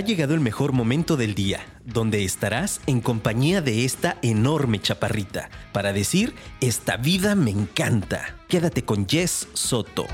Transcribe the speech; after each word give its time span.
Ha 0.00 0.02
llegado 0.02 0.32
el 0.32 0.40
mejor 0.40 0.72
momento 0.72 1.18
del 1.18 1.34
día, 1.34 1.60
donde 1.84 2.24
estarás 2.24 2.80
en 2.86 3.02
compañía 3.02 3.60
de 3.60 3.84
esta 3.84 4.16
enorme 4.22 4.80
chaparrita, 4.80 5.50
para 5.74 5.92
decir, 5.92 6.34
esta 6.62 6.96
vida 6.96 7.34
me 7.34 7.50
encanta. 7.50 8.34
Quédate 8.48 8.82
con 8.82 9.06
Jess 9.06 9.48
Soto. 9.52 10.06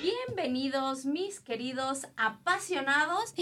Bienvenidos, 0.00 1.04
mis 1.04 1.40
queridos 1.40 2.06
apasionados, 2.16 3.34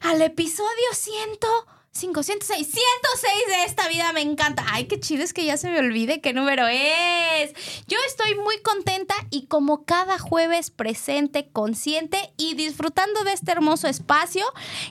al 0.00 0.22
episodio 0.22 0.94
100. 0.94 1.77
506, 1.98 2.64
106 2.64 3.32
de 3.48 3.64
esta 3.64 3.88
vida 3.88 4.12
me 4.12 4.20
encanta. 4.20 4.64
Ay, 4.70 4.86
qué 4.86 5.00
chido 5.00 5.24
es 5.24 5.32
que 5.32 5.44
ya 5.44 5.56
se 5.56 5.68
me 5.68 5.80
olvide 5.80 6.20
qué 6.20 6.32
número 6.32 6.68
es. 6.68 7.52
Yo 7.88 7.96
estoy 8.06 8.36
muy 8.36 8.60
contenta 8.62 9.14
y 9.30 9.46
como 9.46 9.84
cada 9.84 10.18
jueves 10.18 10.70
presente, 10.70 11.48
consciente 11.52 12.32
y 12.36 12.54
disfrutando 12.54 13.24
de 13.24 13.32
este 13.32 13.50
hermoso 13.50 13.88
espacio. 13.88 14.44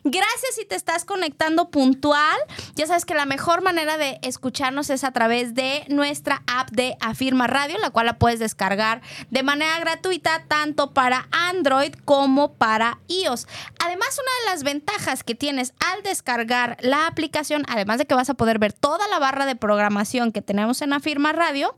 Gracias 0.04 0.56
si 0.56 0.66
te 0.66 0.76
estás 0.76 1.06
conectando 1.06 1.70
puntual. 1.70 2.38
Ya 2.76 2.88
sabes 2.88 3.06
que 3.06 3.14
la 3.14 3.26
mejor 3.26 3.62
manera 3.62 3.98
de 3.98 4.20
escucharnos 4.22 4.90
es 4.90 5.06
a 5.06 5.14
través 5.14 5.56
de 5.56 5.86
nuestra 5.88 6.44
app 6.48 6.72
de 6.72 6.98
Afirma 7.00 7.48
Radio, 7.48 7.78
la 7.78 7.90
cual 7.90 8.08
la 8.08 8.20
puedes 8.20 8.40
descargar 8.40 9.02
de 9.30 9.44
manera 9.44 9.80
gratuita 9.80 10.44
tanto 10.50 10.94
para 10.94 11.30
Android 11.32 11.94
como 12.04 12.54
para 12.56 13.00
iOS. 13.08 13.48
Además, 13.80 14.20
una 14.20 14.32
de 14.46 14.56
las 14.56 14.64
ventajas 14.64 15.24
que 15.24 15.36
tienes 15.36 15.74
al 15.80 16.04
descargar 16.04 16.76
la 16.82 16.97
aplicación, 17.06 17.64
además 17.68 18.00
de 18.00 18.06
que 18.06 18.16
vas 18.16 18.32
a 18.32 18.34
poder 18.34 18.58
ver 18.58 18.74
toda 18.74 19.08
la 19.10 19.20
barra 19.20 19.46
de 19.46 19.56
programación 19.56 20.32
que 20.32 20.42
tenemos 20.42 20.82
en 20.82 20.94
Afirma 20.94 21.34
Radio, 21.34 21.76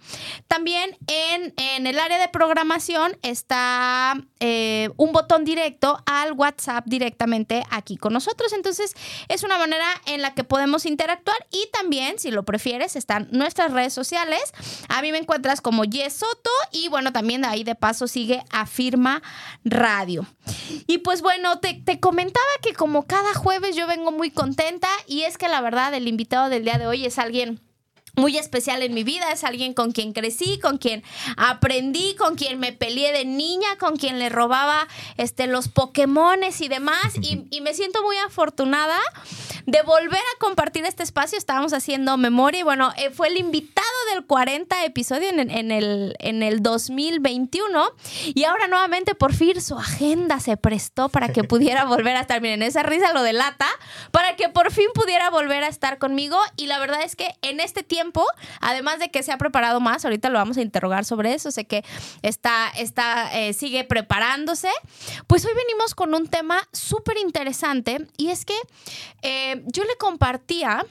también 0.48 0.98
en, 1.08 1.53
en 1.58 1.88
el 1.88 2.00
área 2.00 2.17
de 2.17 2.30
programación 2.30 3.17
está 3.23 4.16
eh, 4.40 4.90
un 4.95 5.12
botón 5.12 5.44
directo 5.44 6.02
al 6.06 6.31
WhatsApp 6.34 6.86
directamente 6.88 7.64
aquí 7.70 7.97
con 7.97 8.14
nosotros. 8.14 8.53
Entonces 8.53 8.94
es 9.28 9.44
una 9.44 9.58
manera 9.58 9.86
en 10.06 10.22
la 10.22 10.34
que 10.34 10.44
podemos 10.44 10.86
interactuar 10.86 11.38
y 11.52 11.67
también, 11.73 12.20
si 12.20 12.31
lo 12.31 12.44
prefieres, 12.44 12.95
están 12.95 13.28
nuestras 13.31 13.73
redes 13.73 13.94
sociales. 13.94 14.53
A 14.88 15.02
mí 15.02 15.12
me 15.12 15.17
encuentras 15.17 15.62
como 15.62 15.84
Yesoto 15.84 16.52
y 16.72 16.88
bueno, 16.88 17.12
también 17.12 17.44
ahí 17.44 17.64
de 17.64 17.75
paso 17.75 18.08
sigue 18.08 18.44
Afirma 18.52 19.22
Radio. 19.64 20.25
Y 20.88 21.00
pues 21.00 21.22
bueno, 21.22 21.59
te, 21.59 21.73
te 21.73 22.00
comentaba 22.00 22.45
que 22.62 22.73
como 22.73 23.06
cada 23.06 23.34
jueves 23.34 23.75
yo 23.75 23.88
vengo 23.88 24.12
muy 24.12 24.31
contenta 24.31 24.88
y 25.08 25.23
es 25.23 25.38
que 25.38 25.47
la 25.47 25.61
verdad 25.61 25.94
el 25.94 26.08
invitado 26.08 26.50
del 26.50 26.64
día 26.64 26.78
de 26.78 26.88
hoy 26.88 27.05
es 27.05 27.19
alguien 27.19 27.61
muy 28.16 28.38
especial 28.38 28.83
en 28.83 28.94
mi 28.94 29.03
vida, 29.03 29.31
es 29.31 29.44
alguien 29.44 29.73
con 29.73 29.91
quien 29.91 30.14
crecí, 30.14 30.59
con 30.59 30.78
quien 30.78 31.03
aprendí, 31.38 32.16
con 32.16 32.36
quien 32.36 32.59
me 32.59 32.73
peleé 32.73 33.11
de 33.14 33.25
niña, 33.25 33.78
con 33.80 33.95
quien 33.95 34.19
le 34.19 34.30
robaba 34.30 34.88
este, 35.17 35.47
los 35.47 35.67
Pokémones 35.67 36.61
y 36.61 36.67
demás. 36.67 37.16
Y, 37.22 37.47
y, 37.50 37.61
me 37.61 37.73
siento 37.73 38.03
muy 38.03 38.17
afortunada 38.17 39.00
de 39.72 39.81
volver 39.84 40.20
a 40.20 40.39
compartir 40.39 40.86
este 40.86 41.03
espacio. 41.03 41.38
Estábamos 41.38 41.73
haciendo 41.73 42.17
memoria 42.17 42.62
y 42.62 42.64
bueno, 42.64 42.92
eh, 42.98 43.09
fue 43.12 43.28
el 43.28 43.38
invitado 43.38 43.88
del 44.14 44.25
40 44.25 44.86
episodio 44.86 45.30
en, 45.30 45.39
en, 45.50 45.72
el, 45.72 46.16
en 46.20 46.44
el 46.44 46.62
2021. 46.64 47.92
Y 48.34 48.44
ahora 48.45 48.67
nuevamente 48.67 49.16
por 49.16 49.34
fin 49.34 49.62
su 49.62 49.78
agenda 49.78 50.40
se 50.40 50.58
prestó 50.58 51.09
para 51.09 51.30
que 51.30 51.44
pudiera 51.45 51.86
volver 51.86 52.16
a 52.16 52.22
estar. 52.22 52.42
Miren, 52.42 52.64
esa 52.64 52.84
risa 52.84 53.14
lo 53.14 53.22
delata, 53.22 53.67
para 54.12 54.36
que 54.36 54.50
por 54.50 54.72
fin 54.72 54.88
pudiera 54.94 55.30
volver 55.30 55.64
a 55.64 55.67
estar 55.67 55.97
conmigo. 55.97 56.38
Y 56.58 56.67
la 56.67 56.80
verdad 56.80 57.02
es 57.03 57.16
que 57.16 57.36
en 57.42 57.59
este 57.59 57.84
tiempo, 57.84 58.25
además 58.62 59.00
de 59.00 59.09
que 59.12 59.24
se 59.24 59.31
ha 59.31 59.38
preparado 59.38 59.79
más, 59.79 60.06
ahorita 60.06 60.29
lo 60.29 60.40
vamos 60.40 60.58
a 60.58 60.62
interrogar 60.62 61.06
sobre 61.06 61.34
eso, 61.34 61.52
sé 61.52 61.66
que 61.66 61.84
está, 62.22 62.69
está 62.75 63.29
eh, 63.34 63.53
sigue 63.53 63.84
preparándose, 63.84 64.69
pues 65.28 65.46
hoy 65.46 65.52
venimos 65.56 65.96
con 65.96 66.13
un 66.13 66.28
tema 66.28 66.68
súper 66.72 67.18
interesante 67.18 68.08
y 68.18 68.29
es 68.29 68.46
que 68.46 68.56
eh, 69.22 69.59
yo 69.68 69.84
le 69.84 69.96
compartía 69.97 70.86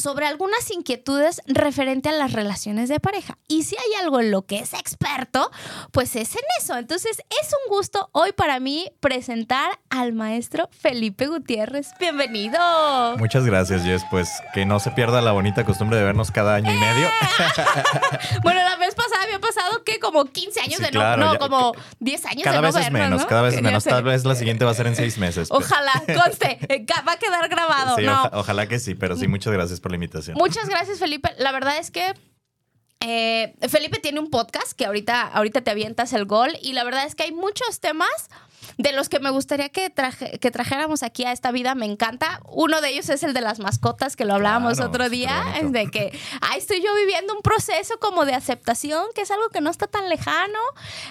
sobre 0.00 0.26
algunas 0.26 0.70
inquietudes 0.70 1.42
referente 1.46 2.08
a 2.08 2.12
las 2.12 2.32
relaciones 2.32 2.88
de 2.88 3.00
pareja. 3.00 3.38
Y 3.48 3.64
si 3.64 3.76
hay 3.76 4.02
algo 4.02 4.20
en 4.20 4.30
lo 4.30 4.42
que 4.46 4.58
es 4.60 4.72
experto, 4.74 5.50
pues 5.92 6.16
es 6.16 6.34
en 6.34 6.42
eso. 6.58 6.76
Entonces 6.76 7.18
es 7.18 7.48
un 7.66 7.74
gusto 7.76 8.08
hoy 8.12 8.32
para 8.32 8.58
mí 8.60 8.90
presentar 9.00 9.78
al 9.90 10.12
maestro 10.12 10.68
Felipe 10.72 11.26
Gutiérrez. 11.26 11.88
Bienvenido. 12.00 12.58
Muchas 13.18 13.44
gracias, 13.44 13.82
Jess. 13.82 14.02
Pues 14.10 14.28
que 14.54 14.64
no 14.66 14.80
se 14.80 14.90
pierda 14.92 15.20
la 15.20 15.32
bonita 15.32 15.64
costumbre 15.64 15.98
de 15.98 16.04
vernos 16.04 16.30
cada 16.30 16.54
año 16.54 16.72
y 16.72 16.76
medio. 16.78 17.08
bueno, 18.42 18.60
la 18.62 18.76
vez 18.76 18.94
pasada 18.94 19.22
había 19.24 19.38
pasado 19.38 19.84
que 19.84 19.98
como 20.00 20.24
15 20.24 20.60
años 20.60 20.76
sí, 20.76 20.82
de 20.82 20.90
no, 20.92 21.00
claro, 21.00 21.24
no 21.24 21.32
ya, 21.34 21.38
como 21.38 21.72
10 22.00 22.26
años 22.26 22.44
cada 22.44 22.56
de 22.56 22.62
vez 22.62 22.74
no 22.74 22.80
es 22.80 22.84
vernos, 22.92 23.00
menos, 23.10 23.20
¿no? 23.22 23.26
cada 23.28 23.42
vez 23.42 23.54
es 23.54 23.62
menos. 23.62 23.84
Tal 23.84 24.02
vez 24.02 24.24
la 24.24 24.34
siguiente 24.34 24.64
va 24.64 24.70
a 24.70 24.74
ser 24.74 24.86
en 24.86 24.96
seis 24.96 25.18
meses. 25.18 25.48
pero- 25.48 25.60
Ojalá, 25.60 25.92
conste, 26.22 26.58
eh, 26.68 26.86
va 27.06 27.12
a 27.12 27.16
quedar 27.16 27.48
grabado. 27.48 27.96
Sí, 27.96 28.02
no. 28.04 28.12
oja- 28.12 28.30
ojalá 28.34 28.66
que 28.66 28.78
sí, 28.78 28.94
pero 28.94 29.16
sí, 29.16 29.28
muchas 29.28 29.52
gracias 29.52 29.80
por 29.80 29.89
la 29.90 29.96
invitación. 29.96 30.36
Muchas 30.38 30.68
gracias, 30.68 30.98
Felipe. 30.98 31.30
La 31.38 31.52
verdad 31.52 31.76
es 31.78 31.90
que 31.90 32.14
eh, 33.00 33.54
Felipe 33.68 33.98
tiene 33.98 34.20
un 34.20 34.30
podcast 34.30 34.72
que 34.72 34.84
ahorita, 34.86 35.22
ahorita 35.22 35.62
te 35.62 35.70
avientas 35.70 36.12
el 36.12 36.26
gol 36.26 36.50
y 36.62 36.74
la 36.74 36.84
verdad 36.84 37.06
es 37.06 37.14
que 37.14 37.22
hay 37.24 37.32
muchos 37.32 37.80
temas 37.80 38.10
de 38.76 38.92
los 38.92 39.08
que 39.08 39.20
me 39.20 39.30
gustaría 39.30 39.68
que, 39.70 39.90
traje- 39.90 40.38
que 40.38 40.50
trajéramos 40.50 41.02
aquí 41.02 41.24
a 41.24 41.32
esta 41.32 41.50
vida. 41.50 41.74
Me 41.74 41.86
encanta. 41.86 42.40
Uno 42.46 42.80
de 42.82 42.90
ellos 42.90 43.08
es 43.08 43.22
el 43.22 43.32
de 43.34 43.40
las 43.40 43.58
mascotas, 43.58 44.16
que 44.16 44.24
lo 44.26 44.34
hablábamos 44.34 44.74
Claro, 44.76 44.90
otro 44.90 45.08
día, 45.08 45.44
bonito. 45.56 45.72
de 45.72 45.90
que 45.90 46.18
ahí 46.42 46.58
estoy 46.58 46.82
yo 46.82 46.94
viviendo 46.94 47.34
un 47.34 47.40
proceso 47.42 47.98
como 47.98 48.26
de 48.26 48.34
aceptación, 48.34 49.04
que 49.14 49.22
es 49.22 49.30
algo 49.30 49.48
que 49.48 49.60
no 49.62 49.70
está 49.70 49.86
tan 49.86 50.08
lejano, 50.10 50.58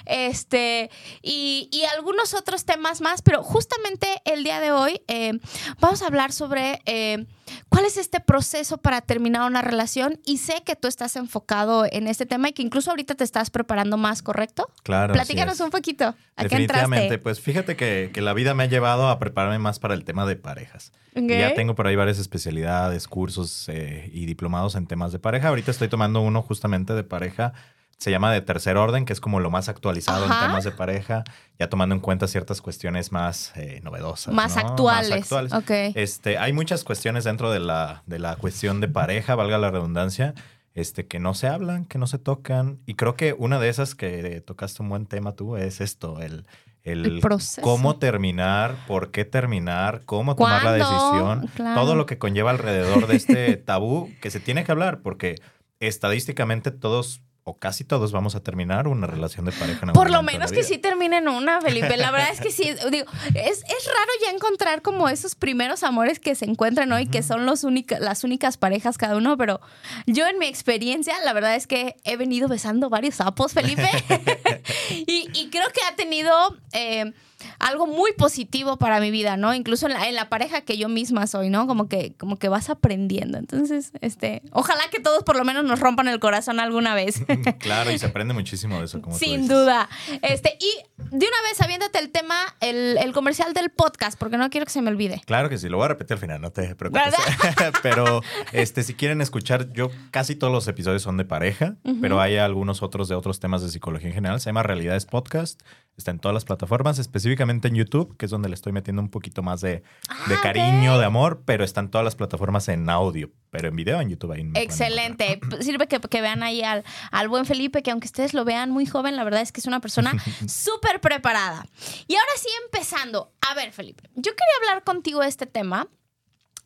este, 0.05 0.89
y, 1.21 1.69
y 1.71 1.83
algunos 1.85 2.33
otros 2.33 2.65
temas 2.65 3.01
más, 3.01 3.21
pero 3.21 3.43
justamente 3.43 4.21
el 4.25 4.43
día 4.43 4.59
de 4.59 4.71
hoy 4.71 5.01
eh, 5.07 5.33
vamos 5.79 6.01
a 6.01 6.07
hablar 6.07 6.31
sobre... 6.31 6.81
eh, 6.85 7.25
¿Cuál 7.69 7.85
es 7.85 7.97
este 7.97 8.19
proceso 8.19 8.77
para 8.77 9.01
terminar 9.01 9.47
una 9.47 9.61
relación? 9.61 10.19
Y 10.25 10.37
sé 10.37 10.63
que 10.65 10.75
tú 10.75 10.87
estás 10.87 11.15
enfocado 11.15 11.85
en 11.89 12.07
este 12.07 12.25
tema 12.25 12.49
y 12.49 12.53
que 12.53 12.61
incluso 12.61 12.89
ahorita 12.89 13.15
te 13.15 13.23
estás 13.23 13.49
preparando 13.49 13.95
más, 13.95 14.21
¿correcto? 14.21 14.69
Claro. 14.83 15.13
Platícanos 15.13 15.59
un 15.59 15.69
poquito. 15.69 16.05
¿A 16.35 16.43
qué 16.43 16.49
Definitivamente, 16.49 17.19
pues 17.19 17.39
fíjate 17.39 17.75
que, 17.75 18.09
que 18.13 18.21
la 18.21 18.33
vida 18.33 18.53
me 18.53 18.63
ha 18.63 18.67
llevado 18.67 19.07
a 19.07 19.19
prepararme 19.19 19.59
más 19.59 19.79
para 19.79 19.93
el 19.93 20.03
tema 20.03 20.25
de 20.25 20.35
parejas. 20.35 20.91
Y 21.15 21.27
ya 21.27 21.53
tengo 21.53 21.75
por 21.75 21.87
ahí 21.87 21.95
varias 21.95 22.19
especialidades, 22.19 23.07
cursos 23.07 23.67
eh, 23.67 24.09
y 24.13 24.25
diplomados 24.25 24.75
en 24.75 24.87
temas 24.87 25.11
de 25.11 25.19
pareja. 25.19 25.49
Ahorita 25.49 25.71
estoy 25.71 25.87
tomando 25.87 26.21
uno 26.21 26.41
justamente 26.41 26.93
de 26.93 27.03
pareja. 27.03 27.53
Se 27.99 28.11
llama 28.11 28.31
de 28.31 28.39
tercer 28.39 28.77
orden, 28.77 29.03
que 29.03 29.11
es 29.11 29.19
como 29.19 29.41
lo 29.41 29.51
más 29.51 29.67
actualizado 29.67 30.23
Ajá. 30.23 30.39
en 30.45 30.47
temas 30.47 30.63
de 30.63 30.71
pareja, 30.71 31.25
ya 31.59 31.67
tomando 31.69 31.93
en 31.93 31.99
cuenta 31.99 32.27
ciertas 32.29 32.61
cuestiones 32.61 33.11
más 33.11 33.51
eh, 33.57 33.81
novedosas. 33.83 34.33
Más 34.33 34.55
¿no? 34.55 34.61
actuales. 34.61 35.09
Más 35.09 35.19
actuales. 35.19 35.53
Ok. 35.53 35.71
Este, 35.97 36.37
hay 36.37 36.53
muchas 36.53 36.85
cuestiones 36.85 37.25
dentro 37.25 37.51
de 37.51 37.59
la, 37.59 38.03
de 38.05 38.19
la 38.19 38.37
cuestión 38.37 38.79
de 38.79 38.87
pareja, 38.87 39.35
valga 39.35 39.57
la 39.57 39.69
redundancia, 39.69 40.33
este, 40.75 41.07
que 41.07 41.19
no 41.19 41.33
se 41.33 41.47
hablan, 41.47 41.83
que 41.83 41.97
no 41.97 42.07
se 42.07 42.19
tocan. 42.19 42.79
Y 42.85 42.95
creo 42.95 43.15
que 43.15 43.33
una 43.37 43.59
de 43.59 43.67
esas 43.67 43.95
que 43.95 44.39
tocaste 44.47 44.81
un 44.81 44.87
buen 44.87 45.05
tema 45.05 45.33
tú 45.33 45.57
es 45.57 45.81
esto, 45.81 46.21
el, 46.21 46.45
el, 46.83 47.05
El 47.05 47.19
proceso. 47.19 47.61
cómo 47.61 47.97
terminar, 47.97 48.77
por 48.87 49.11
qué 49.11 49.25
terminar, 49.25 50.03
cómo 50.05 50.37
tomar 50.37 50.63
la 50.63 50.71
decisión, 50.71 51.47
Claro. 51.53 51.81
todo 51.81 51.95
lo 51.95 52.05
que 52.05 52.17
conlleva 52.17 52.51
alrededor 52.51 53.07
de 53.07 53.17
este 53.17 53.57
tabú 53.57 54.09
que 54.21 54.31
se 54.31 54.39
tiene 54.39 54.63
que 54.63 54.71
hablar, 54.71 55.01
porque 55.01 55.35
estadísticamente 55.81 56.71
todos 56.71 57.21
o 57.49 57.53
casi 57.57 57.83
todos 57.83 58.11
vamos 58.11 58.35
a 58.35 58.39
terminar 58.41 58.87
una 58.87 59.07
relación 59.07 59.45
de 59.45 59.51
pareja. 59.51 59.85
en 59.85 59.93
Por 59.93 60.09
lo 60.11 60.21
menos 60.23 60.51
que 60.51 60.63
sí 60.63 60.77
terminen 60.77 61.27
una, 61.27 61.61
Felipe. 61.61 61.97
La 61.97 62.11
verdad 62.11 62.29
es 62.31 62.39
que 62.41 62.51
sí, 62.51 62.63
digo, 62.91 63.05
es, 63.33 63.57
es 63.59 63.85
raro 63.87 64.11
ya 64.23 64.31
encontrar 64.31 64.81
como 64.81 65.09
esos 65.09 65.35
primeros 65.35 65.83
amores 65.83 66.19
que 66.19 66.35
se 66.35 66.45
encuentran 66.45 66.91
hoy, 66.91 67.07
que 67.07 67.23
son 67.23 67.45
los 67.45 67.63
única- 67.63 67.99
las 67.99 68.23
únicas 68.23 68.57
parejas 68.57 68.97
cada 68.97 69.15
uno, 69.17 69.37
pero 69.37 69.59
yo 70.05 70.27
en 70.27 70.37
mi 70.39 70.45
experiencia, 70.47 71.13
la 71.25 71.33
verdad 71.33 71.55
es 71.55 71.67
que 71.67 71.95
he 72.03 72.17
venido 72.17 72.47
besando 72.47 72.89
varios 72.89 73.15
sapos, 73.15 73.53
Felipe, 73.53 73.89
y, 75.07 75.27
y 75.33 75.49
creo 75.49 75.67
que 75.69 75.81
ha 75.91 75.95
tenido 75.95 76.57
eh, 76.73 77.13
algo 77.59 77.87
muy 77.87 78.13
positivo 78.13 78.77
para 78.77 78.99
mi 78.99 79.11
vida, 79.11 79.37
¿no? 79.37 79.53
Incluso 79.53 79.85
en 79.87 79.93
la, 79.93 80.07
en 80.07 80.15
la 80.15 80.29
pareja 80.29 80.61
que 80.61 80.77
yo 80.77 80.89
misma 80.89 81.27
soy, 81.27 81.49
¿no? 81.49 81.67
Como 81.67 81.87
que, 81.89 82.13
como 82.17 82.37
que 82.37 82.49
vas 82.49 82.69
aprendiendo. 82.69 83.37
Entonces, 83.37 83.91
este, 84.01 84.41
ojalá 84.51 84.81
que 84.91 84.99
todos 84.99 85.23
por 85.23 85.35
lo 85.35 85.43
menos 85.45 85.63
nos 85.65 85.79
rompan 85.79 86.07
el 86.07 86.19
corazón 86.19 86.59
alguna 86.59 86.95
vez. 86.95 87.21
Claro, 87.59 87.91
y 87.91 87.99
se 87.99 88.05
aprende 88.05 88.33
muchísimo 88.33 88.79
de 88.79 88.85
eso, 88.85 89.01
como 89.01 89.15
tú 89.17 89.19
Sin 89.25 89.41
dices. 89.41 89.49
duda. 89.49 89.89
Este, 90.21 90.57
y 90.59 90.71
de 90.97 91.25
una 91.27 91.41
vez, 91.49 91.59
aviéntate 91.61 91.99
el 91.99 92.09
tema, 92.09 92.35
el, 92.61 92.97
el 92.97 93.11
comercial 93.11 93.53
del 93.53 93.69
podcast, 93.69 94.17
porque 94.17 94.37
no 94.37 94.49
quiero 94.49 94.65
que 94.65 94.71
se 94.71 94.81
me 94.81 94.89
olvide. 94.89 95.21
Claro 95.25 95.49
que 95.49 95.57
sí, 95.57 95.67
lo 95.67 95.77
voy 95.77 95.85
a 95.85 95.89
repetir 95.89 96.13
al 96.13 96.19
final, 96.19 96.41
no 96.41 96.51
te 96.51 96.75
preocupes. 96.75 97.13
pero 97.83 98.21
este, 98.53 98.83
si 98.83 98.93
quieren 98.93 99.21
escuchar, 99.21 99.71
yo 99.73 99.89
casi 100.11 100.35
todos 100.35 100.53
los 100.53 100.67
episodios 100.67 101.01
son 101.01 101.17
de 101.17 101.25
pareja, 101.25 101.75
pero 102.01 102.21
hay 102.21 102.37
algunos 102.37 102.81
otros 102.81 103.09
de 103.09 103.15
otros 103.15 103.39
temas 103.39 103.61
de 103.61 103.69
psicología 103.69 104.07
en 104.09 104.13
general. 104.15 104.39
Se 104.39 104.49
llama 104.49 104.63
Realidades 104.63 105.05
Podcast. 105.05 105.61
Está 105.99 106.11
en 106.11 106.19
todas 106.19 106.33
las 106.33 106.45
plataformas, 106.45 106.97
específicamente 106.97 107.67
en 107.67 107.75
YouTube, 107.75 108.15
que 108.15 108.23
es 108.23 108.31
donde 108.31 108.47
le 108.47 108.55
estoy 108.55 108.71
metiendo 108.71 109.01
un 109.01 109.09
poquito 109.09 109.43
más 109.43 109.59
de, 109.59 109.83
de 110.29 110.35
Ah, 110.35 110.39
cariño, 110.41 110.97
de 110.97 111.03
amor, 111.03 111.43
pero 111.45 111.65
están 111.65 111.91
todas 111.91 112.05
las 112.05 112.15
plataformas 112.15 112.69
en 112.69 112.89
audio, 112.89 113.29
pero 113.49 113.67
en 113.67 113.75
video 113.75 113.99
en 113.99 114.09
YouTube 114.09 114.31
ahí. 114.31 114.45
me 114.45 114.61
Excelente. 114.61 115.41
Sirve 115.59 115.87
que, 115.87 115.99
que 115.99 116.21
vean 116.21 116.41
ahí 116.41 116.63
al, 116.63 116.85
al 117.11 117.27
buen 117.27 117.45
Felipe, 117.45 117.83
que 117.83 117.91
aunque 117.91 118.05
ustedes 118.05 118.33
lo 118.33 118.45
vean 118.45 118.71
muy 118.71 118.85
joven, 118.85 119.17
la 119.17 119.25
verdad 119.25 119.41
es 119.41 119.51
que 119.51 119.59
es 119.59 119.67
una 119.67 119.81
persona 119.81 120.13
súper 120.47 121.01
preparada. 121.01 121.67
Y 122.07 122.15
ahora 122.15 122.31
sí, 122.37 122.47
empezando. 122.63 123.33
A 123.51 123.53
ver, 123.55 123.73
Felipe, 123.73 124.09
yo 124.15 124.31
quería 124.31 124.69
hablar 124.69 124.85
contigo 124.85 125.19
de 125.19 125.27
este 125.27 125.47
tema 125.47 125.89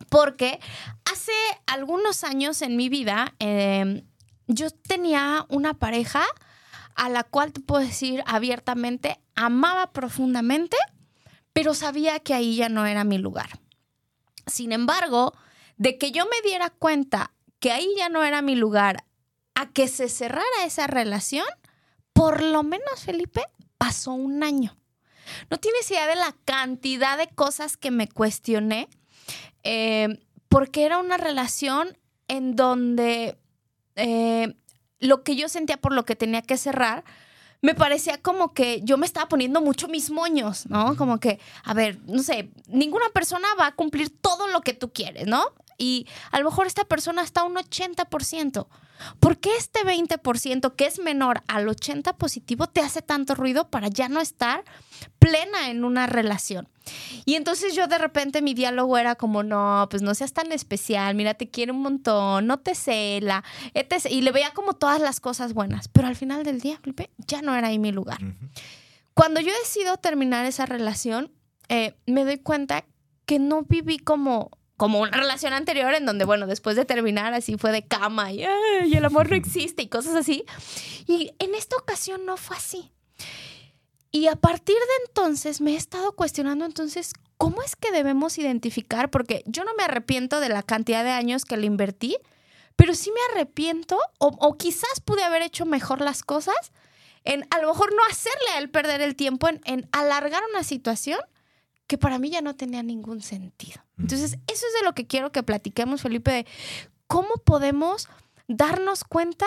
porque 0.09 0.59
hace 1.11 1.31
algunos 1.65 2.23
años 2.23 2.61
en 2.61 2.77
mi 2.77 2.87
vida 2.87 3.33
eh, 3.39 4.03
yo 4.45 4.69
tenía 4.69 5.47
una 5.49 5.73
pareja 5.73 6.21
a 6.95 7.09
la 7.09 7.23
cual 7.23 7.51
te 7.53 7.61
puedo 7.61 7.83
decir 7.83 8.23
abiertamente, 8.25 9.19
amaba 9.35 9.91
profundamente, 9.91 10.77
pero 11.53 11.73
sabía 11.73 12.19
que 12.19 12.33
ahí 12.33 12.55
ya 12.55 12.69
no 12.69 12.85
era 12.85 13.03
mi 13.03 13.17
lugar. 13.17 13.59
Sin 14.47 14.71
embargo, 14.71 15.33
de 15.77 15.97
que 15.97 16.11
yo 16.11 16.25
me 16.25 16.47
diera 16.47 16.69
cuenta 16.69 17.33
que 17.59 17.71
ahí 17.71 17.87
ya 17.97 18.09
no 18.09 18.23
era 18.23 18.41
mi 18.41 18.55
lugar, 18.55 19.05
a 19.55 19.71
que 19.71 19.87
se 19.87 20.09
cerrara 20.09 20.65
esa 20.65 20.87
relación, 20.87 21.45
por 22.11 22.41
lo 22.41 22.63
menos, 22.63 23.03
Felipe, 23.05 23.43
pasó 23.77 24.13
un 24.13 24.43
año. 24.43 24.75
No 25.49 25.57
tienes 25.57 25.89
idea 25.89 26.07
de 26.07 26.15
la 26.15 26.35
cantidad 26.45 27.17
de 27.17 27.27
cosas 27.27 27.77
que 27.77 27.91
me 27.91 28.07
cuestioné, 28.07 28.89
eh, 29.63 30.19
porque 30.49 30.85
era 30.85 30.97
una 30.99 31.17
relación 31.17 31.97
en 32.27 32.55
donde 32.55 33.37
eh, 33.95 34.55
lo 34.99 35.23
que 35.23 35.35
yo 35.35 35.49
sentía 35.49 35.77
por 35.77 35.93
lo 35.93 36.05
que 36.05 36.15
tenía 36.15 36.41
que 36.41 36.57
cerrar, 36.57 37.03
me 37.63 37.73
parecía 37.73 38.21
como 38.21 38.53
que 38.53 38.81
yo 38.83 38.97
me 38.97 39.05
estaba 39.05 39.29
poniendo 39.29 39.61
mucho 39.61 39.87
mis 39.87 40.11
moños, 40.11 40.67
¿no? 40.67 40.97
Como 40.97 41.19
que, 41.21 41.39
a 41.63 41.73
ver, 41.73 41.97
no 42.07 42.21
sé, 42.21 42.49
ninguna 42.67 43.07
persona 43.13 43.47
va 43.57 43.67
a 43.67 43.71
cumplir 43.71 44.09
todo 44.09 44.49
lo 44.49 44.59
que 44.61 44.73
tú 44.73 44.91
quieres, 44.91 45.27
¿no? 45.27 45.45
Y 45.77 46.07
a 46.31 46.39
lo 46.39 46.45
mejor 46.45 46.67
esta 46.67 46.85
persona 46.85 47.23
está 47.23 47.43
un 47.43 47.55
80%. 47.55 48.67
¿Por 49.19 49.37
qué 49.37 49.49
este 49.57 49.81
20% 49.81 50.75
que 50.75 50.85
es 50.85 50.99
menor 50.99 51.41
al 51.47 51.67
80 51.67 52.17
positivo 52.17 52.67
te 52.67 52.81
hace 52.81 53.01
tanto 53.01 53.35
ruido 53.35 53.69
para 53.69 53.87
ya 53.87 54.07
no 54.07 54.21
estar 54.21 54.63
plena 55.19 55.69
en 55.69 55.83
una 55.83 56.07
relación? 56.07 56.69
Y 57.25 57.35
entonces 57.35 57.75
yo 57.75 57.87
de 57.87 57.97
repente 57.97 58.41
mi 58.41 58.53
diálogo 58.53 58.97
era 58.97 59.15
como, 59.15 59.43
no, 59.43 59.87
pues 59.89 60.01
no 60.01 60.13
seas 60.15 60.33
tan 60.33 60.51
especial, 60.51 61.15
mira, 61.15 61.33
te 61.33 61.49
quiere 61.49 61.71
un 61.71 61.81
montón, 61.81 62.47
no 62.47 62.59
te 62.59 62.75
cela, 62.75 63.43
etc. 63.73 64.07
Y 64.09 64.21
le 64.21 64.31
veía 64.31 64.51
como 64.51 64.73
todas 64.73 65.01
las 65.01 65.19
cosas 65.19 65.53
buenas, 65.53 65.87
pero 65.87 66.07
al 66.07 66.15
final 66.15 66.43
del 66.43 66.59
día, 66.59 66.79
Felipe, 66.81 67.09
ya 67.17 67.41
no 67.41 67.55
era 67.55 67.67
ahí 67.67 67.79
mi 67.79 67.91
lugar. 67.91 68.23
Ujú. 68.23 68.35
Cuando 69.13 69.39
yo 69.39 69.51
decido 69.63 69.97
terminar 69.97 70.45
esa 70.45 70.65
relación, 70.65 71.31
eh, 71.69 71.95
me 72.05 72.25
doy 72.25 72.37
cuenta 72.37 72.85
que 73.25 73.39
no 73.39 73.63
viví 73.63 73.99
como, 73.99 74.51
como 74.77 74.99
una 75.01 75.11
relación 75.17 75.53
anterior 75.53 75.93
en 75.93 76.05
donde, 76.05 76.25
bueno, 76.25 76.47
después 76.47 76.75
de 76.75 76.85
terminar 76.85 77.33
así 77.33 77.57
fue 77.57 77.71
de 77.71 77.85
cama 77.85 78.31
y, 78.31 78.43
"Ay, 78.43 78.91
y 78.91 78.95
el 78.95 79.05
amor 79.05 79.29
no 79.29 79.35
existe 79.35 79.83
y 79.83 79.87
cosas 79.87 80.15
así. 80.15 80.45
Y 81.07 81.31
en 81.39 81.55
esta 81.55 81.75
ocasión 81.77 82.25
no 82.25 82.37
fue 82.37 82.57
así. 82.57 82.91
Y 84.11 84.27
a 84.27 84.35
partir 84.35 84.75
de 84.75 85.05
entonces 85.07 85.61
me 85.61 85.73
he 85.73 85.75
estado 85.75 86.11
cuestionando 86.15 86.65
entonces, 86.65 87.13
¿cómo 87.37 87.61
es 87.63 87.75
que 87.75 87.91
debemos 87.91 88.37
identificar? 88.37 89.09
Porque 89.09 89.43
yo 89.47 89.63
no 89.63 89.73
me 89.75 89.83
arrepiento 89.83 90.39
de 90.39 90.49
la 90.49 90.61
cantidad 90.63 91.03
de 91.03 91.11
años 91.11 91.45
que 91.45 91.57
le 91.57 91.65
invertí, 91.65 92.17
pero 92.75 92.93
sí 92.93 93.11
me 93.11 93.33
arrepiento 93.33 93.97
o, 94.19 94.27
o 94.39 94.57
quizás 94.57 94.99
pude 95.03 95.23
haber 95.23 95.41
hecho 95.41 95.65
mejor 95.65 96.01
las 96.01 96.23
cosas 96.23 96.55
en 97.23 97.45
a 97.51 97.59
lo 97.59 97.69
mejor 97.69 97.93
no 97.95 98.01
hacerle 98.09 98.49
a 98.53 98.59
él 98.59 98.69
perder 98.69 99.01
el 99.01 99.15
tiempo 99.15 99.47
en, 99.47 99.61
en 99.65 99.87
alargar 99.91 100.43
una 100.51 100.63
situación 100.63 101.19
que 101.87 101.97
para 101.97 102.19
mí 102.19 102.29
ya 102.29 102.41
no 102.41 102.55
tenía 102.55 102.83
ningún 102.83 103.21
sentido. 103.21 103.81
Entonces, 103.97 104.39
eso 104.47 104.67
es 104.67 104.73
de 104.79 104.83
lo 104.83 104.93
que 104.93 105.07
quiero 105.07 105.31
que 105.31 105.43
platiquemos, 105.43 106.01
Felipe, 106.01 106.31
de 106.31 106.47
cómo 107.07 107.35
podemos 107.45 108.09
darnos 108.47 109.03
cuenta, 109.03 109.45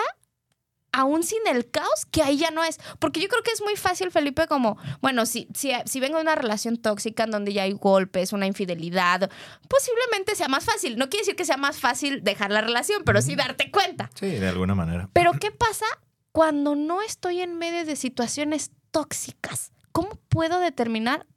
aún 0.91 1.23
sin 1.23 1.45
el 1.47 1.69
caos, 1.69 2.05
que 2.09 2.23
ahí 2.23 2.37
ya 2.37 2.49
no 2.51 2.63
es. 2.63 2.79
Porque 2.99 3.19
yo 3.19 3.27
creo 3.27 3.43
que 3.43 3.51
es 3.51 3.61
muy 3.61 3.75
fácil, 3.75 4.09
Felipe, 4.09 4.47
como, 4.47 4.77
bueno, 5.01 5.25
si, 5.25 5.47
si, 5.53 5.71
si 5.85 5.99
vengo 5.99 6.15
de 6.15 6.23
una 6.23 6.35
relación 6.35 6.77
tóxica 6.77 7.25
en 7.25 7.31
donde 7.31 7.53
ya 7.53 7.63
hay 7.63 7.73
golpes, 7.73 8.33
una 8.33 8.47
infidelidad, 8.47 9.29
posiblemente 9.67 10.35
sea 10.35 10.47
más 10.47 10.65
fácil. 10.65 10.97
No 10.97 11.09
quiere 11.09 11.23
decir 11.23 11.35
que 11.35 11.45
sea 11.45 11.57
más 11.57 11.79
fácil 11.79 12.23
dejar 12.23 12.51
la 12.51 12.61
relación, 12.61 13.03
pero 13.05 13.21
sí 13.21 13.35
darte 13.35 13.69
cuenta. 13.69 14.09
Sí, 14.15 14.27
de 14.27 14.47
alguna 14.47 14.75
manera. 14.75 15.09
Pero 15.13 15.33
¿qué 15.33 15.51
pasa 15.51 15.85
cuando 16.31 16.75
no 16.75 17.01
estoy 17.01 17.41
en 17.41 17.57
medio 17.57 17.85
de 17.85 17.95
situaciones 17.95 18.71
tóxicas? 18.91 19.71
¿Cómo 19.91 20.19
puedo 20.29 20.59
determinar 20.59 21.27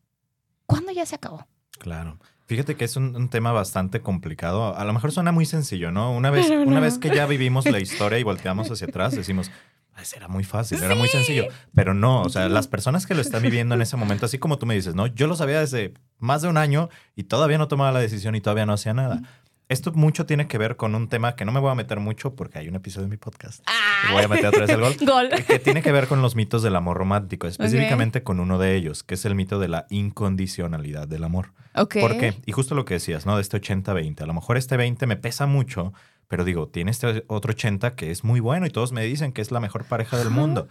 cuándo 0.67 0.93
ya 0.93 1.07
se 1.07 1.17
acabó? 1.17 1.47
Claro. 1.79 2.19
Fíjate 2.51 2.75
que 2.75 2.85
es 2.85 2.97
un, 2.97 3.15
un 3.15 3.29
tema 3.29 3.53
bastante 3.53 4.01
complicado. 4.01 4.77
A 4.77 4.85
lo 4.85 4.93
mejor 4.93 5.13
suena 5.13 5.31
muy 5.31 5.47
sencillo, 5.47 5.93
¿no? 5.93 6.11
Una 6.13 6.31
vez, 6.31 6.51
no. 6.51 6.63
una 6.63 6.81
vez 6.81 6.99
que 6.99 7.15
ya 7.15 7.25
vivimos 7.25 7.65
la 7.65 7.79
historia 7.79 8.19
y 8.19 8.25
volteamos 8.25 8.69
hacia 8.69 8.89
atrás, 8.89 9.15
decimos, 9.15 9.53
"Ay, 9.95 10.05
era 10.17 10.27
muy 10.27 10.43
fácil, 10.43 10.83
era 10.83 10.97
muy 10.97 11.07
sencillo. 11.07 11.45
Pero 11.77 11.95
no, 11.95 12.23
o 12.23 12.29
sea, 12.29 12.49
las 12.49 12.67
personas 12.67 13.07
que 13.07 13.15
lo 13.15 13.21
están 13.21 13.43
viviendo 13.43 13.77
en 13.77 13.83
ese 13.83 13.97
momento, 13.97 14.27
así 14.27 14.39
como 14.39 14.59
tú 14.59 14.67
me 14.67 14.75
dices, 14.75 14.97
¿no? 14.97 15.07
Yo 15.07 15.29
lo 15.29 15.37
sabía 15.37 15.61
desde 15.61 15.95
más 16.19 16.43
de 16.43 16.49
un 16.49 16.57
año 16.57 16.89
y 17.15 17.23
todavía 17.23 17.57
no 17.57 17.69
tomaba 17.69 17.93
la 17.93 18.01
decisión 18.01 18.35
y 18.35 18.41
todavía 18.41 18.67
no 18.67 18.73
hacía 18.73 18.95
nada. 18.95 19.23
Esto 19.71 19.93
mucho 19.93 20.27
tiene 20.27 20.49
que 20.49 20.59
ver 20.59 20.75
con 20.75 20.97
un 20.97 21.07
tema 21.07 21.37
que 21.37 21.45
no 21.45 21.53
me 21.53 21.61
voy 21.61 21.71
a 21.71 21.77
meter 21.77 22.01
mucho 22.01 22.35
porque 22.35 22.59
hay 22.59 22.67
un 22.67 22.75
episodio 22.75 23.05
de 23.07 23.11
mi 23.11 23.17
podcast. 23.17 23.63
¡Ah! 23.67 24.11
Voy 24.13 24.25
a 24.25 24.27
meter 24.27 24.47
otra 24.47 24.63
vez 24.63 24.71
el 24.71 24.81
gol. 24.81 24.97
Gol. 25.07 25.31
que 25.47 25.61
tiene 25.61 25.81
que 25.81 25.93
ver 25.93 26.09
con 26.09 26.21
los 26.23 26.35
mitos 26.35 26.65
del 26.65 26.75
amor 26.75 26.97
romántico, 26.97 27.47
específicamente 27.47 28.25
con 28.25 28.41
uno 28.41 28.59
de 28.59 28.75
ellos, 28.75 29.05
que 29.05 29.15
es 29.15 29.25
el 29.27 29.37
mito 29.37 29.61
de 29.61 29.69
la 29.69 29.87
incondicionalidad 29.89 31.07
del 31.07 31.23
amor. 31.23 31.53
Ok. 31.77 31.99
¿Por 32.01 32.19
qué? 32.19 32.35
Y 32.47 32.51
justo 32.51 32.75
lo 32.75 32.85
que 32.85 32.95
decías, 32.95 33.27
¿no? 33.27 33.37
De 33.37 33.43
este 33.43 33.61
80-20. 33.61 34.23
A 34.23 34.27
lo 34.27 34.35
mejor 34.35 34.57
este 34.57 34.77
20 34.77 35.07
me 35.07 35.17
pesa 35.17 35.47
mucho, 35.47 35.93
pero 36.27 36.45
digo, 36.45 36.67
tiene 36.67 36.91
este 36.91 37.23
otro 37.29 37.53
80 37.53 37.95
que 37.95 38.11
es 38.11 38.25
muy 38.25 38.41
bueno 38.41 38.67
y 38.67 38.71
todos 38.71 38.91
me 38.91 39.05
dicen 39.05 39.31
que 39.31 39.41
es 39.41 39.53
la 39.53 39.61
mejor 39.61 39.85
pareja 39.85 40.19
del 40.19 40.31
mundo. 40.31 40.67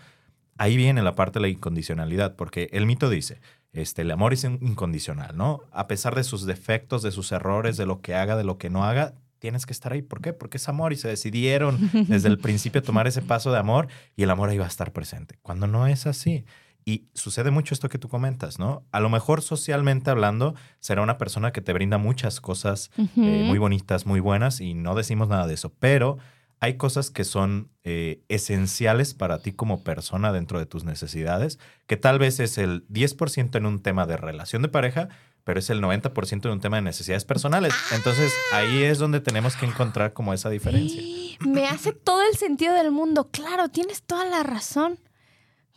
Ahí 0.60 0.78
viene 0.78 1.02
la 1.02 1.16
parte 1.16 1.40
de 1.40 1.44
la 1.44 1.48
incondicionalidad, 1.48 2.36
porque 2.36 2.70
el 2.72 2.86
mito 2.86 3.10
dice, 3.10 3.40
este, 3.74 4.04
el 4.04 4.12
amor 4.12 4.34
es 4.34 4.44
in- 4.44 4.60
incondicional, 4.62 5.36
¿no? 5.36 5.62
A 5.72 5.88
pesar 5.88 6.14
de 6.16 6.24
sus 6.24 6.46
defectos, 6.46 7.02
de 7.02 7.12
sus 7.12 7.32
errores, 7.32 7.78
de 7.78 7.86
lo 7.86 8.02
que 8.02 8.14
haga, 8.14 8.36
de 8.36 8.44
lo 8.44 8.58
que 8.58 8.70
no 8.70 8.84
haga, 8.84 9.14
tienes 9.40 9.66
que 9.66 9.74
estar 9.74 9.94
ahí. 9.94 10.02
¿Por 10.02 10.22
qué? 10.22 10.34
Porque 10.34 10.58
es 10.58 10.68
amor 10.68 10.92
y 10.92 10.98
se 10.98 11.08
decidieron 11.08 11.90
desde 12.08 12.28
el 12.28 12.38
principio 12.40 12.84
tomar 12.84 13.08
ese 13.08 13.22
paso 13.22 13.52
de 13.52 13.58
amor 13.58 13.88
y 14.16 14.24
el 14.24 14.30
amor 14.32 14.50
ahí 14.50 14.58
va 14.58 14.66
a 14.66 14.68
estar 14.68 14.92
presente. 14.92 15.40
Cuando 15.42 15.66
no 15.66 15.88
es 15.88 16.06
así. 16.08 16.44
Y 16.86 17.06
sucede 17.14 17.52
mucho 17.52 17.74
esto 17.74 17.88
que 17.88 18.00
tú 18.00 18.10
comentas, 18.10 18.58
¿no? 18.58 18.84
A 18.92 19.00
lo 19.00 19.10
mejor 19.10 19.42
socialmente 19.42 20.10
hablando, 20.10 20.56
será 20.80 21.02
una 21.04 21.18
persona 21.18 21.52
que 21.52 21.62
te 21.62 21.72
brinda 21.72 21.98
muchas 21.98 22.42
cosas 22.42 22.90
eh, 22.98 23.44
muy 23.45 23.60
bonitas, 23.60 24.06
muy 24.06 24.19
buenas, 24.19 24.60
y 24.60 24.74
no 24.74 24.95
decimos 24.95 25.28
nada 25.30 25.45
de 25.45 25.54
eso, 25.54 25.72
pero 25.78 26.18
hay 26.59 26.78
cosas 26.78 27.09
que 27.09 27.23
son 27.23 27.71
eh, 27.83 28.23
esenciales 28.28 29.13
para 29.13 29.39
ti 29.39 29.54
como 29.54 29.83
persona 29.83 30.31
dentro 30.31 30.59
de 30.59 30.66
tus 30.66 30.83
necesidades, 30.83 31.59
que 31.87 31.97
tal 31.97 32.19
vez 32.19 32.39
es 32.39 32.57
el 32.57 32.87
10% 32.89 33.56
en 33.56 33.66
un 33.66 33.81
tema 33.81 34.06
de 34.06 34.18
relación 34.18 34.61
de 34.61 34.68
pareja, 34.68 35.09
pero 35.44 35.59
es 35.59 35.69
el 35.69 35.81
90% 35.81 36.45
en 36.45 36.51
un 36.51 36.59
tema 36.59 36.78
de 36.78 36.83
necesidades 36.83 37.25
personales. 37.25 37.73
Entonces 37.94 38.33
ahí 38.54 38.83
es 38.83 38.99
donde 38.99 39.21
tenemos 39.21 39.56
que 39.56 39.66
encontrar 39.66 40.13
como 40.13 40.33
esa 40.33 40.49
diferencia. 40.49 41.01
Me 41.39 41.68
hace 41.68 41.94
todo 41.94 42.21
el 42.30 42.37
sentido 42.37 42.73
del 42.73 42.92
mundo. 42.92 43.30
Claro, 43.31 43.69
tienes 43.69 44.04
toda 44.04 44.25
la 44.25 44.44
razón. 44.44 44.99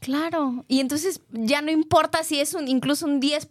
Claro. 0.02 0.64
Y 0.66 0.80
entonces 0.80 1.22
ya 1.30 1.62
no 1.62 1.70
importa 1.70 2.24
si 2.24 2.40
es 2.40 2.54
un 2.54 2.66
incluso 2.66 3.06
un 3.06 3.22
10%. 3.22 3.46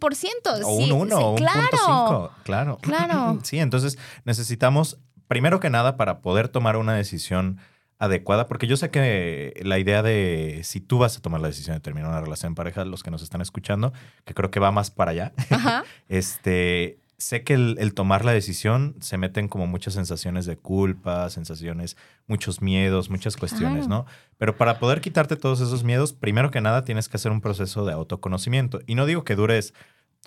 O 0.64 0.74
un 0.74 0.92
1 0.92 1.16
sí, 1.16 1.22
o 1.22 1.30
un 1.30 1.36
claro. 1.36 1.60
punto 1.60 1.76
5. 1.86 2.32
Claro. 2.44 2.78
Claro. 2.82 3.38
Sí, 3.42 3.58
entonces 3.58 3.98
necesitamos, 4.24 4.98
primero 5.32 5.60
que 5.60 5.70
nada, 5.70 5.96
para 5.96 6.20
poder 6.20 6.48
tomar 6.48 6.76
una 6.76 6.92
decisión 6.92 7.56
adecuada, 7.98 8.48
porque 8.48 8.66
yo 8.66 8.76
sé 8.76 8.90
que 8.90 9.58
la 9.64 9.78
idea 9.78 10.02
de 10.02 10.60
si 10.62 10.78
tú 10.82 10.98
vas 10.98 11.16
a 11.16 11.22
tomar 11.22 11.40
la 11.40 11.48
decisión 11.48 11.74
de 11.74 11.80
terminar 11.80 12.10
una 12.10 12.20
relación 12.20 12.50
en 12.50 12.54
pareja, 12.54 12.84
los 12.84 13.02
que 13.02 13.10
nos 13.10 13.22
están 13.22 13.40
escuchando, 13.40 13.94
que 14.26 14.34
creo 14.34 14.50
que 14.50 14.60
va 14.60 14.72
más 14.72 14.90
para 14.90 15.12
allá, 15.12 15.32
Ajá. 15.48 15.84
este, 16.10 16.98
sé 17.16 17.44
que 17.44 17.54
el, 17.54 17.76
el 17.80 17.94
tomar 17.94 18.26
la 18.26 18.32
decisión 18.32 18.94
se 19.00 19.16
meten 19.16 19.48
como 19.48 19.66
muchas 19.66 19.94
sensaciones 19.94 20.44
de 20.44 20.58
culpa, 20.58 21.30
sensaciones, 21.30 21.96
muchos 22.26 22.60
miedos, 22.60 23.08
muchas 23.08 23.38
cuestiones, 23.38 23.86
Claro. 23.86 24.04
¿no? 24.04 24.06
Pero 24.36 24.54
para 24.58 24.78
poder 24.78 25.00
quitarte 25.00 25.36
todos 25.36 25.62
esos 25.62 25.82
miedos, 25.82 26.12
primero 26.12 26.50
que 26.50 26.60
nada 26.60 26.84
tienes 26.84 27.08
que 27.08 27.16
hacer 27.16 27.32
un 27.32 27.40
proceso 27.40 27.86
de 27.86 27.94
autoconocimiento. 27.94 28.80
Y 28.86 28.96
no 28.96 29.06
digo 29.06 29.24
que 29.24 29.34
dures 29.34 29.72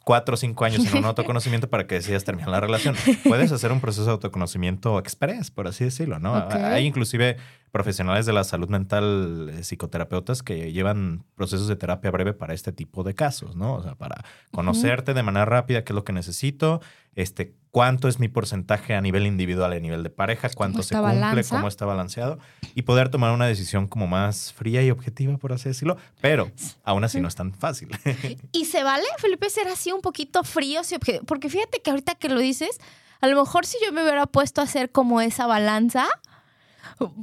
cuatro 0.04 0.36
o 0.36 0.38
cinco 0.38 0.66
años 0.66 0.86
en 0.86 0.98
un 0.98 1.06
autoconocimiento 1.06 1.70
para 1.70 1.88
que 1.88 1.96
decidas 1.96 2.24
terminar 2.24 2.50
la 2.50 2.60
relación. 2.60 2.96
Puedes 3.24 3.52
hacer 3.52 3.72
un 3.72 3.82
proceso 3.82 4.06
de 4.06 4.12
autoconocimiento 4.12 5.00
express, 5.00 5.52
por 5.52 5.68
así 5.68 5.84
decirlo, 5.84 6.20
¿no? 6.20 6.36
Hay 6.50 6.86
inclusive 6.86 7.38
profesionales 7.72 8.26
de 8.26 8.32
la 8.32 8.44
salud 8.44 8.70
mental, 8.70 9.52
eh, 9.52 9.64
psicoterapeutas, 9.64 10.44
que 10.44 10.72
llevan 10.72 11.26
procesos 11.36 11.68
de 11.68 11.76
terapia 11.76 12.10
breve 12.10 12.34
para 12.34 12.54
este 12.54 12.72
tipo 12.72 13.04
de 13.04 13.16
casos, 13.16 13.56
¿no? 13.56 13.74
O 13.74 13.84
sea, 13.84 13.96
para 13.96 14.24
conocerte 14.52 15.14
de 15.14 15.24
manera 15.24 15.46
rápida 15.46 15.84
qué 15.84 15.92
es 15.92 15.96
lo 15.96 16.06
que 16.06 16.14
necesito, 16.14 16.82
este, 17.16 17.54
cuánto 17.76 18.08
es 18.08 18.20
mi 18.20 18.30
porcentaje 18.30 18.96
a 18.96 19.02
nivel 19.02 19.28
individual, 19.28 19.74
a 19.74 19.80
nivel 19.82 20.02
de 20.02 20.10
pareja, 20.10 20.48
cuánto 20.56 20.82
se 20.82 20.96
cumple, 20.96 21.20
balanza? 21.20 21.58
cómo 21.58 21.68
está 21.68 21.86
balanceado 21.86 22.40
y 22.74 22.84
poder 22.84 23.10
tomar 23.10 23.34
una 23.34 23.48
decisión 23.48 23.86
como 23.90 24.08
más 24.08 24.54
fría 24.54 24.82
y 24.82 24.92
objetiva, 24.92 25.38
por 25.38 25.52
así 25.52 25.68
decirlo, 25.68 25.98
pero 26.22 26.50
aún 26.86 27.04
así 27.04 27.20
no 27.20 27.28
es 27.28 27.36
tan 27.36 27.54
fácil. 27.54 27.90
¿Y 28.54 28.64
se 28.64 28.82
vale, 28.82 29.04
Felipe, 29.18 29.50
ser 29.50 29.68
así 29.68 29.92
un 29.92 30.00
poquito 30.00 30.46
frío? 30.46 30.86
sí, 30.86 30.96
obje- 30.96 31.20
Porque 31.26 31.50
fíjate 31.50 31.82
que 31.82 31.90
ahorita 31.90 32.16
que 32.16 32.30
lo 32.30 32.40
dices, 32.40 32.80
a 33.20 33.28
lo 33.28 33.38
mejor 33.44 33.66
si 33.66 33.76
yo 33.86 33.92
me 33.92 34.04
hubiera 34.04 34.26
puesto 34.26 34.62
a 34.62 34.64
hacer 34.64 34.90
como 34.94 35.20
esa 35.20 35.46
balanza, 35.46 36.08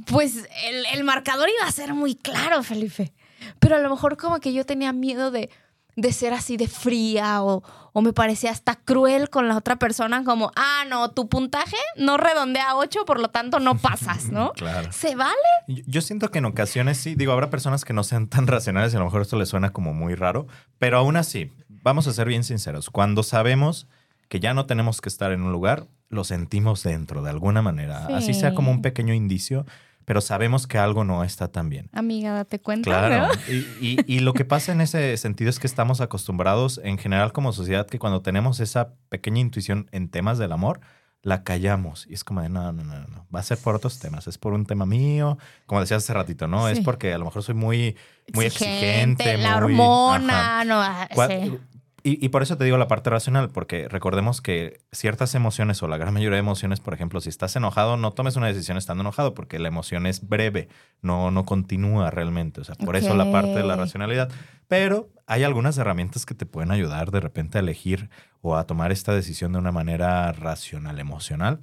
pues 0.05 0.47
el, 0.67 0.85
el 0.93 1.03
marcador 1.03 1.49
iba 1.49 1.67
a 1.67 1.71
ser 1.71 1.95
muy 1.95 2.13
claro, 2.13 2.61
Felipe. 2.61 3.11
Pero 3.57 3.75
a 3.75 3.79
lo 3.79 3.89
mejor 3.89 4.17
como 4.17 4.39
que 4.39 4.53
yo 4.53 4.65
tenía 4.67 4.93
miedo 4.93 5.31
de, 5.31 5.49
de 5.95 6.11
ser 6.11 6.33
así 6.33 6.57
de 6.57 6.67
fría 6.67 7.43
o, 7.43 7.61
o 7.93 8.01
me 8.01 8.13
parecía 8.13 8.49
hasta 8.51 8.75
cruel 8.75 9.29
con 9.29 9.47
la 9.47 9.55
otra 9.57 9.75
persona, 9.77 10.23
como, 10.23 10.51
ah, 10.55 10.83
no, 10.89 11.11
tu 11.11 11.29
puntaje 11.29 11.77
no 11.97 12.17
redondea 12.17 12.71
a 12.71 12.75
8, 12.77 13.05
por 13.05 13.19
lo 13.19 13.27
tanto 13.29 13.59
no 13.59 13.77
pasas, 13.77 14.29
¿no? 14.29 14.51
claro. 14.55 14.91
¿Se 14.91 15.15
vale? 15.15 15.33
Yo 15.67 16.01
siento 16.01 16.31
que 16.31 16.39
en 16.39 16.45
ocasiones 16.45 16.97
sí, 16.97 17.13
digo, 17.15 17.31
habrá 17.31 17.49
personas 17.49 17.85
que 17.85 17.93
no 17.93 18.03
sean 18.03 18.27
tan 18.27 18.47
racionales 18.47 18.93
y 18.93 18.95
a 18.95 18.99
lo 18.99 19.05
mejor 19.05 19.21
esto 19.21 19.37
les 19.37 19.49
suena 19.49 19.71
como 19.71 19.93
muy 19.93 20.15
raro, 20.15 20.47
pero 20.79 20.97
aún 20.97 21.15
así, 21.17 21.51
vamos 21.69 22.07
a 22.07 22.13
ser 22.13 22.27
bien 22.27 22.43
sinceros, 22.43 22.89
cuando 22.89 23.21
sabemos 23.23 23.87
que 24.29 24.39
ya 24.39 24.55
no 24.55 24.65
tenemos 24.65 24.99
que 24.99 25.09
estar 25.09 25.31
en 25.31 25.43
un 25.43 25.51
lugar, 25.51 25.85
lo 26.09 26.23
sentimos 26.23 26.81
dentro 26.83 27.21
de 27.21 27.29
alguna 27.29 27.61
manera, 27.61 28.07
Sí. 28.07 28.13
así 28.13 28.33
sea 28.33 28.55
como 28.55 28.71
un 28.71 28.81
pequeño 28.81 29.13
indicio, 29.13 29.65
pero 30.05 30.21
sabemos 30.21 30.67
que 30.67 30.77
algo 30.77 31.03
no 31.03 31.23
está 31.23 31.47
tan 31.51 31.69
bien. 31.69 31.89
Amiga, 31.93 32.33
date 32.33 32.59
cuenta. 32.59 32.83
Claro, 32.89 33.27
¿no? 33.27 33.33
y, 33.53 33.67
y- 33.79 33.99
y 34.07 34.19
lo 34.19 34.33
que 34.33 34.45
pasa 34.45 34.71
en 34.71 34.81
ese 34.81 35.15
sentido 35.17 35.49
es 35.49 35.59
que 35.59 35.67
estamos 35.67 36.01
acostumbrados 36.01 36.79
en 36.83 36.97
general 36.97 37.31
como 37.33 37.53
sociedad 37.53 37.87
que 37.87 37.99
cuando 37.99 38.21
tenemos 38.21 38.59
esa 38.59 38.93
pequeña 39.09 39.39
intuición 39.39 39.87
en 39.91 40.09
temas 40.09 40.37
del 40.37 40.51
amor, 40.51 40.79
la 41.21 41.43
callamos 41.45 42.05
y 42.09 42.13
es 42.15 42.25
como 42.25 42.41
de 42.41 42.49
no, 42.49 42.73
no, 42.73 42.83
no, 42.83 42.99
no, 43.07 43.25
va 43.33 43.39
a 43.39 43.43
ser 43.43 43.57
por 43.57 43.75
otros 43.75 43.97
temas, 43.99 44.27
es 44.27 44.37
por 44.37 44.51
un 44.51 44.65
tema 44.65 44.85
mío, 44.85 45.37
como 45.65 45.79
decías 45.79 46.03
hace 46.03 46.13
ratito, 46.13 46.47
¿no? 46.49 46.67
Es 46.67 46.81
porque 46.81 47.13
a 47.13 47.17
lo 47.17 47.23
mejor 47.23 47.43
soy 47.43 47.55
muy, 47.55 47.95
muy 48.33 48.43
exigente, 48.45 49.37
la 49.37 49.61
muy- 49.61 49.71
hormona, 49.73 50.57
ajá. 50.57 50.65
no, 50.65 50.81
ah, 50.81 51.07
sí. 51.29 51.57
Y, 52.05 52.23
y 52.23 52.29
por 52.29 52.43
eso 52.43 52.57
te 52.57 52.65
digo 52.65 52.77
la 52.77 52.89
parte 52.89 53.09
racional, 53.09 53.49
porque 53.49 53.87
recordemos 53.87 54.41
que 54.41 54.81
ciertas 54.91 55.35
emociones 55.35 55.81
o 55.81 55.87
la 55.87 55.95
gran 55.97 56.13
mayoría 56.13 56.35
de 56.35 56.41
emociones, 56.41 56.81
por 56.81 56.93
ejemplo, 56.93 57.21
si 57.21 57.29
estás 57.29 57.55
enojado, 57.55 57.95
no 57.95 58.11
tomes 58.11 58.35
una 58.35 58.47
decisión 58.47 58.77
estando 58.77 59.01
enojado, 59.01 59.33
porque 59.33 59.57
la 59.57 59.69
emoción 59.69 60.05
es 60.05 60.27
breve, 60.27 60.67
no, 61.01 61.31
no 61.31 61.45
continúa 61.45 62.11
realmente. 62.11 62.59
O 62.59 62.65
sea, 62.65 62.75
por 62.75 62.97
eso 62.97 63.15
la 63.15 63.31
parte 63.31 63.51
de 63.51 63.63
la 63.63 63.77
racionalidad. 63.77 64.29
Pero 64.67 65.09
hay 65.27 65.43
algunas 65.43 65.77
herramientas 65.77 66.25
que 66.25 66.35
te 66.35 66.45
pueden 66.45 66.71
ayudar 66.71 67.09
de 67.09 67.21
repente 67.21 67.57
a 67.57 67.61
elegir 67.61 68.09
o 68.41 68.57
a 68.57 68.65
tomar 68.65 68.91
esta 68.91 69.13
decisión 69.13 69.53
de 69.53 69.59
una 69.59 69.71
manera 69.71 70.31
racional, 70.33 70.99
emocional. 70.99 71.59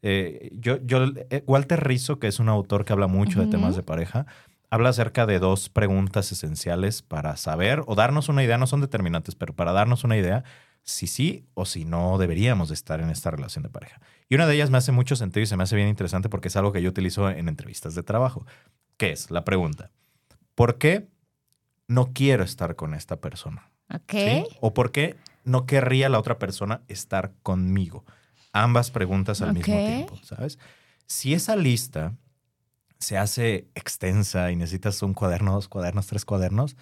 Eh, 0.00 0.50
yo, 0.54 0.78
yo, 0.84 1.04
eh, 1.30 1.44
Walter 1.46 1.86
Rizzo, 1.86 2.18
que 2.18 2.26
es 2.26 2.40
un 2.40 2.48
autor 2.48 2.84
que 2.84 2.92
habla 2.92 3.06
mucho 3.06 3.40
de 3.40 3.46
temas 3.46 3.76
de 3.76 3.82
pareja, 3.82 4.26
habla 4.72 4.88
acerca 4.88 5.26
de 5.26 5.38
dos 5.38 5.68
preguntas 5.68 6.32
esenciales 6.32 7.02
para 7.02 7.36
saber 7.36 7.82
o 7.86 7.94
darnos 7.94 8.30
una 8.30 8.42
idea, 8.42 8.56
no 8.56 8.66
son 8.66 8.80
determinantes, 8.80 9.34
pero 9.34 9.54
para 9.54 9.72
darnos 9.72 10.02
una 10.02 10.16
idea 10.16 10.44
si 10.82 11.06
sí 11.06 11.44
o 11.52 11.66
si 11.66 11.84
no 11.84 12.16
deberíamos 12.16 12.70
de 12.70 12.74
estar 12.74 12.98
en 13.02 13.10
esta 13.10 13.30
relación 13.30 13.62
de 13.62 13.68
pareja. 13.68 14.00
Y 14.30 14.34
una 14.34 14.46
de 14.46 14.54
ellas 14.54 14.70
me 14.70 14.78
hace 14.78 14.90
mucho 14.90 15.14
sentido 15.14 15.42
y 15.42 15.46
se 15.46 15.58
me 15.58 15.64
hace 15.64 15.76
bien 15.76 15.88
interesante 15.88 16.30
porque 16.30 16.48
es 16.48 16.56
algo 16.56 16.72
que 16.72 16.80
yo 16.80 16.88
utilizo 16.88 17.28
en 17.28 17.50
entrevistas 17.50 17.94
de 17.94 18.02
trabajo, 18.02 18.46
que 18.96 19.12
es 19.12 19.30
la 19.30 19.44
pregunta, 19.44 19.90
¿por 20.54 20.78
qué 20.78 21.06
no 21.86 22.14
quiero 22.14 22.42
estar 22.42 22.74
con 22.74 22.94
esta 22.94 23.16
persona? 23.16 23.70
¿Sí? 24.08 24.46
¿O 24.62 24.72
por 24.72 24.90
qué 24.90 25.16
no 25.44 25.66
querría 25.66 26.08
la 26.08 26.18
otra 26.18 26.38
persona 26.38 26.80
estar 26.88 27.34
conmigo? 27.42 28.06
Ambas 28.54 28.90
preguntas 28.90 29.42
al 29.42 29.52
mismo 29.52 29.74
tiempo, 29.74 30.18
¿sabes? 30.22 30.58
Si 31.06 31.34
esa 31.34 31.56
lista 31.56 32.14
se 33.02 33.18
hace 33.18 33.68
extensa 33.74 34.50
y 34.50 34.56
necesitas 34.56 35.02
un 35.02 35.14
cuaderno, 35.14 35.52
dos 35.52 35.68
cuadernos, 35.68 36.06
tres 36.06 36.24
cuadernos, 36.24 36.76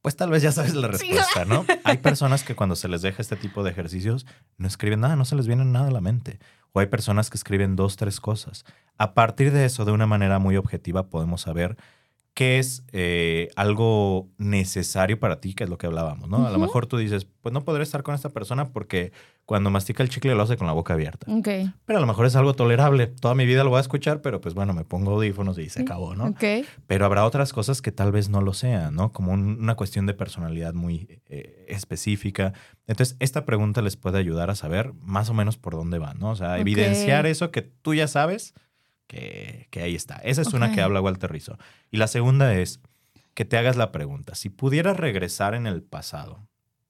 pues 0.00 0.16
tal 0.16 0.30
vez 0.30 0.42
ya 0.42 0.50
sabes 0.50 0.74
la 0.74 0.88
respuesta, 0.88 1.44
¿no? 1.44 1.64
Hay 1.84 1.98
personas 1.98 2.42
que 2.42 2.56
cuando 2.56 2.74
se 2.74 2.88
les 2.88 3.02
deja 3.02 3.22
este 3.22 3.36
tipo 3.36 3.62
de 3.62 3.70
ejercicios 3.70 4.26
no 4.58 4.66
escriben 4.66 5.00
nada, 5.00 5.16
no 5.16 5.24
se 5.24 5.36
les 5.36 5.46
viene 5.46 5.64
nada 5.64 5.88
a 5.88 5.92
la 5.92 6.00
mente. 6.00 6.40
O 6.74 6.80
hay 6.80 6.86
personas 6.86 7.28
que 7.28 7.36
escriben 7.36 7.76
dos, 7.76 7.96
tres 7.96 8.18
cosas. 8.18 8.64
A 8.96 9.12
partir 9.12 9.52
de 9.52 9.66
eso, 9.66 9.84
de 9.84 9.92
una 9.92 10.06
manera 10.06 10.38
muy 10.38 10.56
objetiva, 10.56 11.10
podemos 11.10 11.42
saber 11.42 11.76
qué 12.34 12.58
es 12.58 12.82
eh, 12.92 13.50
algo 13.56 14.30
necesario 14.38 15.20
para 15.20 15.40
ti, 15.40 15.52
que 15.54 15.64
es 15.64 15.70
lo 15.70 15.76
que 15.76 15.86
hablábamos, 15.86 16.28
¿no? 16.30 16.46
A 16.46 16.50
lo 16.50 16.58
mejor 16.58 16.86
tú 16.86 16.96
dices, 16.96 17.26
pues 17.42 17.52
no 17.52 17.62
podré 17.64 17.82
estar 17.82 18.02
con 18.02 18.14
esta 18.14 18.30
persona 18.30 18.72
porque 18.72 19.12
cuando 19.44 19.68
mastica 19.70 20.02
el 20.02 20.08
chicle 20.08 20.34
lo 20.34 20.42
hace 20.42 20.56
con 20.56 20.66
la 20.66 20.72
boca 20.72 20.94
abierta. 20.94 21.26
Pero 21.84 21.98
a 21.98 22.00
lo 22.00 22.06
mejor 22.06 22.24
es 22.24 22.34
algo 22.34 22.54
tolerable. 22.54 23.06
Toda 23.08 23.34
mi 23.34 23.44
vida 23.44 23.64
lo 23.64 23.70
voy 23.70 23.78
a 23.78 23.80
escuchar, 23.82 24.22
pero 24.22 24.40
pues 24.40 24.54
bueno, 24.54 24.72
me 24.72 24.84
pongo 24.84 25.10
audífonos 25.12 25.58
y 25.58 25.68
se 25.68 25.82
acabó, 25.82 26.14
¿no? 26.14 26.24
Ok. 26.28 26.42
Pero 26.86 27.04
habrá 27.04 27.26
otras 27.26 27.52
cosas 27.52 27.82
que 27.82 27.92
tal 27.92 28.12
vez 28.12 28.30
no 28.30 28.40
lo 28.40 28.54
sean, 28.54 28.94
¿no? 28.94 29.12
Como 29.12 29.32
un- 29.32 29.58
una 29.60 29.74
cuestión 29.74 30.06
de 30.06 30.14
personalidad 30.14 30.72
muy 30.72 31.20
eh, 31.28 31.66
específica. 31.68 32.54
Entonces, 32.86 33.16
esta 33.20 33.44
pregunta 33.44 33.82
les 33.82 33.96
puede 33.96 34.18
ayudar 34.18 34.48
a 34.48 34.54
saber 34.54 34.92
más 35.02 35.28
o 35.28 35.34
menos 35.34 35.58
por 35.58 35.74
dónde 35.74 35.98
van, 35.98 36.18
¿no? 36.18 36.30
O 36.30 36.36
sea, 36.36 36.58
evidenciar 36.62 37.26
eso 37.26 37.50
que 37.50 37.60
tú 37.62 37.92
ya 37.94 38.08
sabes 38.08 38.54
que, 39.12 39.68
que 39.70 39.82
ahí 39.82 39.94
está. 39.94 40.16
Esa 40.24 40.40
es 40.42 40.52
una 40.54 40.72
que 40.72 40.80
habla 40.80 41.00
Walter 41.00 41.30
Rizzo. 41.30 41.58
Y 41.90 41.98
la 41.98 42.06
segunda 42.06 42.54
es 42.54 42.80
que 43.34 43.44
te 43.44 43.56
hagas 43.58 43.76
la 43.76 43.92
pregunta, 43.92 44.34
si 44.34 44.48
pudieras 44.48 44.96
regresar 44.96 45.54
en 45.54 45.66
el 45.66 45.82
pasado 45.82 46.46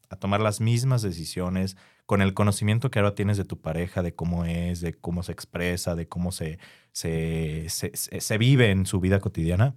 a 0.08 0.16
tomar 0.16 0.40
las 0.40 0.60
mismas 0.60 1.02
decisiones 1.02 1.76
con 2.06 2.20
el 2.22 2.34
conocimiento 2.34 2.90
que 2.90 2.98
ahora 2.98 3.14
tienes 3.14 3.36
de 3.38 3.44
tu 3.44 3.60
pareja, 3.60 4.02
de 4.02 4.14
cómo 4.14 4.44
es, 4.44 4.80
de 4.80 4.92
cómo 4.94 5.22
se 5.22 5.32
expresa, 5.32 5.94
de 5.94 6.06
cómo 6.08 6.30
se, 6.32 6.58
se, 6.92 7.66
se, 7.68 7.90
se- 7.96 8.20
se 8.20 8.38
vive 8.38 8.70
en 8.70 8.86
su 8.86 9.00
vida 9.00 9.18
cotidiana, 9.20 9.74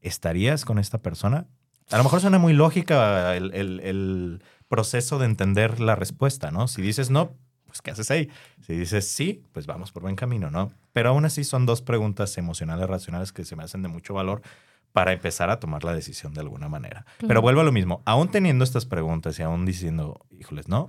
¿estarías 0.00 0.64
con 0.64 0.78
esta 0.78 0.98
persona? 0.98 1.46
A 1.90 1.98
lo 1.98 2.04
mejor 2.04 2.20
suena 2.20 2.38
muy 2.38 2.52
lógica 2.52 3.36
el, 3.36 3.52
el- 3.54 3.80
el 3.80 4.42
proceso 4.68 5.18
de 5.18 5.26
entender 5.26 5.80
la 5.80 5.94
respuesta, 5.96 6.50
¿no? 6.50 6.66
Si 6.68 6.82
dices 6.82 7.10
no, 7.10 7.34
pues 7.76 7.82
¿qué 7.82 7.90
haces 7.92 8.10
ahí? 8.10 8.28
Si 8.66 8.74
dices 8.74 9.06
sí, 9.08 9.42
pues 9.52 9.66
vamos 9.66 9.92
por 9.92 10.02
buen 10.02 10.16
camino, 10.16 10.50
¿no? 10.50 10.72
Pero 10.92 11.10
aún 11.10 11.24
así 11.24 11.44
son 11.44 11.66
dos 11.66 11.82
preguntas 11.82 12.36
emocionales, 12.38 12.86
racionales 12.88 13.32
que 13.32 13.44
se 13.44 13.56
me 13.56 13.64
hacen 13.64 13.82
de 13.82 13.88
mucho 13.88 14.14
valor 14.14 14.42
para 14.92 15.12
empezar 15.12 15.50
a 15.50 15.60
tomar 15.60 15.84
la 15.84 15.94
decisión 15.94 16.32
de 16.32 16.40
alguna 16.40 16.68
manera. 16.68 17.04
Claro. 17.18 17.28
Pero 17.28 17.42
vuelvo 17.42 17.60
a 17.60 17.64
lo 17.64 17.72
mismo, 17.72 18.02
aún 18.06 18.28
teniendo 18.30 18.64
estas 18.64 18.86
preguntas 18.86 19.38
y 19.38 19.42
aún 19.42 19.66
diciendo, 19.66 20.24
híjoles, 20.30 20.68
¿no? 20.68 20.88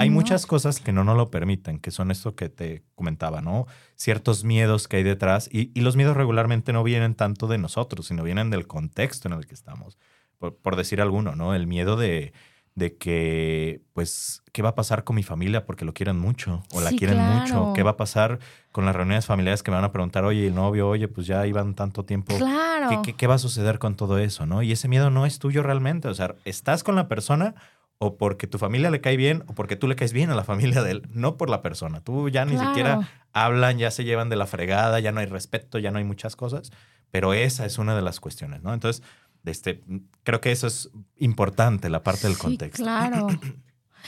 Hay 0.00 0.10
No. 0.10 0.14
muchas 0.14 0.46
cosas 0.46 0.78
que 0.78 0.92
no 0.92 1.02
nos 1.02 1.16
lo 1.16 1.28
permiten, 1.28 1.80
que 1.80 1.90
son 1.90 2.12
esto 2.12 2.36
que 2.36 2.48
te 2.48 2.84
comentaba, 2.94 3.40
¿no? 3.40 3.66
Ciertos 3.96 4.44
miedos 4.44 4.86
que 4.86 4.98
hay 4.98 5.02
detrás 5.02 5.48
y, 5.52 5.72
y 5.74 5.80
los 5.80 5.96
miedos 5.96 6.16
regularmente 6.16 6.72
no 6.72 6.84
vienen 6.84 7.16
tanto 7.16 7.48
de 7.48 7.58
nosotros, 7.58 8.06
sino 8.06 8.22
vienen 8.22 8.48
del 8.50 8.68
contexto 8.68 9.26
en 9.26 9.34
el 9.34 9.46
que 9.46 9.54
estamos. 9.54 9.98
Por, 10.38 10.56
por 10.56 10.76
decir 10.76 11.00
alguno, 11.00 11.34
¿no? 11.34 11.52
El 11.52 11.66
miedo 11.66 11.96
de, 11.96 12.32
de 12.78 12.96
que, 12.96 13.82
pues, 13.92 14.42
¿qué 14.52 14.62
va 14.62 14.70
a 14.70 14.74
pasar 14.74 15.04
con 15.04 15.16
mi 15.16 15.22
familia 15.22 15.66
porque 15.66 15.84
lo 15.84 15.92
quieren 15.92 16.18
mucho 16.18 16.62
o 16.72 16.80
la 16.80 16.90
Sí, 16.90 16.96
quieren 16.96 17.18
claro. 17.18 17.32
mucho? 17.32 17.72
¿Qué 17.74 17.82
va 17.82 17.90
a 17.92 17.96
pasar 17.96 18.38
con 18.72 18.84
las 18.86 18.94
reuniones 18.94 19.26
familiares 19.26 19.62
que 19.62 19.70
me 19.70 19.76
van 19.76 19.84
a 19.84 19.92
preguntar, 19.92 20.24
oye, 20.24 20.46
el 20.46 20.54
novio, 20.54 20.88
oye, 20.88 21.08
pues 21.08 21.26
ya 21.26 21.46
iban 21.46 21.74
tanto 21.74 22.04
tiempo 22.04 22.36
Claro. 22.36 22.86
¿Qué, 22.88 23.00
qué, 23.02 23.14
qué 23.14 23.26
va 23.26 23.34
a 23.34 23.38
suceder 23.38 23.78
con 23.78 23.96
todo 23.96 24.18
eso, 24.18 24.46
no? 24.46 24.62
Y 24.62 24.72
ese 24.72 24.88
miedo 24.88 25.10
no 25.10 25.26
es 25.26 25.38
tuyo 25.38 25.62
realmente. 25.62 26.08
O 26.08 26.14
sea, 26.14 26.36
estás 26.44 26.84
con 26.84 26.94
la 26.94 27.08
persona 27.08 27.54
o 27.98 28.16
porque 28.16 28.46
tu 28.46 28.58
familia 28.58 28.90
le 28.90 29.00
cae 29.00 29.16
bien 29.16 29.42
o 29.48 29.54
porque 29.54 29.74
tú 29.74 29.88
le 29.88 29.96
caes 29.96 30.12
bien 30.12 30.30
a 30.30 30.36
la 30.36 30.44
familia 30.52 30.82
de 30.82 30.92
él, 30.92 31.02
no 31.10 31.36
por 31.36 31.50
la 31.50 31.60
persona. 31.62 32.00
Tú 32.00 32.28
ya 32.28 32.44
ni 32.44 32.52
Claro. 32.52 32.68
siquiera 32.68 33.00
hablan, 33.32 33.78
ya 33.78 33.90
se 33.90 34.04
llevan 34.04 34.28
de 34.28 34.36
la 34.36 34.46
fregada, 34.46 35.00
ya 35.00 35.10
no 35.12 35.18
hay 35.20 35.26
respeto, 35.26 35.78
ya 35.78 35.90
no 35.90 35.98
hay 35.98 36.04
muchas 36.04 36.36
cosas, 36.36 36.70
pero 37.10 37.34
esa 37.34 37.66
es 37.66 37.78
una 37.78 37.96
de 37.96 38.02
las 38.02 38.20
cuestiones, 38.20 38.62
¿no? 38.62 38.72
Entonces, 38.72 39.02
este, 39.44 39.82
creo 40.24 40.40
que 40.40 40.52
eso 40.52 40.66
es 40.66 40.90
importante, 41.16 41.88
la 41.90 42.02
parte 42.02 42.26
del 42.26 42.36
Sí, 42.36 42.42
contexto. 42.42 42.82
Claro. 42.82 43.26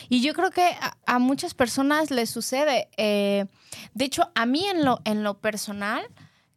Y 0.08 0.22
yo 0.22 0.32
creo 0.34 0.50
que 0.50 0.62
a, 0.80 0.96
a 1.04 1.18
muchas 1.18 1.52
personas 1.52 2.10
les 2.10 2.30
sucede. 2.30 2.88
eh, 2.96 3.46
de 3.92 4.04
hecho, 4.04 4.30
a 4.34 4.46
mí 4.46 4.64
en 4.64 4.84
lo, 4.84 5.00
en 5.04 5.22
lo 5.24 5.40
personal, 5.40 6.06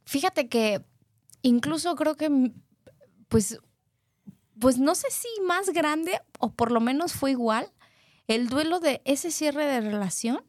fíjate 0.05 0.47
que 0.47 0.81
incluso 1.41 1.95
creo 1.95 2.15
que, 2.15 2.51
pues, 3.27 3.59
pues 4.59 4.77
no 4.77 4.95
sé 4.95 5.07
si 5.09 5.27
más 5.45 5.71
grande 5.71 6.21
o 6.39 6.53
por 6.53 6.71
lo 6.71 6.79
menos 6.79 7.13
fue 7.13 7.31
igual 7.31 7.73
el 8.27 8.47
duelo 8.47 8.79
de 8.79 9.01
ese 9.03 9.29
cierre 9.31 9.65
de 9.65 9.81
relación, 9.81 10.41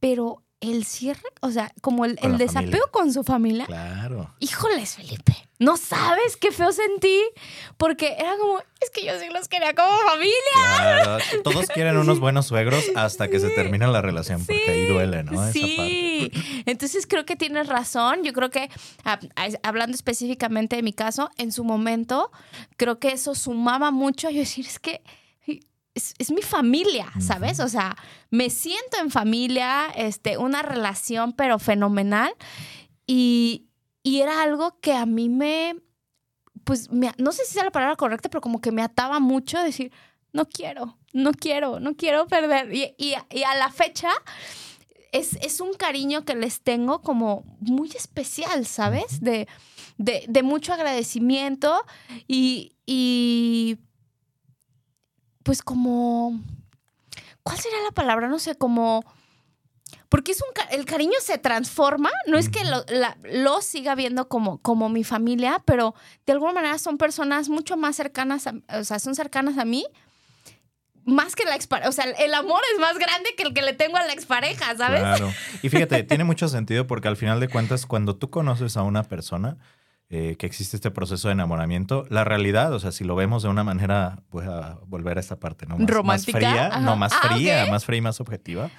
pero 0.00 0.42
el 0.60 0.84
cierre, 0.84 1.28
o 1.40 1.50
sea, 1.50 1.72
como 1.82 2.04
el, 2.04 2.18
el 2.22 2.38
desapego 2.38 2.70
familia. 2.70 2.90
con 2.90 3.12
su 3.12 3.24
familia. 3.24 3.66
Claro. 3.66 4.34
Híjoles, 4.40 4.96
Felipe, 4.96 5.34
no 5.58 5.76
sabes 5.76 6.36
qué 6.36 6.50
feo 6.50 6.72
sentí, 6.72 7.20
porque 7.76 8.14
era 8.18 8.36
como, 8.38 8.58
es 8.80 8.90
que 8.90 9.04
yo 9.04 9.18
sí 9.18 9.26
los 9.32 9.48
quería 9.48 9.74
como 9.74 9.96
familia. 9.98 10.34
Claro. 10.54 11.18
Todos 11.44 11.66
quieren 11.68 11.96
unos 11.98 12.20
buenos 12.20 12.46
suegros 12.46 12.84
hasta 12.94 13.28
que 13.28 13.38
se 13.38 13.50
termina 13.50 13.86
la 13.86 14.00
relación, 14.00 14.44
porque 14.44 14.70
ahí 14.70 14.86
duele, 14.86 15.22
¿no? 15.24 15.32
Esa 15.32 15.42
parte. 15.44 15.52
Sí, 15.52 16.30
entonces 16.64 17.06
creo 17.06 17.26
que 17.26 17.36
tienes 17.36 17.68
razón. 17.68 18.22
Yo 18.24 18.32
creo 18.32 18.50
que, 18.50 18.70
ah, 19.04 19.18
hablando 19.62 19.94
específicamente 19.94 20.76
de 20.76 20.82
mi 20.82 20.92
caso, 20.92 21.30
en 21.36 21.52
su 21.52 21.64
momento, 21.64 22.30
creo 22.76 22.98
que 22.98 23.08
eso 23.08 23.34
sumaba 23.34 23.90
mucho 23.90 24.28
a 24.28 24.30
yo 24.30 24.40
decir, 24.40 24.66
es 24.66 24.78
que 24.78 25.02
es, 25.96 26.30
mi 26.30 26.42
familia, 26.42 27.10
¿sabes? 27.20 27.58
O 27.60 27.68
sea, 27.68 27.96
me 28.30 28.50
siento 28.50 28.98
en 29.00 29.10
familia, 29.10 29.86
este, 29.96 30.36
una 30.36 30.62
relación, 30.62 31.32
pero 31.32 31.58
fenomenal. 31.58 32.34
Y, 33.06 33.66
y 34.02 34.20
era 34.20 34.42
algo 34.42 34.78
que 34.80 34.92
a 34.92 35.06
mí 35.06 35.28
me, 35.28 35.76
pues, 36.64 36.90
no 36.90 37.32
sé 37.32 37.44
si 37.46 37.54
sea 37.54 37.64
la 37.64 37.70
palabra 37.70 37.96
correcta, 37.96 38.28
pero 38.28 38.42
como 38.42 38.60
que 38.60 38.72
me 38.72 38.82
ataba 38.82 39.20
mucho 39.20 39.58
a 39.58 39.64
decir, 39.64 39.90
no 40.32 40.46
quiero, 40.46 40.98
no 41.14 41.32
quiero, 41.32 41.80
no 41.80 41.96
quiero 41.96 42.26
perder. 42.26 42.74
Y, 42.74 42.94
y, 42.98 43.14
y 43.30 43.42
a 43.44 43.54
la 43.54 43.70
fecha, 43.70 44.10
es, 45.12 45.34
es, 45.40 45.62
un 45.62 45.72
cariño 45.72 46.26
que 46.26 46.34
les 46.34 46.60
tengo 46.60 47.00
como 47.00 47.44
muy 47.60 47.88
especial, 47.88 48.66
¿sabes? 48.66 49.22
De, 49.22 49.48
de, 49.96 50.26
de 50.28 50.42
mucho 50.42 50.74
agradecimiento 50.74 51.74
y, 52.28 52.76
y 52.84 53.78
pues 55.46 55.62
como, 55.62 56.40
¿cuál 57.44 57.56
sería 57.56 57.78
la 57.84 57.92
palabra? 57.92 58.28
No 58.28 58.40
sé, 58.40 58.56
como... 58.56 59.04
Porque 60.08 60.32
es 60.32 60.42
un, 60.42 60.48
el 60.76 60.84
cariño 60.84 61.14
se 61.20 61.38
transforma, 61.38 62.10
no 62.26 62.36
es 62.36 62.48
que 62.48 62.60
lo, 62.64 63.60
siga 63.60 63.94
viendo 63.94 64.28
como, 64.28 64.58
como 64.58 64.88
mi 64.88 65.04
familia, 65.04 65.62
pero 65.64 65.94
de 66.26 66.32
alguna 66.32 66.52
manera 66.52 66.78
son 66.78 66.98
personas 66.98 67.48
mucho 67.48 67.76
más 67.76 67.94
cercanas, 67.94 68.48
o 68.68 68.84
sea, 68.84 68.98
son 68.98 69.14
cercanas 69.14 69.58
a 69.58 69.64
mí, 69.64 69.84
más 71.04 71.36
que 71.36 71.44
la 71.44 71.54
expareja. 71.54 71.88
O 71.88 71.92
sea, 71.92 72.04
el 72.04 72.34
amor 72.34 72.60
es 72.74 72.80
más 72.80 72.98
grande 72.98 73.30
que 73.36 73.44
el 73.44 73.54
que 73.54 73.62
le 73.62 73.72
tengo 73.72 73.96
a 73.96 74.04
la 74.04 74.12
expareja, 74.12 74.76
¿sabes? 74.76 75.00
Claro. 75.00 75.32
Y 75.62 75.68
fíjate, 75.68 76.02
tiene 76.04 76.24
mucho 76.24 76.48
sentido 76.48 76.86
porque 76.86 77.08
al 77.08 77.16
final 77.16 77.38
de 77.38 77.48
cuentas, 77.48 77.86
cuando 77.86 78.16
tú 78.16 78.30
conoces 78.30 78.76
a 78.76 78.82
una 78.82 79.04
persona, 79.04 79.58
eh, 80.08 80.36
que 80.38 80.46
existe 80.46 80.76
este 80.76 80.90
proceso 80.92 81.28
de 81.28 81.32
enamoramiento. 81.32 82.04
La 82.10 82.22
realidad, 82.22 82.72
o 82.72 82.78
sea, 82.78 82.92
si 82.92 83.02
lo 83.02 83.16
vemos 83.16 83.42
de 83.42 83.48
una 83.48 83.64
manera, 83.64 84.22
voy 84.30 84.44
a 84.44 84.78
volver 84.86 85.16
a 85.16 85.20
esta 85.20 85.40
parte, 85.40 85.66
¿no? 85.66 85.78
Más, 85.78 85.90
¿Romántica? 85.90 86.38
fría, 86.38 86.78
no, 86.80 86.94
más 86.96 87.12
ah, 87.12 87.28
fría, 87.28 87.66
más 87.70 87.84
fría 87.84 87.98
y 87.98 88.02
más 88.02 88.20
objetiva. 88.20 88.70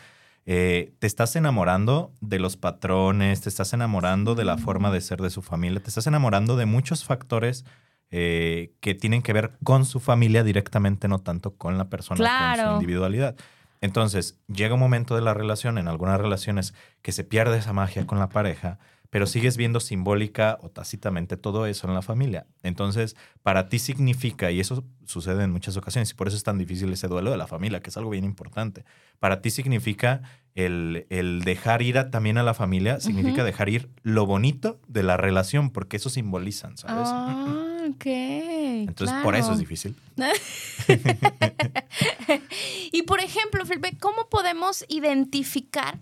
Eh, 0.45 0.93
te 0.99 1.07
estás 1.07 1.35
enamorando 1.35 2.13
de 2.21 2.39
los 2.39 2.55
patrones, 2.55 3.41
te 3.41 3.49
estás 3.49 3.73
enamorando 3.73 4.35
de 4.35 4.45
la 4.45 4.55
mm. 4.55 4.59
forma 4.59 4.89
de 4.89 5.01
ser 5.01 5.19
de 5.19 5.29
su 5.29 5.41
familia, 5.41 5.81
te 5.81 5.89
estás 5.89 6.07
enamorando 6.07 6.55
de 6.55 6.65
muchos 6.65 7.03
factores 7.03 7.65
eh, 8.09 8.71
que 8.79 8.95
tienen 8.95 9.21
que 9.21 9.33
ver 9.33 9.51
con 9.65 9.83
su 9.83 9.99
familia 9.99 10.45
directamente, 10.45 11.09
no 11.09 11.19
tanto 11.19 11.57
con 11.57 11.77
la 11.77 11.89
persona, 11.89 12.55
con 12.55 12.65
su 12.65 12.73
individualidad. 12.75 13.35
Entonces, 13.81 14.39
llega 14.47 14.75
un 14.75 14.79
momento 14.79 15.15
de 15.15 15.21
la 15.21 15.33
relación, 15.33 15.77
en 15.77 15.89
algunas 15.89 16.21
relaciones, 16.21 16.73
que 17.01 17.11
se 17.11 17.25
pierde 17.25 17.57
esa 17.57 17.73
magia 17.73 18.07
con 18.07 18.17
la 18.17 18.29
pareja 18.29 18.79
pero 19.17 19.25
sigues 19.25 19.57
viendo 19.57 19.79
simbólica 19.79 20.59
o 20.61 20.69
tácitamente 20.69 21.37
todo 21.37 21.65
eso 21.65 21.87
en 21.87 21.95
la 21.95 22.03
familia. 22.03 22.45
Entonces, 22.61 23.15
para 23.41 23.67
ti 23.67 23.79
significa, 23.79 24.51
y 24.51 24.59
eso 24.59 24.83
sucede 25.07 25.43
en 25.43 25.51
muchas 25.51 25.75
ocasiones, 25.75 26.11
y 26.11 26.13
por 26.13 26.27
eso 26.27 26.37
es 26.37 26.43
tan 26.43 26.59
difícil 26.59 26.93
ese 26.93 27.07
duelo 27.07 27.31
de 27.31 27.37
la 27.37 27.47
familia, 27.47 27.79
que 27.79 27.89
es 27.89 27.97
algo 27.97 28.11
bien 28.11 28.25
importante, 28.25 28.85
para 29.17 29.41
ti 29.41 29.49
significa 29.49 30.21
el, 30.53 31.07
dejar 31.43 31.81
ir 31.81 31.95
también 32.11 32.37
a 32.37 32.43
la 32.43 32.53
familia, 32.53 32.99
significa 32.99 33.43
dejar 33.43 33.69
ir 33.69 33.89
lo 34.03 34.27
bonito 34.27 34.79
de 34.87 35.01
la 35.01 35.17
relación, 35.17 35.71
porque 35.71 35.97
eso 35.97 36.11
simbolizan, 36.11 36.77
¿sabes? 36.77 37.07
Ah, 37.09 37.87
ok. 37.89 38.05
Entonces, 38.05 39.17
por 39.23 39.35
eso 39.35 39.53
es 39.53 39.57
difícil. 39.57 39.95
y 42.91 43.01
por 43.01 43.19
ejemplo, 43.19 43.65
Felipe, 43.65 43.97
¿cómo 43.99 44.29
podemos 44.29 44.85
identificar 44.89 45.97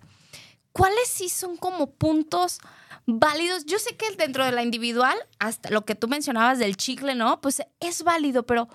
cuáles 0.72 1.08
sí 1.08 1.30
son 1.30 1.56
como 1.56 1.92
puntos 1.92 2.58
válidos. 3.06 3.64
Yo 3.64 3.78
sé 3.78 3.96
que 3.96 4.10
dentro 4.16 4.44
de 4.44 4.52
la 4.52 4.62
individual, 4.62 5.16
hasta 5.38 5.70
lo 5.70 5.84
que 5.84 5.94
tú 5.94 6.08
mencionabas 6.08 6.58
del 6.58 6.76
chicle, 6.76 7.14
¿no? 7.14 7.40
Pues 7.40 7.62
es 7.80 8.02
válido, 8.02 8.44
pero 8.44 8.68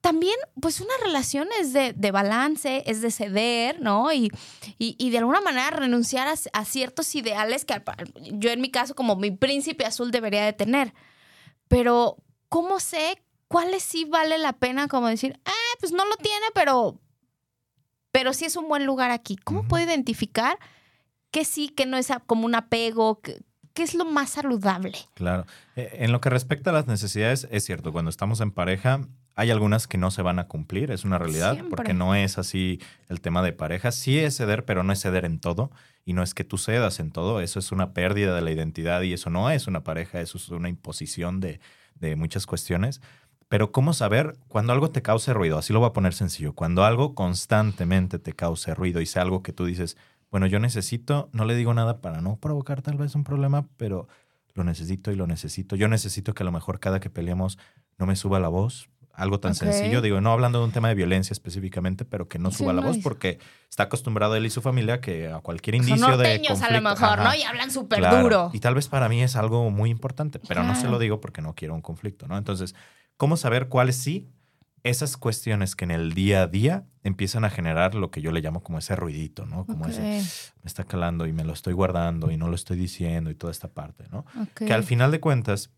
también, 0.00 0.36
pues 0.60 0.80
una 0.80 0.94
relación 1.02 1.48
es 1.60 1.72
de, 1.72 2.10
balance, 2.10 2.82
es 2.86 3.02
de 3.02 3.10
ceder, 3.10 3.82
¿no? 3.82 4.12
Y, 4.12 4.30
y, 4.78 5.10
de 5.10 5.18
alguna 5.18 5.42
manera 5.42 5.70
renunciar 5.70 6.26
a, 6.28 6.64
ciertos 6.64 7.14
ideales 7.14 7.64
que 7.64 7.82
yo 8.32 8.50
en 8.50 8.62
mi 8.62 8.70
caso 8.70 8.94
como 8.94 9.16
mi 9.16 9.30
príncipe 9.30 9.84
azul 9.84 10.10
debería 10.10 10.44
de 10.44 10.54
tener. 10.54 10.94
Pero, 11.68 12.16
¿cómo 12.48 12.80
sé 12.80 13.22
cuáles 13.46 13.82
sí 13.82 14.04
vale 14.06 14.38
la 14.38 14.54
pena 14.54 14.88
como 14.88 15.08
decir, 15.08 15.38
ah, 15.44 15.74
pues 15.80 15.92
no 15.92 16.04
lo 16.06 16.16
tiene, 16.16 16.46
pero, 16.54 16.98
pero 18.10 18.32
sí 18.32 18.46
es 18.46 18.56
un 18.56 18.68
buen 18.68 18.86
lugar 18.86 19.10
aquí? 19.10 19.36
¿Cómo 19.36 19.68
puedo 19.68 19.84
identificar 19.84 20.58
que 21.30 21.44
sí, 21.44 21.68
que 21.68 21.84
no 21.84 21.98
es 21.98 22.08
como 22.26 22.46
un 22.46 22.54
apego, 22.54 23.20
que, 23.20 23.42
¿qué 23.80 23.84
es 23.84 23.94
lo 23.94 24.04
más 24.04 24.28
saludable? 24.28 24.92
Claro. 25.14 25.46
Eh, 25.74 26.00
en 26.00 26.12
lo 26.12 26.20
que 26.20 26.28
respecta 26.28 26.68
a 26.68 26.74
las 26.74 26.86
necesidades, 26.86 27.48
es 27.50 27.64
cierto, 27.64 27.92
cuando 27.92 28.10
estamos 28.10 28.42
en 28.42 28.50
pareja, 28.50 29.08
hay 29.36 29.50
algunas 29.50 29.86
que 29.86 29.96
no 29.96 30.10
se 30.10 30.20
van 30.20 30.38
a 30.38 30.48
cumplir, 30.48 30.90
es 30.90 31.06
una 31.06 31.16
realidad, 31.16 31.56
porque 31.70 31.94
no 31.94 32.14
es 32.14 32.36
así 32.36 32.78
el 33.08 33.22
tema 33.22 33.42
de 33.42 33.54
pareja. 33.54 33.90
Sí 33.90 34.18
es 34.18 34.36
ceder, 34.36 34.66
pero 34.66 34.82
no 34.82 34.92
es 34.92 35.00
ceder 35.00 35.24
en 35.24 35.40
todo, 35.40 35.70
y 36.04 36.12
no 36.12 36.22
es 36.22 36.34
que 36.34 36.44
tú 36.44 36.58
cedas 36.58 37.00
en 37.00 37.10
todo, 37.10 37.40
eso 37.40 37.58
es 37.58 37.72
una 37.72 37.94
pérdida 37.94 38.34
de 38.34 38.42
la 38.42 38.50
identidad 38.50 39.00
y 39.00 39.14
eso 39.14 39.30
no 39.30 39.50
es 39.50 39.66
una 39.66 39.82
pareja, 39.82 40.20
eso 40.20 40.36
es 40.36 40.50
una 40.50 40.68
imposición 40.68 41.40
de, 41.40 41.58
de 41.94 42.16
muchas 42.16 42.44
cuestiones. 42.44 43.00
Pero 43.48 43.72
¿cómo 43.72 43.94
saber 43.94 44.36
cuando 44.48 44.74
algo 44.74 44.90
te 44.90 45.00
cause 45.00 45.32
ruido? 45.32 45.56
Así 45.56 45.72
lo 45.72 45.80
voy 45.80 45.88
a 45.88 45.94
poner 45.94 46.12
sencillo. 46.12 46.52
Cuando 46.52 46.84
algo 46.84 47.14
constantemente 47.14 48.18
te 48.18 48.34
cause 48.34 48.74
ruido 48.74 49.00
y 49.00 49.06
sea 49.06 49.22
algo 49.22 49.42
que 49.42 49.54
tú 49.54 49.64
dices, 49.64 49.96
bueno, 50.30 50.46
yo 50.46 50.60
necesito, 50.60 51.28
no 51.32 51.44
le 51.44 51.54
digo 51.54 51.74
nada 51.74 52.00
para 52.00 52.20
no 52.20 52.36
provocar 52.36 52.82
tal 52.82 52.96
vez 52.96 53.14
un 53.14 53.24
problema, 53.24 53.66
pero 53.76 54.08
lo 54.54 54.64
necesito 54.64 55.10
y 55.10 55.16
lo 55.16 55.26
necesito. 55.26 55.76
Yo 55.76 55.88
necesito 55.88 56.34
que 56.34 56.42
a 56.42 56.46
lo 56.46 56.52
mejor 56.52 56.80
cada 56.80 57.00
que 57.00 57.10
peleemos 57.10 57.58
no 57.98 58.06
me 58.06 58.16
suba 58.16 58.38
la 58.40 58.48
voz. 58.48 58.88
Algo 59.12 59.40
tan 59.40 59.54
sencillo, 59.54 60.00
digo, 60.00 60.20
no 60.20 60.32
hablando 60.32 60.60
de 60.60 60.64
un 60.64 60.72
tema 60.72 60.88
de 60.88 60.94
violencia 60.94 61.34
específicamente, 61.34 62.04
pero 62.06 62.28
que 62.28 62.38
no 62.38 62.50
suba 62.50 62.72
la 62.72 62.80
voz 62.80 62.96
porque 62.98 63.38
está 63.68 63.82
acostumbrado 63.82 64.34
él 64.36 64.46
y 64.46 64.50
su 64.50 64.62
familia 64.62 65.00
que 65.00 65.28
a 65.28 65.40
cualquier 65.40 65.74
indicio 65.74 66.16
de 66.16 66.40
conflicto, 66.40 66.64
a 66.64 66.70
lo 66.70 66.80
mejor, 66.80 67.18
¿no? 67.18 67.34
Y 67.34 67.42
hablan 67.42 67.70
súper 67.70 68.08
duro. 68.08 68.50
Y 68.54 68.60
tal 68.60 68.76
vez 68.76 68.88
para 68.88 69.08
mí 69.08 69.22
es 69.22 69.36
algo 69.36 69.68
muy 69.70 69.90
importante, 69.90 70.38
pero 70.38 70.62
no 70.62 70.74
se 70.74 70.88
lo 70.88 70.98
digo 70.98 71.20
porque 71.20 71.42
no 71.42 71.54
quiero 71.54 71.74
un 71.74 71.82
conflicto, 71.82 72.28
¿no? 72.28 72.38
Entonces, 72.38 72.74
¿cómo 73.18 73.36
saber 73.36 73.68
cuáles 73.68 73.96
sí 73.96 74.30
esas 74.82 75.16
cuestiones 75.16 75.76
que 75.76 75.84
en 75.84 75.90
el 75.90 76.14
día 76.14 76.42
a 76.42 76.46
día 76.46 76.84
empiezan 77.02 77.44
a 77.44 77.50
generar 77.50 77.94
lo 77.94 78.10
que 78.10 78.22
yo 78.22 78.32
le 78.32 78.40
llamo 78.40 78.62
como 78.62 78.78
ese 78.78 78.96
ruidito, 78.96 79.46
¿no? 79.46 79.66
Como 79.66 79.86
ese, 79.86 80.00
me 80.00 80.66
está 80.66 80.84
calando 80.84 81.26
y 81.26 81.32
me 81.32 81.44
lo 81.44 81.52
estoy 81.52 81.72
guardando 81.72 82.30
y 82.30 82.36
no 82.36 82.48
lo 82.48 82.54
estoy 82.54 82.76
diciendo 82.76 83.30
y 83.30 83.34
toda 83.34 83.50
esta 83.50 83.68
parte, 83.68 84.04
¿no? 84.10 84.24
Que 84.54 84.72
al 84.72 84.84
final 84.84 85.10
de 85.10 85.20
cuentas, 85.20 85.70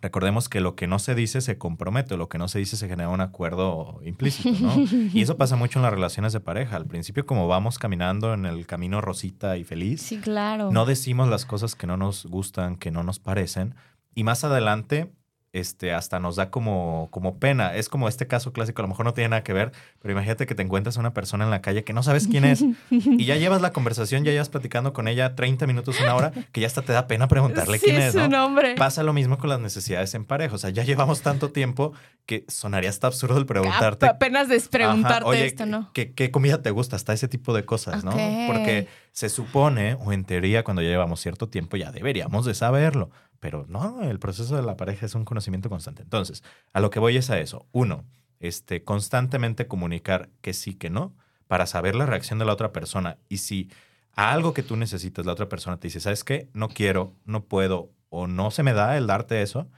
recordemos 0.00 0.48
que 0.48 0.60
lo 0.60 0.76
que 0.76 0.86
no 0.86 0.98
se 0.98 1.14
dice 1.14 1.40
se 1.40 1.58
compromete, 1.58 2.16
lo 2.16 2.28
que 2.28 2.38
no 2.38 2.48
se 2.48 2.58
dice 2.58 2.76
se 2.76 2.88
genera 2.88 3.08
un 3.08 3.20
acuerdo 3.20 4.00
implícito, 4.04 4.50
¿no? 4.60 4.74
y 5.12 5.20
eso 5.20 5.36
pasa 5.36 5.56
mucho 5.56 5.78
en 5.78 5.84
las 5.84 5.92
relaciones 5.92 6.32
de 6.32 6.40
pareja. 6.40 6.76
Al 6.76 6.86
principio, 6.86 7.26
como 7.26 7.48
vamos 7.48 7.78
caminando 7.78 8.34
en 8.34 8.46
el 8.46 8.66
camino 8.66 9.00
rosita 9.00 9.56
y 9.56 9.64
feliz, 9.64 10.02
sí, 10.02 10.18
claro. 10.18 10.70
no 10.70 10.84
decimos 10.84 11.28
las 11.28 11.46
cosas 11.46 11.74
que 11.74 11.86
no 11.86 11.96
nos 11.96 12.26
gustan, 12.26 12.76
que 12.76 12.90
no 12.90 13.02
nos 13.02 13.18
parecen, 13.18 13.74
y 14.14 14.24
más 14.24 14.44
adelante 14.44 15.12
este, 15.56 15.94
hasta 15.94 16.20
nos 16.20 16.36
da 16.36 16.50
como, 16.50 17.08
como 17.10 17.38
pena. 17.38 17.74
Es 17.74 17.88
como 17.88 18.08
este 18.08 18.26
caso 18.26 18.52
clásico, 18.52 18.82
a 18.82 18.84
lo 18.84 18.88
mejor 18.88 19.06
no 19.06 19.14
tiene 19.14 19.30
nada 19.30 19.42
que 19.42 19.54
ver, 19.54 19.72
pero 20.00 20.12
imagínate 20.12 20.46
que 20.46 20.54
te 20.54 20.62
encuentras 20.62 20.98
a 20.98 21.00
una 21.00 21.14
persona 21.14 21.44
en 21.44 21.50
la 21.50 21.62
calle 21.62 21.82
que 21.82 21.94
no 21.94 22.02
sabes 22.02 22.28
quién 22.28 22.44
es 22.44 22.62
y 22.90 23.24
ya 23.24 23.36
llevas 23.36 23.62
la 23.62 23.72
conversación, 23.72 24.24
ya 24.24 24.32
llevas 24.32 24.50
platicando 24.50 24.92
con 24.92 25.08
ella 25.08 25.34
30 25.34 25.66
minutos, 25.66 25.98
una 26.00 26.14
hora, 26.14 26.32
que 26.52 26.60
ya 26.60 26.66
hasta 26.66 26.82
te 26.82 26.92
da 26.92 27.06
pena 27.06 27.26
preguntarle 27.26 27.78
quién 27.78 27.96
es. 27.96 28.12
Su 28.12 28.28
nombre. 28.28 28.74
Pasa 28.74 29.02
lo 29.02 29.14
mismo 29.14 29.38
con 29.38 29.48
las 29.48 29.60
necesidades 29.60 30.14
en 30.14 30.26
pareja. 30.26 30.54
O 30.54 30.58
sea, 30.58 30.70
ya 30.70 30.84
llevamos 30.84 31.22
tanto 31.22 31.50
tiempo 31.50 31.92
que 32.26 32.44
sonaría 32.48 32.90
hasta 32.90 33.06
absurdo 33.06 33.38
el 33.38 33.46
preguntarte. 33.46 34.06
Apenas 34.06 34.48
despreguntarte 34.48 35.46
esto, 35.46 35.64
¿no? 35.64 35.90
¿qué, 35.94 36.12
¿qué, 36.12 36.30
comida 36.30 36.60
te 36.60 36.70
gusta? 36.70 36.96
Hasta 36.96 37.12
ese 37.14 37.28
tipo 37.28 37.54
de 37.54 37.64
cosas, 37.64 38.04
¿no? 38.04 38.10
Porque 38.10 38.88
se 39.12 39.30
supone, 39.30 39.94
o 39.94 40.12
en 40.12 40.24
teoría, 40.24 40.62
cuando 40.64 40.82
ya 40.82 40.88
llevamos 40.88 41.20
cierto 41.20 41.48
tiempo, 41.48 41.78
ya 41.78 41.90
deberíamos 41.92 42.44
de 42.44 42.54
saberlo. 42.54 43.10
Pero 43.40 43.66
no, 43.68 44.02
el 44.02 44.18
proceso 44.18 44.56
de 44.56 44.62
la 44.62 44.76
pareja 44.76 45.06
es 45.06 45.14
un 45.14 45.24
conocimiento 45.24 45.68
constante. 45.68 46.02
Entonces, 46.02 46.42
a 46.72 46.80
lo 46.80 46.90
que 46.90 46.98
voy 46.98 47.16
es 47.16 47.30
a 47.30 47.38
eso. 47.38 47.66
Uno, 47.72 48.04
este, 48.40 48.84
constantemente 48.84 49.66
comunicar 49.66 50.30
que 50.40 50.52
sí, 50.52 50.74
que 50.74 50.90
no, 50.90 51.14
para 51.46 51.66
saber 51.66 51.94
la 51.94 52.06
reacción 52.06 52.38
de 52.38 52.44
la 52.44 52.52
otra 52.52 52.72
persona. 52.72 53.18
Y 53.28 53.38
si 53.38 53.70
a 54.12 54.32
algo 54.32 54.54
que 54.54 54.62
tú 54.62 54.76
necesitas, 54.76 55.26
la 55.26 55.32
otra 55.32 55.48
persona 55.48 55.78
te 55.78 55.88
dice, 55.88 56.00
¿sabes 56.00 56.24
qué? 56.24 56.48
No 56.54 56.68
quiero, 56.68 57.14
no 57.24 57.44
puedo, 57.44 57.90
o 58.08 58.26
no 58.26 58.50
se 58.50 58.62
me 58.62 58.72
da 58.72 58.96
el 58.96 59.06
darte 59.06 59.42
eso, 59.42 59.68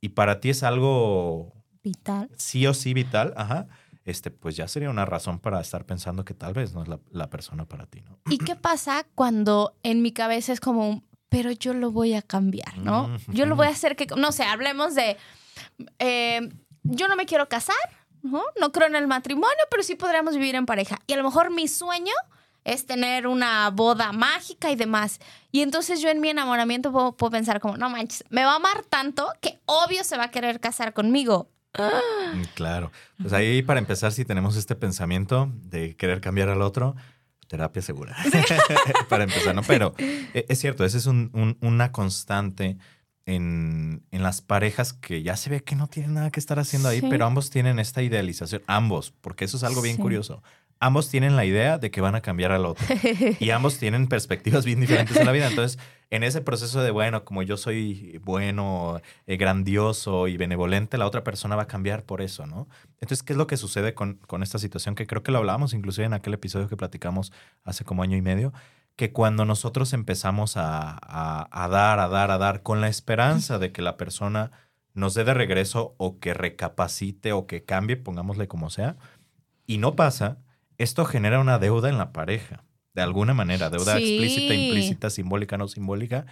y 0.00 0.10
para 0.10 0.40
ti 0.40 0.50
es 0.50 0.62
algo 0.62 1.52
vital. 1.82 2.30
Sí 2.36 2.66
o 2.66 2.74
sí 2.74 2.94
vital, 2.94 3.34
ajá. 3.36 3.66
Este, 4.04 4.30
pues 4.30 4.56
ya 4.56 4.68
sería 4.68 4.88
una 4.88 5.04
razón 5.04 5.38
para 5.38 5.60
estar 5.60 5.84
pensando 5.84 6.24
que 6.24 6.32
tal 6.32 6.54
vez 6.54 6.72
no 6.72 6.82
es 6.82 6.88
la, 6.88 6.98
la 7.10 7.28
persona 7.28 7.66
para 7.66 7.84
ti, 7.86 8.00
¿no? 8.00 8.18
¿Y 8.30 8.38
qué 8.38 8.56
pasa 8.56 9.04
cuando 9.14 9.74
en 9.82 10.00
mi 10.00 10.12
cabeza 10.12 10.52
es 10.52 10.60
como 10.60 10.88
un, 10.88 11.04
pero 11.28 11.50
yo 11.50 11.74
lo 11.74 11.90
voy 11.90 12.14
a 12.14 12.22
cambiar, 12.22 12.78
¿no? 12.78 13.16
Yo 13.28 13.46
lo 13.46 13.56
voy 13.56 13.66
a 13.66 13.70
hacer 13.70 13.96
que, 13.96 14.06
no 14.16 14.32
sé, 14.32 14.44
hablemos 14.44 14.94
de, 14.94 15.16
eh, 15.98 16.48
yo 16.82 17.08
no 17.08 17.16
me 17.16 17.26
quiero 17.26 17.48
casar, 17.48 17.76
¿no? 18.22 18.42
no 18.60 18.72
creo 18.72 18.88
en 18.88 18.96
el 18.96 19.06
matrimonio, 19.06 19.64
pero 19.70 19.82
sí 19.82 19.94
podríamos 19.94 20.34
vivir 20.34 20.54
en 20.54 20.66
pareja. 20.66 20.98
Y 21.06 21.12
a 21.12 21.16
lo 21.16 21.24
mejor 21.24 21.50
mi 21.50 21.68
sueño 21.68 22.12
es 22.64 22.86
tener 22.86 23.26
una 23.26 23.70
boda 23.70 24.12
mágica 24.12 24.70
y 24.70 24.76
demás. 24.76 25.20
Y 25.52 25.62
entonces 25.62 26.00
yo 26.00 26.08
en 26.08 26.20
mi 26.20 26.28
enamoramiento 26.28 26.92
puedo, 26.92 27.16
puedo, 27.16 27.30
pensar 27.30 27.60
como, 27.60 27.76
no 27.76 27.88
manches, 27.90 28.24
me 28.30 28.44
va 28.44 28.52
a 28.52 28.56
amar 28.56 28.84
tanto 28.88 29.28
que 29.40 29.60
obvio 29.66 30.04
se 30.04 30.16
va 30.16 30.24
a 30.24 30.30
querer 30.30 30.60
casar 30.60 30.92
conmigo. 30.92 31.50
Mm, 31.74 32.42
Claro. 32.54 32.90
Pues 33.20 33.32
ahí 33.32 33.62
para 33.62 33.80
empezar, 33.80 34.12
si 34.12 34.24
tenemos 34.24 34.56
este 34.56 34.74
pensamiento 34.74 35.50
de 35.54 35.96
querer 35.96 36.20
cambiar 36.20 36.48
al 36.48 36.62
otro, 36.62 36.96
terapia 37.48 37.82
segura. 37.82 38.16
para 39.08 39.24
empezar, 39.24 39.54
¿no? 39.54 39.62
Pero 39.62 39.94
eh, 39.98 40.46
es 40.48 40.58
cierto, 40.60 40.84
esa 40.84 40.96
es 40.98 41.06
un- 41.06 41.30
un- 41.32 41.58
una 41.60 41.90
constante 41.92 42.76
en, 43.26 44.02
en 44.10 44.22
las 44.22 44.40
parejas 44.40 44.92
que 44.94 45.22
ya 45.22 45.36
se 45.36 45.50
ve 45.50 45.62
que 45.62 45.76
no 45.76 45.86
tienen 45.88 46.14
nada 46.14 46.30
que 46.30 46.40
estar 46.40 46.58
haciendo 46.58 46.88
ahí, 46.88 47.00
Sí. 47.00 47.06
pero 47.10 47.26
ambos 47.26 47.50
tienen 47.50 47.78
esta 47.78 48.02
idealización, 48.02 48.62
ambos, 48.66 49.12
porque 49.20 49.44
eso 49.44 49.56
es 49.56 49.64
algo 49.64 49.82
bien 49.82 49.96
Sí. 49.96 50.02
curioso. 50.02 50.42
Ambos 50.80 51.10
tienen 51.10 51.34
la 51.36 51.44
idea 51.44 51.76
de 51.78 51.90
que 51.90 52.00
van 52.00 52.14
a 52.14 52.20
cambiar 52.20 52.52
al 52.52 52.64
otro 52.64 52.86
y 53.40 53.50
ambos 53.50 53.78
tienen 53.78 54.06
perspectivas 54.06 54.64
bien 54.64 54.80
diferentes 54.80 55.16
en 55.16 55.26
la 55.26 55.32
vida. 55.32 55.48
Entonces, 55.48 55.78
en 56.10 56.22
ese 56.24 56.40
proceso 56.40 56.80
de, 56.82 56.90
bueno, 56.90 57.24
como 57.24 57.42
yo 57.42 57.56
soy 57.56 58.18
bueno, 58.24 59.00
eh, 59.26 59.36
grandioso 59.36 60.26
y 60.28 60.36
benevolente, 60.38 60.96
la 60.98 61.06
otra 61.06 61.22
persona 61.24 61.54
va 61.56 61.62
a 61.64 61.66
cambiar 61.66 62.04
por 62.04 62.22
eso, 62.22 62.46
¿no? 62.46 62.66
Entonces, 63.00 63.22
¿qué 63.22 63.34
es 63.34 63.36
lo 63.36 63.46
que 63.46 63.56
sucede 63.58 63.94
con, 63.94 64.14
con 64.26 64.42
esta 64.42 64.58
situación? 64.58 64.94
Que 64.94 65.06
creo 65.06 65.22
que 65.22 65.32
lo 65.32 65.38
hablábamos 65.38 65.74
inclusive 65.74 66.06
en 66.06 66.14
aquel 66.14 66.34
episodio 66.34 66.68
que 66.68 66.76
platicamos 66.76 67.32
hace 67.64 67.84
como 67.84 68.02
año 68.02 68.16
y 68.16 68.22
medio, 68.22 68.52
que 68.96 69.12
cuando 69.12 69.44
nosotros 69.44 69.92
empezamos 69.92 70.56
a, 70.56 70.98
a- 71.00 71.48
a 71.52 71.68
dar, 71.68 72.00
a 72.00 72.08
dar, 72.08 72.30
a 72.30 72.38
dar, 72.38 72.62
con 72.62 72.80
la 72.80 72.88
esperanza 72.88 73.58
de 73.58 73.70
que 73.72 73.82
la 73.82 73.96
persona 73.96 74.50
nos 74.94 75.14
dé 75.14 75.24
de 75.24 75.34
regreso 75.34 75.94
o 75.98 76.18
que 76.18 76.34
recapacite 76.34 77.32
o 77.32 77.46
que 77.46 77.64
cambie, 77.64 77.96
pongámosle 77.96 78.48
como 78.48 78.70
sea, 78.70 78.96
y 79.66 79.78
no 79.78 79.94
pasa, 79.94 80.38
esto 80.78 81.04
genera 81.04 81.38
una 81.40 81.58
deuda 81.58 81.88
en 81.90 81.98
la 81.98 82.12
pareja, 82.12 82.64
de 82.98 83.04
alguna 83.04 83.34
manera, 83.34 83.70
deuda 83.70 83.96
Sí. 83.96 84.02
explícita, 84.18 84.54
implícita, 84.54 85.10
simbólica, 85.10 85.56
no 85.56 85.68
simbólica. 85.68 86.26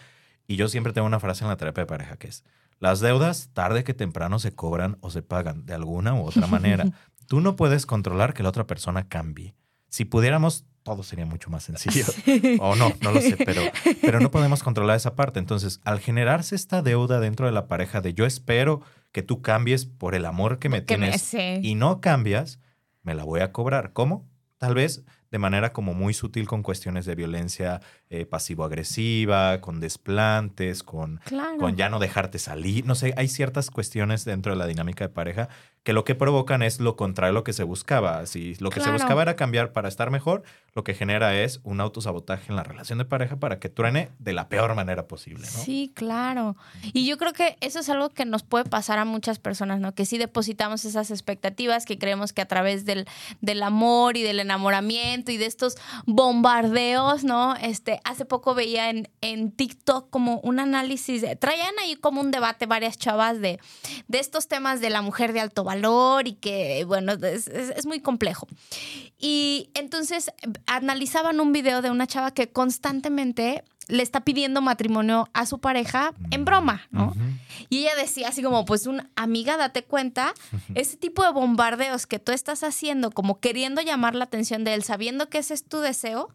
Y 0.47 0.57
yo 0.57 0.69
siempre 0.69 0.93
tengo 0.93 1.07
una 1.07 1.21
frase 1.21 1.45
en 1.45 1.49
la 1.51 1.57
terapia 1.57 1.83
de 1.85 1.87
pareja 1.87 2.17
que 2.17 2.29
es, 2.29 2.45
las 2.79 3.01
deudas 3.01 3.51
tarde 3.53 3.85
que 3.85 3.95
temprano 3.95 4.39
se 4.39 4.53
cobran 4.53 4.99
o 5.01 5.11
se 5.11 5.23
pagan 5.23 5.65
de 5.67 5.75
alguna 5.75 6.15
u 6.15 6.25
otra 6.27 6.47
manera. 6.47 6.85
Tú 7.27 7.41
no 7.41 7.57
puedes 7.57 7.87
controlar 7.87 8.35
que 8.35 8.43
la 8.43 8.51
otra 8.51 8.67
persona 8.67 9.09
cambie. 9.09 9.55
Si 9.89 10.05
pudiéramos, 10.05 10.65
todo 10.83 11.03
sería 11.03 11.27
mucho 11.27 11.51
más 11.51 11.65
sencillo. 11.65 12.05
O 12.61 12.77
no, 12.77 12.93
no 13.01 13.11
lo 13.13 13.21
sé, 13.21 13.37
pero, 13.45 13.63
pero 14.03 14.21
no 14.21 14.31
podemos 14.31 14.63
controlar 14.63 14.97
esa 14.97 15.15
parte. 15.17 15.39
Entonces, 15.41 15.81
al 15.85 15.99
generarse 16.01 16.55
esta 16.55 16.83
deuda 16.83 17.19
dentro 17.19 17.47
de 17.47 17.53
la 17.53 17.67
pareja 17.67 18.01
de 18.01 18.15
yo 18.15 18.27
espero 18.27 18.83
que 19.13 19.23
tú 19.23 19.43
cambies 19.43 19.87
por 19.87 20.15
el 20.15 20.25
amor 20.27 20.59
que 20.59 20.69
me 20.69 20.85
Que 20.85 20.97
me- 20.99 21.07
tienes 21.07 21.23
sí. 21.23 21.61
y 21.63 21.75
no 21.75 22.01
cambias, 22.01 22.61
me 23.03 23.15
la 23.15 23.25
voy 23.25 23.41
a 23.41 23.51
cobrar. 23.53 23.93
¿Cómo? 23.93 24.29
Tal 24.59 24.75
vez 24.75 25.03
de 25.37 25.41
manera 25.41 25.75
como 25.75 25.93
muy 25.93 26.15
sutil 26.15 26.49
con 26.49 26.63
cuestiones 26.63 27.05
de 27.05 27.15
violencia 27.15 27.83
eh, 28.11 28.25
pasivo-agresiva, 28.27 29.61
con 29.61 29.81
desplantes, 29.81 30.83
con, 30.83 31.21
Claro. 31.25 31.59
con 31.59 31.77
ya 31.77 31.89
no 31.89 31.99
dejarte 31.99 32.39
salir. 32.39 32.87
No 32.87 32.95
sé, 32.95 33.15
hay 33.17 33.29
ciertas 33.29 33.71
cuestiones 33.71 34.25
dentro 34.25 34.53
de 34.53 34.59
la 34.59 34.67
dinámica 34.67 35.05
de 35.05 35.09
pareja 35.13 35.49
que 35.83 35.93
lo 35.93 36.05
que 36.05 36.17
provocan 36.17 36.63
es 36.63 36.81
lo 36.81 36.97
contrario 36.97 37.31
a 37.31 37.35
lo 37.35 37.45
que 37.45 37.53
se 37.53 37.63
buscaba. 37.63 38.27
Si 38.27 38.57
lo 38.57 38.71
que 38.71 38.81
se 38.81 38.91
buscaba 38.91 39.23
era 39.23 39.37
cambiar 39.37 39.71
para 39.73 39.89
estar 39.89 40.11
mejor, 40.11 40.43
lo 40.75 40.83
que 40.83 40.95
genera 40.95 41.41
es 41.41 41.61
un 41.63 41.81
autosabotaje 41.81 42.47
en 42.51 42.57
la 42.57 42.65
relación 42.65 42.99
de 42.99 43.05
pareja 43.05 43.37
para 43.37 43.61
que 43.61 43.69
truene 43.69 44.11
de 44.19 44.33
la 44.33 44.49
peor 44.49 44.75
manera 44.75 45.07
posible, 45.07 45.43
¿no? 45.47 45.63
Sí, 45.63 45.93
claro. 45.95 46.57
Y 46.93 47.07
yo 47.07 47.17
creo 47.19 47.33
que 47.33 47.57
eso 47.61 47.79
es 47.79 47.89
algo 47.89 48.09
que 48.09 48.25
nos 48.25 48.43
puede 48.43 48.65
pasar 48.65 48.99
a 48.99 49.05
muchas 49.05 49.39
personas, 49.39 49.79
¿no? 49.79 49.95
Que 49.95 50.07
sí 50.07 50.19
depositamos 50.19 50.85
esas 50.85 51.13
expectativas, 51.13 51.87
que 51.87 51.99
creemos 51.99 52.33
que 52.33 52.43
a 52.43 52.47
través 52.49 52.85
del, 52.85 53.07
del 53.41 53.63
amor 53.63 54.17
y 54.17 54.25
del 54.25 54.41
enamoramiento 54.41 55.31
y 55.31 55.37
de 55.37 55.47
estos 55.47 55.77
bombardeos, 56.05 57.23
¿no? 57.23 57.55
Este, 57.57 57.96
hace 58.05 58.25
poco 58.25 58.55
veía 58.55 58.91
en, 58.91 59.09
en 59.21 59.51
TikTok 59.53 60.11
como 60.11 60.39
un 60.41 60.61
análisis, 60.61 61.23
de- 61.23 61.37
traían 61.37 61.75
ahí 61.83 61.97
como 61.97 62.21
un 62.21 62.31
debate 62.31 62.67
varias 62.67 62.99
chavas 62.99 63.41
de, 63.41 63.59
de 64.09 64.19
estos 64.19 64.49
temas 64.49 64.81
de 64.81 64.91
la 64.91 65.03
mujer 65.03 65.33
de 65.33 65.41
alto 65.41 65.65
valor 65.65 66.27
y 66.29 66.35
que, 66.35 66.85
bueno, 66.85 67.13
es, 67.13 67.49
es- 67.49 67.71
es 67.71 67.87
muy 67.87 68.01
complejo. 68.01 68.47
Y 69.19 69.71
entonces 69.75 70.31
analizaban 70.67 71.41
un 71.41 71.53
video 71.53 71.83
de 71.83 71.91
una 71.91 72.07
chava 72.07 72.31
que 72.33 72.51
constantemente 72.51 73.65
le 73.89 74.03
está 74.03 74.21
pidiendo 74.25 74.61
matrimonio 74.63 75.29
a 75.33 75.47
su 75.47 75.61
pareja 75.61 76.13
en 76.33 76.45
broma, 76.45 76.83
¿no? 76.91 77.15
Y 77.69 77.79
ella 77.83 77.95
decía 77.97 78.29
así 78.29 78.43
como, 78.43 78.65
pues 78.65 78.87
una 78.87 79.09
amiga, 79.15 79.57
date 79.57 79.85
cuenta, 79.85 80.35
ese 80.75 80.97
tipo 80.97 81.23
de 81.23 81.31
bombardeos 81.31 82.07
que 82.09 82.19
tú 82.19 82.33
estás 82.33 82.65
haciendo, 82.65 83.13
como 83.13 83.39
queriendo 83.39 83.81
llamar 83.83 84.17
la 84.17 84.25
atención 84.25 84.65
de 84.65 84.75
él, 84.75 84.83
sabiendo 84.83 85.29
que 85.29 85.39
ese 85.39 85.55
es 85.55 85.65
tu 85.65 85.79
deseo, 85.79 86.31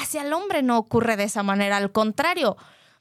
hacia 0.00 0.22
el 0.22 0.32
hombre 0.32 0.62
no 0.62 0.78
ocurre 0.78 1.16
de 1.16 1.24
esa 1.24 1.42
manera, 1.42 1.76
al 1.76 1.90
contrario. 1.92 2.56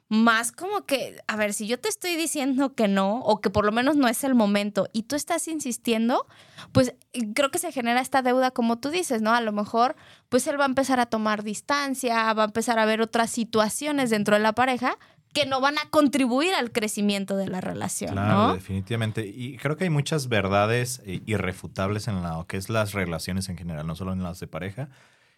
Más 0.08 0.52
como 0.52 0.86
que, 0.86 1.18
a 1.28 1.36
ver, 1.36 1.54
si 1.54 1.66
yo 1.66 1.80
te 1.80 1.90
estoy 1.90 2.16
diciendo 2.16 2.76
que 2.76 2.88
no, 2.88 3.22
o 3.22 3.42
que 3.42 3.50
por 3.50 3.66
lo 3.66 3.72
menos 3.72 3.96
no 3.96 4.08
es 4.08 4.24
el 4.24 4.36
momento, 4.36 4.88
y 4.94 5.04
tú 5.04 5.16
estás 5.16 5.48
insistiendo, 5.48 6.28
pues 6.74 6.94
creo 7.34 7.50
que 7.50 7.58
se 7.58 7.72
genera 7.72 8.02
esta 8.02 8.22
deuda, 8.22 8.52
como 8.52 8.78
tú 8.78 8.92
dices, 8.92 9.24
¿no? 9.24 9.34
A 9.34 9.42
lo 9.42 9.52
mejor, 9.52 9.96
pues 10.30 10.46
él 10.46 10.60
va 10.60 10.66
a 10.66 10.68
empezar 10.68 11.00
a 11.00 11.08
tomar 11.08 11.42
distancia, 11.42 12.32
va 12.34 12.44
a 12.44 12.46
empezar 12.46 12.78
a 12.78 12.86
ver 12.86 13.02
otras 13.02 13.32
situaciones 13.32 14.12
dentro 14.12 14.36
de 14.36 14.42
la 14.44 14.54
pareja 14.54 14.96
que 15.34 15.48
no 15.48 15.60
van 15.60 15.78
a 15.80 15.90
contribuir 15.90 16.54
al 16.54 16.72
crecimiento 16.72 17.36
de 17.36 17.48
la 17.48 17.60
relación, 17.60 18.12
Claro, 18.12 18.48
¿no? 18.50 18.54
definitivamente. 18.54 19.26
Y 19.26 19.58
creo 19.58 19.76
que 19.76 19.86
hay 19.86 19.90
muchas 19.90 20.30
verdades 20.30 21.02
eh, 21.06 21.22
irrefutables 21.26 22.08
en 22.08 22.22
lo 22.22 22.46
que 22.46 22.58
es 22.58 22.70
las 22.70 22.94
relaciones 22.94 23.50
en 23.50 23.58
general, 23.58 23.88
no 23.88 23.96
solo 23.96 24.14
en 24.14 24.22
las 24.22 24.40
de 24.40 24.46
pareja. 24.48 24.88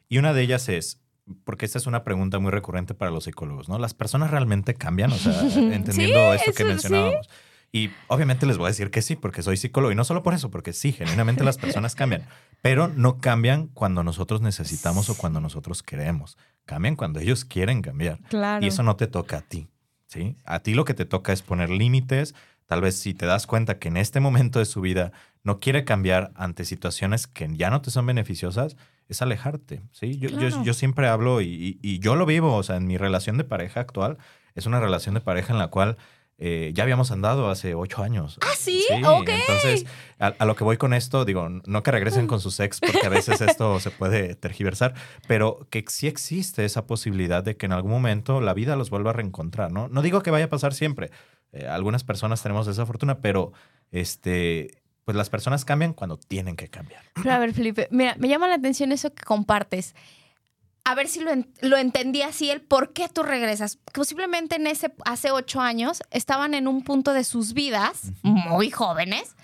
Y 0.10 0.18
una 0.20 0.34
de 0.34 0.42
ellas 0.44 0.68
es, 0.70 1.00
porque 1.44 1.66
esta 1.66 1.78
es 1.78 1.88
una 1.88 2.04
pregunta 2.04 2.40
muy 2.40 2.52
recurrente 2.52 2.94
para 2.94 3.12
los 3.12 3.26
psicólogos, 3.26 3.70
¿no? 3.70 3.78
¿Las 3.80 3.94
personas 3.94 4.32
realmente 4.32 4.74
cambian? 4.74 5.12
O 5.12 5.18
sea, 5.18 5.40
entendiendo 5.56 6.34
esto 6.34 6.52
que 6.52 6.64
sí. 6.64 6.70
mencionábamos. 6.70 7.30
Y 7.72 7.92
obviamente 8.08 8.46
les 8.46 8.58
voy 8.58 8.66
a 8.66 8.70
decir 8.70 8.90
que 8.92 9.02
sí, 9.02 9.16
porque 9.16 9.44
soy 9.44 9.58
psicólogo. 9.58 9.92
Y 9.92 9.96
no 9.96 10.06
solo 10.06 10.24
por 10.24 10.34
eso, 10.34 10.50
porque 10.50 10.74
sí, 10.74 10.94
genuinamente 10.94 11.44
las 11.44 11.58
personas 11.58 11.96
cambian. 11.96 12.24
Pero 12.62 12.88
no 12.88 13.20
cambian 13.20 13.68
cuando 13.68 14.04
nosotros 14.04 14.42
necesitamos 14.42 15.10
o 15.10 15.18
cuando 15.18 15.42
nosotros 15.42 15.84
queremos. 15.84 16.38
Cambian 16.66 16.96
cuando 16.96 17.20
ellos 17.20 17.46
quieren 17.46 17.82
cambiar. 17.82 18.20
Claro. 18.30 18.66
Y 18.66 18.70
eso 18.70 18.84
no 18.84 18.96
te 18.96 19.08
toca 19.08 19.38
a 19.38 19.42
ti, 19.42 19.68
¿sí? 20.08 20.38
A 20.46 20.60
ti 20.60 20.74
lo 20.74 20.86
que 20.86 20.94
te 20.94 21.06
toca 21.06 21.34
es 21.34 21.42
poner 21.42 21.70
límites. 21.70 22.36
Tal 22.66 22.82
vez 22.82 22.98
si 22.98 23.14
te 23.14 23.26
das 23.26 23.48
cuenta 23.48 23.80
que 23.80 23.90
en 23.90 23.98
este 23.98 24.20
momento 24.22 24.60
de 24.60 24.66
su 24.66 24.82
vida 24.82 25.12
no 25.44 25.60
quiere 25.60 25.84
cambiar 25.84 26.32
ante 26.36 26.66
situaciones 26.66 27.28
que 27.28 27.48
ya 27.54 27.70
no 27.70 27.82
te 27.82 27.92
son 27.92 28.06
beneficiosas, 28.06 28.76
es 29.10 29.22
alejarte, 29.22 29.82
¿sí? 29.92 30.18
Yo, 30.20 30.30
yo- 30.30 30.38
Claro. 30.50 30.64
yo 30.64 30.74
siempre 30.74 31.08
hablo 31.08 31.42
y, 31.42 31.48
y- 31.48 31.80
y 31.82 32.00
yo 32.00 32.16
lo 32.16 32.26
vivo, 32.26 32.56
o 32.56 32.64
sea, 32.64 32.76
en 32.78 32.88
mi 32.88 32.98
relación 32.98 33.38
de 33.38 33.44
pareja 33.44 33.80
actual, 33.80 34.18
es 34.56 34.66
una 34.66 34.80
relación 34.80 35.16
de 35.16 35.22
pareja 35.22 35.54
en 35.54 35.60
la 35.60 35.68
cual 35.68 35.98
eh, 36.40 36.72
ya 36.76 36.84
habíamos 36.84 37.10
andado 37.10 37.50
hace 37.50 37.74
ocho 37.74 38.04
años. 38.04 38.38
Ah, 38.44 38.54
¿sí? 38.56 38.86
Ok. 39.04 39.28
Entonces, 39.30 39.88
a, 40.20 40.28
a 40.38 40.46
lo 40.46 40.56
que 40.56 40.64
voy 40.64 40.78
con 40.78 40.94
esto, 40.94 41.26
digo, 41.26 41.50
no 41.50 41.82
que 41.82 41.90
regresen 41.92 42.28
con 42.28 42.40
sus 42.40 42.60
ex, 42.60 42.80
porque 42.80 43.08
a 43.08 43.10
veces 43.10 43.42
esto 43.42 43.80
se 43.80 43.90
puede 43.90 44.36
tergiversar, 44.36 44.94
pero 45.28 45.66
que 45.72 45.84
sí 45.88 46.06
existe 46.06 46.64
esa 46.64 46.86
posibilidad 46.86 47.44
de 47.44 47.58
que 47.58 47.66
en 47.66 47.72
algún 47.72 47.90
momento 47.92 48.40
la 48.40 48.54
vida 48.54 48.76
los 48.76 48.92
vuelva 48.92 49.10
a 49.10 49.14
reencontrar, 49.14 49.72
¿no? 49.72 49.88
No 49.88 50.04
digo 50.04 50.22
que 50.22 50.30
vaya 50.30 50.46
a 50.46 50.50
pasar 50.50 50.76
siempre. 50.76 51.10
eh, 51.54 51.66
algunas 51.66 52.04
personas 52.04 52.44
tenemos 52.44 52.68
esa 52.68 52.86
fortuna, 52.86 53.20
pero 53.20 53.54
este, 53.92 54.84
pues 55.08 55.16
las 55.16 55.30
personas 55.30 55.64
cambian 55.64 55.94
cuando 55.94 56.18
tienen 56.18 56.58
que 56.58 56.68
cambiar. 56.68 57.02
Pero 57.16 57.32
a 57.32 57.40
ver, 57.40 57.54
Felipe, 57.54 57.88
mira, 57.92 58.16
me 58.20 58.28
llama 58.28 58.50
la 58.50 58.56
atención 58.56 58.92
eso 58.92 59.14
que 59.14 59.24
compartes. 59.24 59.96
A 60.84 60.96
ver 60.96 61.08
si 61.08 61.22
lo, 61.22 61.32
en- 61.32 61.50
lo 61.62 61.78
entendí 61.78 62.24
así, 62.24 62.50
el 62.50 62.60
por 62.60 62.92
qué 62.92 63.08
tú 63.08 63.24
regresas. 63.24 63.78
Posiblemente 63.94 64.58
en 64.58 64.68
ese, 64.68 64.94
hace 65.06 65.32
ocho 65.32 65.62
años, 65.62 66.04
estaban 66.12 66.54
en 66.54 66.68
un 66.68 66.84
punto 66.84 67.14
de 67.14 67.24
sus 67.24 67.54
vidas, 67.54 68.12
muy 68.22 68.70
jóvenes, 68.70 69.38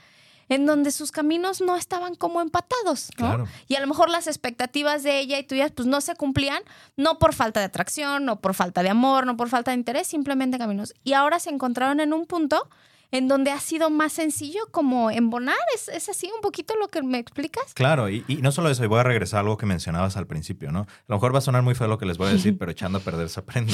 en 0.50 0.66
donde 0.66 0.92
sus 0.92 1.14
caminos 1.14 1.62
no 1.62 1.78
estaban 1.78 2.16
como 2.16 2.42
empatados, 2.42 3.12
¿no? 3.18 3.28
Claro. 3.28 3.48
Y 3.70 3.76
a 3.76 3.80
lo 3.80 3.88
mejor 3.88 4.10
las 4.10 4.28
expectativas 4.28 5.02
de 5.02 5.20
ella 5.20 5.40
y 5.40 5.44
tuyas 5.44 5.72
pues 5.72 5.88
no 5.88 6.02
se 6.02 6.14
cumplían, 6.16 6.62
no 6.98 7.20
por 7.20 7.34
falta 7.34 7.62
de 7.62 7.68
atracción, 7.68 8.26
no 8.26 8.42
por 8.42 8.54
falta 8.54 8.84
de 8.84 8.90
amor, 8.90 9.26
no 9.26 9.38
por 9.38 9.48
falta 9.48 9.72
de 9.72 9.78
interés, 9.78 10.08
simplemente 10.08 10.58
caminos. 10.58 10.94
Y 11.06 11.14
ahora 11.14 11.40
se 11.40 11.52
encontraron 11.52 12.02
en 12.02 12.12
un 12.12 12.26
punto 12.26 12.68
en 13.14 13.28
donde 13.28 13.52
ha 13.52 13.60
sido 13.60 13.92
más 13.92 14.12
sencillo 14.12 14.60
como 14.72 15.12
embonar. 15.12 15.56
¿Es, 15.76 15.88
es 15.88 16.10
así 16.10 16.30
un 16.36 16.42
poquito 16.42 16.74
lo 16.82 16.88
que 16.88 17.04
me 17.04 17.20
explicas? 17.20 17.74
Claro, 17.76 18.10
y, 18.10 18.26
y 18.28 18.38
no 18.38 18.52
solo 18.52 18.70
eso, 18.70 18.84
y 18.84 18.88
voy 18.88 19.00
a 19.00 19.04
regresar 19.04 19.38
a 19.38 19.42
algo 19.42 19.56
que 19.56 19.68
mencionabas 19.68 20.18
al 20.18 20.26
principio, 20.26 20.72
¿no? 20.72 20.80
A 20.80 20.88
lo 21.08 21.16
mejor 21.18 21.34
va 21.34 21.38
a 21.38 21.42
sonar 21.42 21.62
muy 21.62 21.76
feo 21.76 21.88
lo 21.88 22.00
que 22.00 22.08
les 22.08 22.18
voy 22.18 22.30
a 22.30 22.34
decir, 22.34 22.58
pero 22.60 22.72
echando 22.72 22.98
a 22.98 23.02
perder 23.02 23.30
se 23.30 23.40
aprende. 23.40 23.72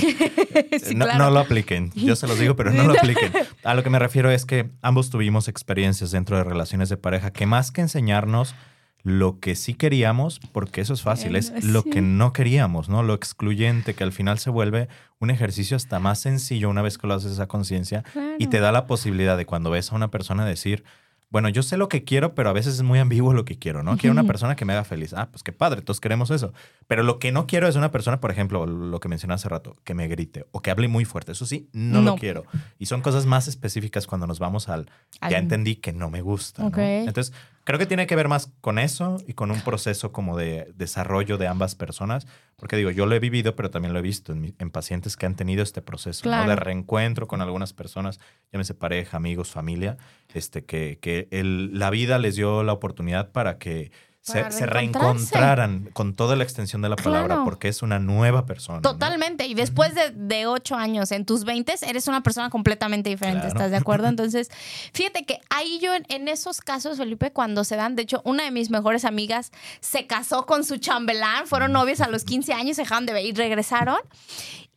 Sí, 0.83 0.93
no, 0.95 1.05
claro. 1.05 1.23
no 1.23 1.31
lo 1.31 1.39
apliquen, 1.39 1.91
yo 1.95 2.17
se 2.17 2.27
los 2.27 2.37
digo, 2.37 2.57
pero 2.57 2.71
no 2.71 2.83
lo 2.83 2.93
apliquen. 2.99 3.31
A 3.63 3.73
lo 3.73 3.81
que 3.81 3.89
me 3.89 3.97
refiero 3.97 4.29
es 4.29 4.45
que 4.45 4.69
ambos 4.81 5.09
tuvimos 5.09 5.47
experiencias 5.47 6.11
dentro 6.11 6.35
de 6.35 6.43
relaciones 6.43 6.89
de 6.89 6.97
pareja 6.97 7.31
que 7.31 7.45
más 7.45 7.71
que 7.71 7.79
enseñarnos 7.79 8.55
lo 9.03 9.39
que 9.39 9.55
sí 9.55 9.73
queríamos, 9.75 10.39
porque 10.51 10.81
eso 10.81 10.93
es 10.93 11.01
fácil, 11.01 11.35
es 11.35 11.49
Eh, 11.51 11.59
lo 11.63 11.83
que 11.83 12.01
no 12.01 12.33
queríamos, 12.33 12.89
¿no? 12.89 13.01
Lo 13.01 13.13
excluyente, 13.13 13.93
que 13.93 14.03
al 14.03 14.11
final 14.11 14.39
se 14.39 14.49
vuelve 14.49 14.87
un 15.19 15.29
ejercicio 15.29 15.77
hasta 15.77 15.99
más 15.99 16.19
sencillo 16.19 16.69
una 16.69 16.81
vez 16.81 16.97
que 16.97 17.07
lo 17.07 17.13
haces 17.13 17.31
esa 17.31 17.47
conciencia 17.47 18.03
y 18.37 18.47
te 18.47 18.59
da 18.59 18.71
la 18.71 18.87
posibilidad 18.87 19.37
de 19.37 19.45
cuando 19.45 19.69
ves 19.69 19.91
a 19.91 19.95
una 19.95 20.09
persona 20.11 20.45
decir, 20.45 20.83
bueno, 21.31 21.47
yo 21.47 21.61
sé 21.61 21.77
lo 21.77 21.89
que 21.89 22.03
quiero, 22.03 22.33
pero 22.33 22.49
a 22.49 22.53
veces 22.53 22.73
es 22.73 22.81
muy 22.81 22.97
ambiguo 22.97 23.33
lo 23.33 23.45
que 23.45 23.59
quiero, 23.59 23.83
¿no? 23.83 23.97
Quiero 23.97 24.13
una 24.13 24.23
persona 24.23 24.55
que 24.55 24.65
me 24.65 24.73
haga 24.73 24.83
feliz. 24.83 25.13
Ah, 25.13 25.29
pues 25.31 25.43
qué 25.43 25.51
padre, 25.51 25.83
todos 25.83 25.99
queremos 25.99 26.31
eso. 26.31 26.53
Pero 26.87 27.03
lo 27.03 27.19
que 27.19 27.31
no 27.31 27.45
quiero 27.45 27.67
es 27.67 27.75
una 27.75 27.91
persona, 27.91 28.19
por 28.19 28.31
ejemplo, 28.31 28.65
lo 28.65 28.99
que 28.99 29.09
mencioné 29.09 29.35
hace 29.35 29.47
rato, 29.47 29.75
que 29.83 29.93
me 29.93 30.07
grite 30.07 30.47
o 30.51 30.61
que 30.63 30.71
hable 30.71 30.87
muy 30.87 31.05
fuerte. 31.05 31.33
Eso 31.33 31.45
sí, 31.45 31.69
no, 31.71 32.01
No. 32.01 32.13
lo 32.13 32.15
quiero. 32.17 32.45
Y 32.79 32.87
son 32.87 33.01
cosas 33.01 33.27
más 33.27 33.47
específicas 33.47 34.07
cuando 34.07 34.25
nos 34.25 34.39
vamos 34.39 34.69
al, 34.69 34.89
Al- 35.21 35.29
ya 35.31 35.37
entendí 35.37 35.75
que 35.75 35.93
no 35.93 36.09
me 36.09 36.21
gusta. 36.23 36.65
Entonces, 36.65 37.31
creo 37.69 37.77
que 37.77 37.85
tiene 37.85 38.07
que 38.07 38.15
ver 38.15 38.27
más 38.27 38.51
con 38.61 38.79
eso 38.79 39.17
y 39.27 39.33
con 39.33 39.51
un 39.51 39.61
proceso 39.61 40.11
como 40.11 40.35
de 40.35 40.71
desarrollo 40.75 41.37
de 41.37 41.45
ambas 41.45 41.75
personas. 41.75 42.25
Porque 42.55 42.75
digo, 42.75 42.89
yo 42.89 43.05
lo 43.05 43.13
he 43.13 43.19
vivido, 43.19 43.55
pero 43.55 43.69
también 43.69 43.93
lo 43.93 43.99
he 43.99 44.01
visto 44.01 44.31
en, 44.31 44.41
mi- 44.41 44.55
en 44.57 44.71
pacientes 44.71 45.15
que 45.15 45.27
han 45.27 45.35
tenido 45.35 45.61
este 45.61 45.83
proceso 45.83 46.27
de 46.47 46.55
reencuentro 46.55 47.27
con 47.27 47.41
algunas 47.41 47.73
personas, 47.73 48.19
llámese 48.51 48.73
pareja, 48.73 49.17
amigos, 49.17 49.51
familia, 49.51 49.97
este, 50.33 50.65
que, 50.65 50.97
que 50.99 51.27
el- 51.29 51.77
la 51.77 51.91
vida 51.91 52.17
les 52.17 52.35
dio 52.35 52.63
la 52.63 52.73
oportunidad 52.73 53.31
para 53.31 53.59
que 53.59 53.91
se, 54.29 54.51
se 54.51 54.65
reencontraran 54.65 55.89
con 55.93 56.13
toda 56.13 56.35
la 56.35 56.43
extensión 56.43 56.81
de 56.81 56.89
la 56.89 56.95
palabra, 56.95 57.27
Claro. 57.27 57.43
porque 57.45 57.67
es 57.67 57.81
una 57.81 57.99
nueva 57.99 58.45
persona. 58.45 58.77
¿no? 58.77 58.81
Totalmente. 58.81 59.45
Y 59.47 59.53
después 59.53 59.93
de, 59.95 60.11
de 60.11 60.45
ocho 60.47 60.75
años 60.75 61.11
en 61.11 61.25
tus 61.25 61.43
20 61.43 61.73
eres 61.87 62.07
una 62.07 62.21
persona 62.23 62.49
completamente 62.49 63.09
diferente. 63.09 63.41
Claro. 63.41 63.55
¿Estás 63.55 63.71
de 63.71 63.77
acuerdo? 63.77 64.07
Entonces, 64.09 64.49
fíjate 64.93 65.25
que 65.25 65.39
ahí 65.49 65.79
yo 65.81 65.93
en, 65.93 66.05
en 66.09 66.27
esos 66.27 66.61
casos, 66.61 66.97
Felipe, 66.97 67.31
cuando 67.31 67.63
se 67.63 67.75
dan, 67.75 67.95
de 67.95 68.03
hecho, 68.03 68.21
una 68.25 68.43
de 68.43 68.51
mis 68.51 68.69
mejores 68.69 69.05
amigas 69.05 69.51
se 69.81 70.07
casó 70.07 70.45
con 70.45 70.63
su 70.63 70.77
chambelán, 70.77 71.47
fueron 71.47 71.71
novios 71.71 72.01
a 72.01 72.07
los 72.07 72.23
15 72.23 72.53
años, 72.53 72.75
se 72.75 72.83
dejaron 72.83 73.05
de 73.05 73.13
ver 73.13 73.25
y 73.25 73.31
regresaron. 73.33 73.97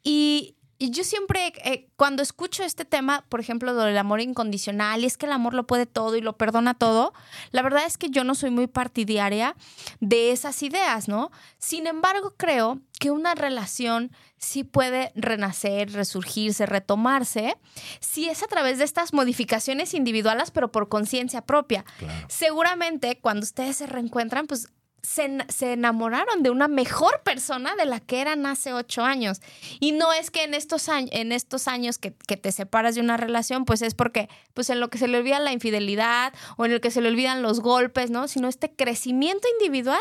Y, 0.03 0.57
y 0.83 0.91
yo 0.91 1.05
siempre, 1.05 1.53
eh, 1.65 1.87
cuando 1.95 2.25
escucho 2.25 2.65
este 2.65 2.85
tema, 2.85 3.25
por 3.29 3.39
ejemplo, 3.39 3.73
lo 3.73 3.85
del 3.85 3.97
amor 3.97 4.21
incondicional, 4.21 5.05
y 5.05 5.07
es 5.07 5.17
que 5.17 5.27
el 5.27 5.33
amor 5.33 5.55
lo 5.55 5.65
puede 5.65 5.87
todo 5.87 6.17
y 6.17 6.21
lo 6.21 6.37
perdona 6.37 6.75
todo, 6.75 7.13
la 7.53 7.63
verdad 7.63 7.85
es 7.87 7.99
que 7.99 8.11
yo 8.11 8.25
no 8.25 8.35
soy 8.35 8.51
muy 8.51 8.67
partidaria 8.67 9.55
de 10.01 10.33
esas 10.33 10.61
ideas, 10.65 11.07
¿no? 11.07 11.31
Sin 11.59 11.87
embargo, 11.87 12.35
creo 12.37 12.81
que 12.99 13.13
una 13.13 13.37
relación 13.37 14.11
sí 14.39 14.65
puede 14.65 15.13
renacer, 15.15 15.93
resurgirse, 15.93 16.67
retomarse, 16.67 17.57
si 18.01 18.29
es 18.29 18.43
a 18.43 18.49
través 18.49 18.79
de 18.79 18.85
estas 18.85 19.13
modificaciones 19.13 19.95
individuales, 19.95 20.51
pero 20.51 20.73
por 20.73 20.89
conciencia 20.89 21.43
propia. 21.43 21.85
Claro. 22.01 22.27
Seguramente 22.29 23.21
cuando 23.21 23.45
ustedes 23.45 23.77
se 23.77 23.87
reencuentran, 23.87 24.49
pues 24.49 24.67
se, 25.03 25.39
se 25.49 25.73
enamoraron 25.73 26.43
de 26.43 26.51
una 26.51 26.69
mejor 26.69 27.23
persona 27.25 27.75
de 27.75 27.87
la 27.87 27.99
que 28.01 28.21
eran 28.21 28.47
hace 28.47 28.73
ocho 28.73 29.03
años. 29.03 29.41
Y 29.81 29.93
no 29.93 30.13
es 30.13 30.31
que 30.31 30.45
en 30.45 30.55
estos, 30.55 30.89
años, 30.89 31.11
en 31.13 31.33
estos 31.33 31.67
años 31.69 31.99
que, 31.99 32.15
que 32.29 32.37
te 32.37 32.53
separas 32.53 32.95
de 32.95 33.01
una 33.01 33.17
relación, 33.17 33.65
pues 33.65 33.83
es 33.83 33.95
porque 33.95 34.29
pues 34.55 34.71
en 34.71 34.79
lo 34.81 34.91
que 34.91 34.99
se 34.99 35.09
le 35.09 35.19
olvida 35.19 35.41
la 35.41 35.53
infidelidad 35.53 36.33
o 36.57 36.65
en 36.65 36.73
el 36.73 36.81
que 36.81 36.91
se 36.93 37.01
le 37.01 37.09
olvidan 37.09 37.43
los 37.43 37.61
golpes, 37.61 38.11
¿no? 38.11 38.29
Sino 38.29 38.49
este 38.49 38.71
crecimiento 38.75 39.49
individual 39.61 40.01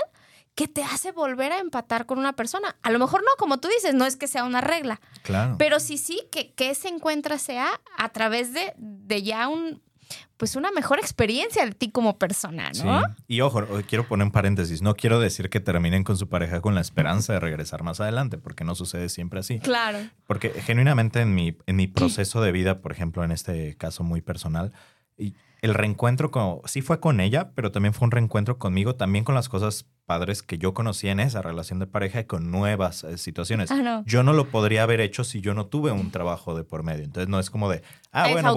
que 0.54 0.68
te 0.68 0.84
hace 0.84 1.12
volver 1.14 1.52
a 1.54 1.60
empatar 1.60 2.06
con 2.06 2.20
una 2.20 2.34
persona. 2.34 2.76
A 2.84 2.92
lo 2.92 3.00
mejor 3.00 3.22
no, 3.24 3.30
como 3.40 3.60
tú 3.60 3.70
dices, 3.70 3.94
no 3.96 4.06
es 4.06 4.18
que 4.18 4.28
sea 4.28 4.44
una 4.44 4.60
regla, 4.62 5.00
Claro. 5.24 5.56
pero 5.58 5.80
sí, 5.80 5.98
sí, 5.98 6.22
que, 6.32 6.52
que 6.54 6.70
ese 6.70 6.90
encuentro 6.90 7.38
sea 7.40 7.80
a 7.98 8.10
través 8.10 8.54
de, 8.54 8.74
de 8.78 9.24
ya 9.24 9.48
un, 9.48 9.82
pues 10.38 10.56
una 10.56 10.72
mejor 10.72 11.00
experiencia 11.00 11.66
de 11.66 11.72
ti 11.72 11.92
como 11.92 12.18
persona, 12.18 12.72
¿no? 12.84 13.02
Sí. 13.02 13.08
Y 13.28 13.42
ojo, 13.42 13.64
quiero 13.88 14.08
poner 14.08 14.26
un 14.26 14.32
paréntesis. 14.32 14.82
No 14.82 14.96
quiero 14.96 15.20
decir 15.20 15.50
que 15.50 15.60
terminen 15.60 16.04
con 16.04 16.18
su 16.18 16.28
pareja 16.30 16.62
con 16.62 16.76
la 16.76 16.82
esperanza 16.82 17.34
de 17.34 17.40
regresar 17.40 17.84
más 17.84 18.00
adelante, 18.00 18.38
porque 18.38 18.64
no 18.64 18.76
sucede 18.76 19.10
siempre 19.10 19.40
así. 19.40 19.60
Claro. 19.60 20.00
Porque 20.28 20.50
genuinamente 20.50 21.22
en 21.22 21.36
mi, 21.36 21.58
en 21.66 21.76
mi 21.76 21.88
proceso 21.88 22.42
de 22.42 22.52
vida, 22.52 22.82
por 22.82 22.92
ejemplo, 22.92 23.24
en 23.24 23.32
este 23.32 23.76
caso 23.78 24.04
muy 24.04 24.22
personal, 24.22 24.74
y 25.18 25.36
el 25.62 25.76
reencuentro 25.76 26.32
con, 26.32 26.60
sí 26.66 26.82
fue 26.82 27.00
con 27.00 27.20
ella, 27.20 27.52
pero 27.54 27.72
también 27.72 27.94
fue 27.94 28.06
un 28.06 28.12
reencuentro 28.12 28.58
conmigo, 28.58 28.96
también 28.96 29.24
con 29.24 29.36
las 29.36 29.48
cosas 29.48 29.86
padres 30.06 30.42
que 30.42 30.58
yo 30.58 30.74
conocí 30.74 31.08
en 31.08 31.20
esa 31.20 31.42
relación 31.42 31.78
de 31.80 31.88
pareja 31.88 32.20
y 32.20 32.26
con 32.26 32.50
nuevas 32.50 33.04
eh, 33.04 33.18
situaciones. 33.18 33.70
Ah, 33.70 33.76
no. 33.76 34.04
Yo 34.06 34.24
no 34.24 34.34
lo 34.34 34.48
podría 34.50 34.84
haber 34.84 35.00
hecho 35.02 35.24
si 35.24 35.40
yo 35.40 35.54
no 35.54 35.68
tuve 35.68 35.92
un 35.92 36.12
trabajo 36.12 36.56
de 36.56 36.64
por 36.64 36.84
medio. 36.84 37.04
Entonces 37.04 37.30
no 37.30 37.40
es 37.40 37.50
como 37.50 37.70
de, 37.70 37.84
ah, 38.12 38.28
Es 38.28 38.34
bueno, 38.34 38.54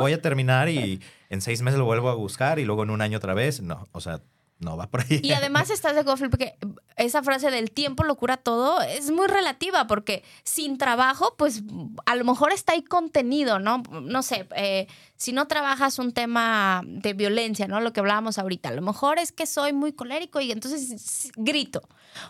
voy 0.00 0.12
a 0.12 0.20
terminar 0.20 0.68
y 0.68 1.00
en 1.30 1.40
seis 1.40 1.62
meses 1.62 1.78
lo 1.78 1.84
vuelvo 1.84 2.10
a 2.10 2.14
buscar 2.14 2.58
y 2.58 2.64
luego 2.64 2.82
en 2.82 2.90
un 2.90 3.00
año 3.00 3.18
otra 3.18 3.34
vez. 3.34 3.62
No, 3.62 3.88
o 3.92 4.00
sea, 4.00 4.20
no 4.58 4.76
va 4.76 4.88
por 4.88 5.02
ahí. 5.02 5.20
Y 5.22 5.32
además 5.32 5.70
estás 5.70 5.94
de 5.94 6.00
acuerdo, 6.00 6.16
Felipe, 6.16 6.38
que 6.38 6.58
esa 6.96 7.22
frase 7.22 7.50
del 7.50 7.70
tiempo 7.70 8.02
lo 8.02 8.16
cura 8.16 8.36
todo 8.36 8.80
es 8.82 9.10
muy 9.10 9.28
relativa 9.28 9.86
porque 9.86 10.24
sin 10.42 10.78
trabajo, 10.78 11.34
pues 11.38 11.62
a 12.06 12.16
lo 12.16 12.24
mejor 12.24 12.52
está 12.52 12.72
ahí 12.72 12.82
contenido, 12.82 13.60
¿no? 13.60 13.82
No 14.02 14.22
sé, 14.22 14.48
eh, 14.56 14.88
si 15.16 15.32
no 15.32 15.46
trabajas 15.46 15.98
un 15.98 16.12
tema 16.12 16.82
de 16.84 17.12
violencia, 17.12 17.68
¿no? 17.68 17.80
Lo 17.80 17.92
que 17.92 18.00
hablábamos 18.00 18.38
ahorita, 18.38 18.70
a 18.70 18.72
lo 18.72 18.82
mejor 18.82 19.18
es 19.18 19.30
que 19.30 19.46
soy 19.46 19.72
muy 19.72 19.92
colérico 19.92 20.40
y 20.40 20.50
entonces 20.50 21.30
grito. 21.36 21.82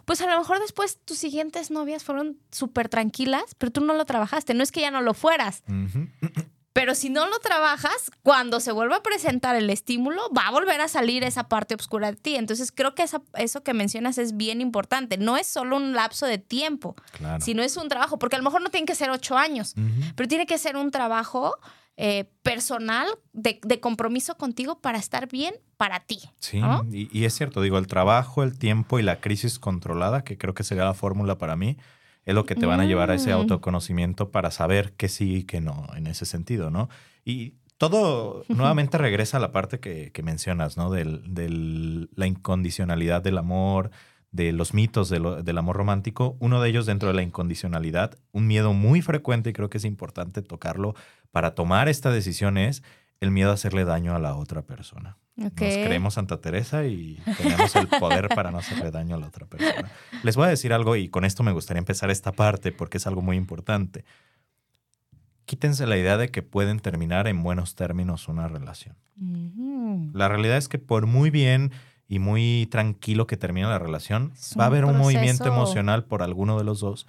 Pues 0.04 0.20
a 0.20 0.26
lo 0.26 0.38
mejor 0.38 0.60
después 0.60 0.98
tus 1.04 1.18
siguientes 1.18 1.70
novias 1.70 2.04
fueron 2.04 2.38
súper 2.50 2.88
tranquilas, 2.90 3.54
pero 3.56 3.72
tú 3.72 3.80
no 3.80 3.94
lo 3.94 4.04
trabajaste. 4.04 4.52
No 4.52 4.62
es 4.62 4.72
que 4.72 4.82
ya 4.82 4.90
no 4.90 5.00
lo 5.00 5.14
fueras. 5.14 5.62
Pero 6.78 6.94
si 6.94 7.10
no 7.10 7.26
lo 7.28 7.40
trabajas, 7.40 8.12
cuando 8.22 8.60
se 8.60 8.70
vuelva 8.70 8.96
a 8.96 9.02
presentar 9.02 9.56
el 9.56 9.68
estímulo, 9.68 10.22
va 10.32 10.46
a 10.46 10.50
volver 10.52 10.80
a 10.80 10.86
salir 10.86 11.24
esa 11.24 11.48
parte 11.48 11.74
oscura 11.74 12.12
de 12.12 12.16
ti. 12.16 12.36
Entonces 12.36 12.70
creo 12.70 12.94
que 12.94 13.02
esa- 13.02 13.22
eso 13.34 13.64
que 13.64 13.74
mencionas 13.74 14.16
es 14.18 14.36
bien 14.36 14.60
importante. 14.60 15.18
No 15.18 15.36
es 15.36 15.48
solo 15.48 15.76
un 15.76 15.94
lapso 15.94 16.26
de 16.26 16.38
tiempo, 16.38 16.94
Claro. 17.12 17.42
sino 17.44 17.64
es 17.64 17.76
un 17.76 17.88
trabajo, 17.88 18.20
porque 18.20 18.36
a 18.36 18.38
lo 18.38 18.44
mejor 18.44 18.62
no 18.62 18.70
tiene 18.70 18.86
que 18.86 18.94
ser 18.94 19.10
ocho 19.10 19.36
años, 19.36 19.74
pero 20.14 20.28
tiene 20.28 20.46
que 20.46 20.56
ser 20.58 20.76
un 20.76 20.92
trabajo 20.92 21.56
eh, 22.00 22.30
personal 22.44 23.08
de, 23.32 23.58
de 23.64 23.80
compromiso 23.80 24.36
contigo 24.36 24.78
para 24.80 24.98
estar 24.98 25.26
bien 25.26 25.56
para 25.76 25.98
ti. 25.98 26.20
Sí, 26.38 26.60
¿no? 26.60 26.86
y, 26.92 27.08
y 27.10 27.24
es 27.24 27.34
cierto, 27.34 27.60
digo, 27.60 27.76
el 27.76 27.88
trabajo, 27.88 28.44
el 28.44 28.56
tiempo 28.56 29.00
y 29.00 29.02
la 29.02 29.20
crisis 29.20 29.58
controlada, 29.58 30.22
que 30.22 30.38
creo 30.38 30.54
que 30.54 30.62
sería 30.62 30.84
la 30.84 30.94
fórmula 30.94 31.38
para 31.38 31.56
mí, 31.56 31.76
es 32.28 32.34
lo 32.34 32.44
que 32.44 32.54
te 32.54 32.66
van 32.66 32.78
a 32.80 32.84
llevar 32.84 33.10
a 33.10 33.14
ese 33.14 33.30
Mm. 33.30 33.38
autoconocimiento 33.40 34.30
para 34.30 34.50
saber 34.50 34.92
qué 34.96 35.08
sí 35.08 35.36
y 35.36 35.42
qué 35.44 35.60
no 35.60 35.86
en 35.96 36.06
ese 36.06 36.26
sentido, 36.26 36.70
¿no? 36.70 36.88
Y 37.24 37.54
todo 37.78 38.44
nuevamente 38.48 38.98
regresa 38.98 39.36
a 39.38 39.40
la 39.40 39.50
parte 39.52 39.80
que, 39.80 40.10
que 40.12 40.22
mencionas, 40.22 40.76
¿no? 40.76 40.90
Del, 40.90 41.22
del- 41.32 42.10
la 42.14 42.26
incondicionalidad 42.26 43.22
del 43.22 43.38
amor, 43.38 43.90
de 44.30 44.52
los 44.52 44.74
mitos 44.74 45.08
de 45.08 45.20
lo- 45.20 45.42
del 45.42 45.56
amor 45.58 45.76
romántico. 45.76 46.36
Uno 46.40 46.60
de 46.60 46.68
ellos 46.68 46.84
dentro 46.86 47.08
de 47.08 47.14
la 47.14 47.22
incondicionalidad, 47.22 48.18
un 48.32 48.46
miedo 48.46 48.72
muy 48.74 49.00
frecuente 49.00 49.50
y 49.50 49.52
creo 49.54 49.70
que 49.70 49.78
es 49.78 49.84
importante 49.86 50.42
tocarlo 50.42 50.94
para 51.30 51.54
tomar 51.54 51.88
esta 51.88 52.10
decisión 52.10 52.58
es 52.58 52.82
el 53.20 53.30
miedo 53.30 53.50
a 53.50 53.54
hacerle 53.54 53.84
daño 53.84 54.14
a 54.14 54.18
la 54.18 54.36
otra 54.36 54.62
persona. 54.62 55.16
Ok. 55.38 55.60
Nos 55.60 55.74
creemos 55.74 56.14
Santa 56.14 56.40
Teresa 56.40 56.84
y 56.86 57.20
tenemos 57.36 57.74
el 57.76 57.86
poder 57.88 58.28
para 58.28 58.50
no 58.50 58.58
hacerle 58.58 58.90
daño 58.90 59.16
a 59.16 59.18
la 59.18 59.28
otra 59.28 59.46
persona. 59.46 59.90
Les 60.22 60.36
voy 60.36 60.46
a 60.46 60.48
decir 60.48 60.72
algo 60.72 60.96
y 60.96 61.08
con 61.08 61.24
esto 61.24 61.42
me 61.42 61.52
gustaría 61.52 61.78
empezar 61.78 62.10
esta 62.10 62.32
parte 62.32 62.72
porque 62.72 62.98
es 62.98 63.06
algo 63.06 63.22
muy 63.22 63.36
importante. 63.36 64.04
Quítense 65.44 65.86
la 65.86 65.96
idea 65.96 66.16
de 66.16 66.28
que 66.28 66.42
pueden 66.42 66.80
terminar 66.80 67.26
en 67.26 67.42
buenos 67.42 67.74
términos 67.74 68.28
una 68.28 68.48
relación. 68.48 68.96
La 70.12 70.28
realidad 70.28 70.56
es 70.56 70.68
que 70.68 70.78
por 70.78 71.06
muy 71.06 71.30
bien 71.30 71.72
y 72.08 72.18
muy 72.18 72.68
tranquilo 72.70 73.26
que 73.26 73.36
termine 73.36 73.66
la 73.66 73.78
relación, 73.78 74.32
va 74.58 74.64
a 74.64 74.66
haber 74.66 74.84
un 74.84 74.96
movimiento 74.96 75.46
emocional 75.46 76.04
por 76.04 76.22
alguno 76.22 76.58
de 76.58 76.64
los 76.64 76.80
dos 76.80 77.06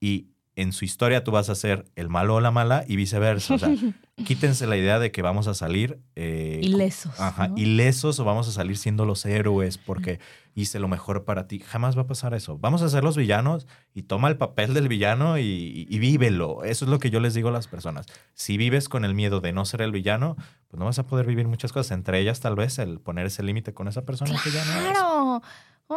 y 0.00 0.31
en 0.54 0.72
su 0.72 0.84
historia 0.84 1.24
tú 1.24 1.30
vas 1.30 1.48
a 1.48 1.54
ser 1.54 1.86
el 1.96 2.08
malo 2.08 2.34
o 2.34 2.40
la 2.40 2.50
mala 2.50 2.84
y 2.86 2.96
viceversa. 2.96 3.54
O 3.54 3.58
sea, 3.58 3.70
quítense 4.26 4.66
la 4.66 4.76
idea 4.76 4.98
de 4.98 5.10
que 5.10 5.22
vamos 5.22 5.46
a 5.48 5.54
salir 5.54 5.98
eh, 6.14 6.60
Ilesos. 6.62 7.18
Ajá, 7.18 7.48
¿no? 7.48 7.56
ilesos 7.56 8.18
o 8.20 8.24
vamos 8.24 8.48
a 8.48 8.52
salir 8.52 8.76
siendo 8.76 9.06
los 9.06 9.24
héroes 9.24 9.78
porque 9.78 10.20
hice 10.54 10.78
lo 10.78 10.88
mejor 10.88 11.24
para 11.24 11.46
ti. 11.48 11.58
Jamás 11.60 11.96
va 11.96 12.02
a 12.02 12.06
pasar 12.06 12.34
eso. 12.34 12.58
Vamos 12.58 12.82
a 12.82 12.90
ser 12.90 13.02
los 13.02 13.16
villanos 13.16 13.66
y 13.94 14.02
toma 14.02 14.28
el 14.28 14.36
papel 14.36 14.74
del 14.74 14.88
villano 14.88 15.38
y, 15.38 15.86
y- 15.88 15.98
vívelo. 15.98 16.62
Eso 16.64 16.84
es 16.84 16.90
lo 16.90 16.98
que 16.98 17.08
yo 17.10 17.20
les 17.20 17.32
digo 17.32 17.48
a 17.48 17.52
las 17.52 17.66
personas. 17.66 18.04
Si 18.34 18.58
vives 18.58 18.90
con 18.90 19.06
el 19.06 19.14
miedo 19.14 19.40
de 19.40 19.52
no 19.54 19.64
ser 19.64 19.80
el 19.80 19.92
villano, 19.92 20.36
pues 20.68 20.78
no 20.78 20.84
vas 20.84 20.98
a 20.98 21.06
poder 21.06 21.24
vivir 21.26 21.48
muchas 21.48 21.72
cosas. 21.72 21.92
Entre 21.92 22.20
ellas, 22.20 22.40
tal 22.40 22.56
vez, 22.56 22.78
el 22.78 23.00
poner 23.00 23.24
ese 23.26 23.42
límite 23.42 23.72
con 23.72 23.88
esa 23.88 24.02
persona 24.02 24.38
que 24.44 24.50
ya 24.50 24.64
no 24.66 24.72
eres. 24.80 24.98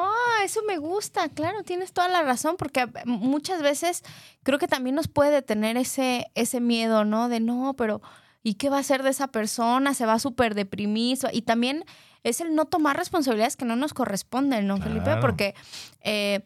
Ah, 0.01 0.43
eso 0.43 0.62
me 0.67 0.77
gusta, 0.77 1.29
claro, 1.29 1.63
tienes 1.63 1.93
toda 1.93 2.08
la 2.08 2.23
razón, 2.23 2.55
porque 2.58 2.88
muchas 3.05 3.62
veces 3.62 4.03
creo 4.43 4.60
que 4.60 4.67
también 4.67 4.95
nos 4.95 5.08
puede 5.08 5.31
detener 5.31 5.77
ese, 5.77 6.27
ese 6.36 6.60
miedo, 6.60 7.05
¿no? 7.05 7.29
De 7.29 7.39
no, 7.39 7.73
pero 7.77 8.01
¿y 8.43 8.55
qué 8.55 8.69
va 8.69 8.77
a 8.77 8.81
hacer 8.81 9.03
de 9.03 9.10
esa 9.10 9.27
persona? 9.27 9.93
Se 9.93 10.05
va 10.05 10.13
a 10.13 10.19
súper 10.19 10.55
deprimir. 10.55 11.17
Y 11.31 11.41
también 11.43 11.86
es 12.23 12.41
el 12.41 12.55
no 12.55 12.65
tomar 12.65 12.97
responsabilidades 12.97 13.55
que 13.55 13.65
no 13.65 13.75
nos 13.75 13.93
corresponden, 13.93 14.67
¿no, 14.67 14.77
Felipe? 14.77 15.03
Claro. 15.05 15.21
Porque 15.21 15.55
eh, 16.01 16.41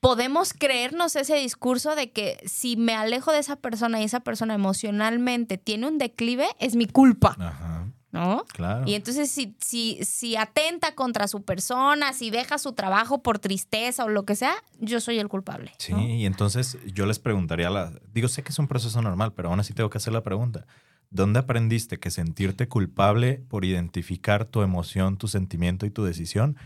podemos 0.00 0.52
creernos 0.52 1.16
ese 1.16 1.36
discurso 1.36 1.96
de 1.96 2.12
que 2.12 2.38
si 2.44 2.76
me 2.76 2.94
alejo 2.94 3.32
de 3.32 3.38
esa 3.38 3.56
persona 3.56 4.00
y 4.00 4.04
esa 4.04 4.20
persona 4.20 4.54
emocionalmente 4.54 5.56
tiene 5.56 5.86
un 5.88 5.96
declive, 5.98 6.46
es 6.58 6.76
mi 6.76 6.86
culpa, 6.86 7.36
Ajá, 7.38 7.86
¿no? 8.14 8.44
claro. 8.52 8.84
Y 8.86 8.94
entonces 8.94 9.30
si, 9.30 9.56
si, 9.60 9.98
si 10.04 10.36
atenta 10.36 10.94
contra 10.94 11.26
su 11.26 11.42
persona, 11.42 12.12
si 12.12 12.30
deja 12.30 12.58
su 12.58 12.72
trabajo 12.72 13.22
por 13.22 13.40
tristeza 13.40 14.04
o 14.04 14.08
lo 14.08 14.24
que 14.24 14.36
sea, 14.36 14.54
yo 14.78 15.00
soy 15.00 15.18
el 15.18 15.28
culpable. 15.28 15.72
Sí, 15.78 15.92
¿no? 15.92 16.00
y 16.00 16.24
entonces 16.24 16.78
yo 16.86 17.06
les 17.06 17.18
preguntaría, 17.18 17.66
a 17.66 17.70
la, 17.70 17.92
digo, 18.12 18.28
sé 18.28 18.44
que 18.44 18.50
es 18.50 18.58
un 18.58 18.68
proceso 18.68 19.02
normal, 19.02 19.32
pero 19.34 19.48
aún 19.50 19.58
así 19.58 19.74
tengo 19.74 19.90
que 19.90 19.98
hacer 19.98 20.12
la 20.12 20.22
pregunta. 20.22 20.66
¿Dónde 21.10 21.40
aprendiste 21.40 21.98
que 21.98 22.10
sentirte 22.10 22.68
culpable 22.68 23.44
por 23.48 23.64
identificar 23.64 24.44
tu 24.44 24.62
emoción, 24.62 25.16
tu 25.16 25.28
sentimiento 25.28 25.84
y 25.84 25.90
tu 25.90 26.04
decisión 26.04 26.56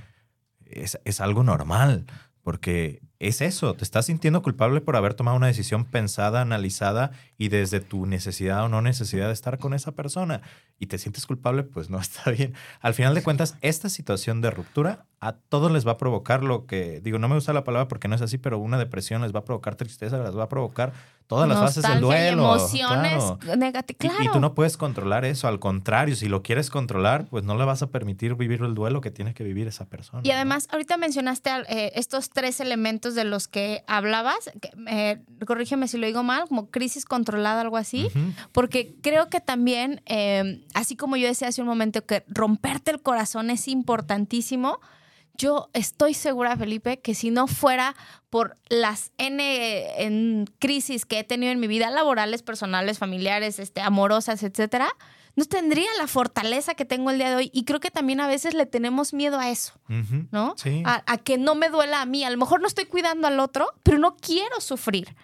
es, 0.66 1.00
es 1.04 1.20
algo 1.20 1.42
normal? 1.42 2.06
Porque 2.42 3.00
es 3.20 3.40
eso, 3.40 3.74
te 3.74 3.82
estás 3.82 4.06
sintiendo 4.06 4.42
culpable 4.42 4.80
por 4.80 4.94
haber 4.94 5.14
tomado 5.14 5.36
una 5.36 5.48
decisión 5.48 5.84
pensada, 5.84 6.40
analizada 6.40 7.10
y 7.36 7.48
desde 7.48 7.80
tu 7.80 8.06
necesidad 8.06 8.64
o 8.64 8.68
no 8.68 8.80
necesidad 8.80 9.26
de 9.26 9.32
estar 9.32 9.58
con 9.58 9.74
esa 9.74 9.92
persona 9.92 10.40
y 10.78 10.86
te 10.86 10.98
sientes 10.98 11.26
culpable, 11.26 11.64
pues 11.64 11.90
no 11.90 11.98
está 12.00 12.30
bien. 12.30 12.54
Al 12.80 12.94
final 12.94 13.14
de 13.14 13.22
cuentas, 13.22 13.56
esta 13.60 13.88
situación 13.88 14.40
de 14.40 14.50
ruptura 14.50 15.06
a 15.20 15.32
todos 15.32 15.72
les 15.72 15.86
va 15.86 15.92
a 15.92 15.98
provocar 15.98 16.44
lo 16.44 16.66
que, 16.66 17.00
digo, 17.00 17.18
no 17.18 17.28
me 17.28 17.34
gusta 17.34 17.52
la 17.52 17.64
palabra 17.64 17.88
porque 17.88 18.06
no 18.06 18.14
es 18.14 18.22
así, 18.22 18.38
pero 18.38 18.58
una 18.58 18.78
depresión 18.78 19.22
les 19.22 19.34
va 19.34 19.40
a 19.40 19.44
provocar 19.44 19.74
tristeza, 19.74 20.22
les 20.22 20.36
va 20.36 20.44
a 20.44 20.48
provocar 20.48 20.92
todas 21.26 21.48
las 21.48 21.58
fases 21.58 21.82
del 21.82 22.00
duelo. 22.00 22.54
emociones 22.54 23.24
negativas. 23.56 24.16
Y, 24.20 24.28
tú 24.28 24.38
no 24.38 24.54
puedes 24.54 24.76
controlar 24.76 25.24
eso, 25.24 25.48
al 25.48 25.58
contrario, 25.58 26.14
si 26.14 26.28
lo 26.28 26.42
quieres 26.42 26.70
controlar, 26.70 27.26
pues 27.26 27.42
no 27.42 27.56
le 27.56 27.64
vas 27.64 27.82
a 27.82 27.88
permitir 27.88 28.36
vivir 28.36 28.62
el 28.62 28.74
duelo 28.74 29.00
que 29.00 29.10
tiene 29.10 29.34
que 29.34 29.42
vivir 29.42 29.66
esa 29.66 29.86
persona. 29.86 30.22
Y 30.24 30.30
además, 30.30 30.68
ahorita 30.70 30.96
mencionaste 30.96 31.50
eh, 31.68 31.92
estos 31.96 32.30
tres 32.30 32.60
elementos 32.60 33.07
de 33.14 33.24
los 33.24 33.48
que 33.48 33.82
hablabas, 33.86 34.50
eh, 34.86 35.20
corrígeme 35.46 35.88
si 35.88 35.98
lo 35.98 36.06
digo 36.06 36.22
mal, 36.22 36.48
como 36.48 36.70
crisis 36.70 37.04
controlada, 37.04 37.60
algo 37.60 37.76
así, 37.76 38.08
porque 38.52 38.94
creo 39.02 39.28
que 39.28 39.40
también, 39.40 40.02
eh, 40.06 40.64
así 40.74 40.96
como 40.96 41.16
yo 41.16 41.26
decía 41.26 41.48
hace 41.48 41.62
un 41.62 41.68
momento, 41.68 42.04
que 42.04 42.24
romperte 42.28 42.90
el 42.90 43.02
corazón 43.02 43.50
es 43.50 43.68
importantísimo, 43.68 44.80
yo 45.38 45.70
estoy 45.72 46.14
segura, 46.14 46.56
Felipe, 46.56 46.98
que 46.98 47.14
si 47.14 47.30
no 47.30 47.46
fuera 47.46 47.94
por 48.28 48.56
las 48.68 49.12
N 49.18 50.04
en 50.04 50.46
crisis 50.58 51.06
que 51.06 51.20
he 51.20 51.24
tenido 51.24 51.52
en 51.52 51.60
mi 51.60 51.68
vida, 51.68 51.90
laborales, 51.90 52.42
personales, 52.42 52.98
familiares, 52.98 53.60
este, 53.60 53.80
amorosas, 53.80 54.42
etcétera, 54.42 54.90
no 55.38 55.44
tendría 55.44 55.86
la 55.98 56.08
fortaleza 56.08 56.74
que 56.74 56.84
tengo 56.84 57.10
el 57.12 57.18
día 57.18 57.30
de 57.30 57.36
hoy. 57.36 57.50
Y 57.54 57.64
creo 57.64 57.78
que 57.78 57.92
también 57.92 58.18
a 58.18 58.26
veces 58.26 58.54
le 58.54 58.66
tenemos 58.66 59.14
miedo 59.14 59.38
a 59.38 59.50
eso, 59.50 59.74
¿no? 60.32 60.54
Sí. 60.56 60.82
A, 60.84 61.16
que 61.18 61.38
no 61.38 61.54
me 61.54 61.68
duela 61.68 62.02
a 62.02 62.06
mí. 62.06 62.24
A 62.24 62.30
lo 62.30 62.36
mejor 62.36 62.60
no 62.60 62.66
estoy 62.66 62.86
cuidando 62.86 63.28
al 63.28 63.38
otro, 63.38 63.68
pero 63.84 63.98
no 63.98 64.16
quiero 64.16 64.60
sufrir. 64.60 65.14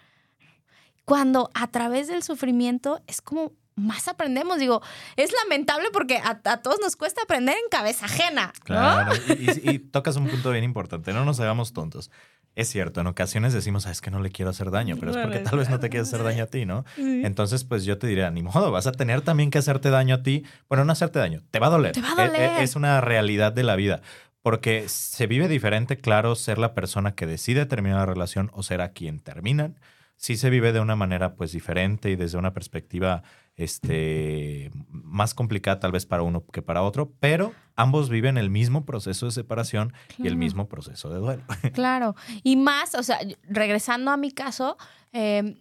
Cuando 1.05 1.51
a 1.53 1.67
través 1.67 2.07
del 2.07 2.23
sufrimiento 2.23 3.03
es 3.09 3.21
como 3.21 3.55
más 3.75 4.07
aprendemos. 4.07 4.59
Digo, 4.59 4.83
es 5.17 5.33
lamentable 5.43 5.89
porque 5.93 6.21
a, 6.23 6.37
todos 6.63 6.79
nos 6.81 6.95
cuesta 6.95 7.23
aprender 7.23 7.57
en 7.57 7.69
cabeza 7.69 8.07
ajena. 8.07 8.53
Claro, 8.63 9.13
y, 9.37 9.81
tocas 9.81 10.15
un 10.15 10.29
punto 10.29 10.53
bien 10.53 10.63
importante. 10.63 11.13
No 11.13 11.25
nos 11.25 11.41
hagamos 11.41 11.73
tontos. 11.73 12.13
Es 12.57 12.69
cierto, 12.69 13.01
en 13.01 13.09
ocasiones 13.09 13.53
decimos, 13.53 13.85
es 13.87 14.01
que 14.01 14.13
no 14.13 14.21
le 14.21 14.31
quiero 14.31 14.51
hacer 14.51 14.71
daño, 14.71 14.97
pero 15.01 15.11
es 15.11 15.17
porque 15.17 15.41
tal 15.41 15.59
vez 15.59 15.71
no 15.71 15.81
te 15.81 15.91
quieres 15.91 16.09
hacer 16.09 16.23
daño 16.23 16.45
a 16.45 16.47
ti, 16.47 16.65
¿no? 16.67 16.85
Entonces, 16.97 17.65
pues 17.65 17.85
yo 17.85 17.99
te 17.99 18.07
diría, 18.07 18.31
ni 18.31 18.43
modo, 18.43 18.71
vas 18.71 18.87
a 18.87 18.93
tener 18.93 19.23
también 19.23 19.51
que 19.51 19.59
hacerte 19.59 19.91
daño 19.91 20.17
a 20.17 20.23
ti. 20.23 20.45
Bueno, 20.69 20.85
no 20.85 20.93
hacerte 20.93 21.19
daño, 21.19 21.43
te 21.51 21.59
va 21.59 21.67
a 21.67 21.71
doler. 21.71 21.93
Te 21.93 22.01
va 22.01 22.13
a 22.17 22.23
e, 22.23 22.27
e, 22.27 22.29
doler. 22.29 22.63
Es, 22.63 22.77
una 22.77 23.01
realidad 23.01 23.53
de 23.53 23.65
la 23.65 23.75
vida. 23.75 24.03
Porque 24.41 24.89
se 24.89 25.27
vive 25.27 25.49
diferente, 25.49 25.97
claro, 25.97 26.37
ser 26.37 26.59
la 26.59 26.75
persona 26.75 27.15
que 27.15 27.27
decide 27.27 27.67
terminar 27.67 28.01
la 28.01 28.07
relación 28.07 28.51
o 28.53 28.63
ser 28.63 28.83
a 28.83 28.91
quien 28.91 29.19
terminan. 29.19 29.77
Sí 30.17 30.37
se 30.37 30.51
vive 30.51 30.73
de 30.73 30.81
una 30.81 30.97
manera, 30.97 31.35
pues, 31.35 31.53
diferente 31.53 32.11
y 32.11 32.17
desde 32.17 32.39
una 32.39 32.53
perspectiva 32.53 33.23
este, 33.57 34.71
más 34.89 35.35
complicada 35.35 35.79
tal 35.79 35.93
vez 35.93 36.07
para 36.07 36.23
uno 36.23 36.45
que 36.47 36.63
para 36.63 36.83
otro, 36.83 37.13
pero 37.21 37.53
ambos 37.77 38.09
viven 38.09 38.37
el 38.37 38.51
mismo 38.51 38.85
proceso 38.85 39.27
de 39.27 39.33
separación 39.33 39.93
y 40.19 40.27
el 40.27 40.37
mismo 40.37 40.69
proceso 40.69 41.09
de 41.09 41.19
duelo. 41.19 41.43
Claro, 41.73 42.17
y 42.43 42.57
más, 42.57 42.95
o 42.95 43.03
sea, 43.03 43.19
regresando 43.45 44.11
a 44.11 44.17
mi 44.17 44.33
caso, 44.33 44.77
em, 45.13 45.57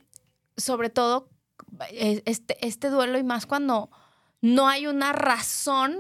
sobre 0.58 0.90
todo 0.90 1.30
e, 1.92 2.24
este, 2.26 2.66
este 2.66 2.90
duelo 2.90 3.18
y 3.18 3.24
más 3.24 3.46
cuando 3.46 3.90
no 4.42 4.68
hay 4.68 4.88
una 4.88 5.14
razón, 5.14 5.98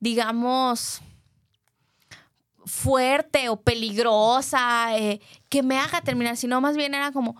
digamos, 0.00 1.02
fuerte 2.64 3.48
o 3.48 3.60
peligrosa 3.60 4.96
eh, 4.96 5.20
que 5.48 5.62
me 5.62 5.78
haga 5.78 6.00
terminar, 6.00 6.36
sino 6.36 6.60
más 6.60 6.76
bien 6.76 6.94
era 6.94 7.12
como 7.12 7.36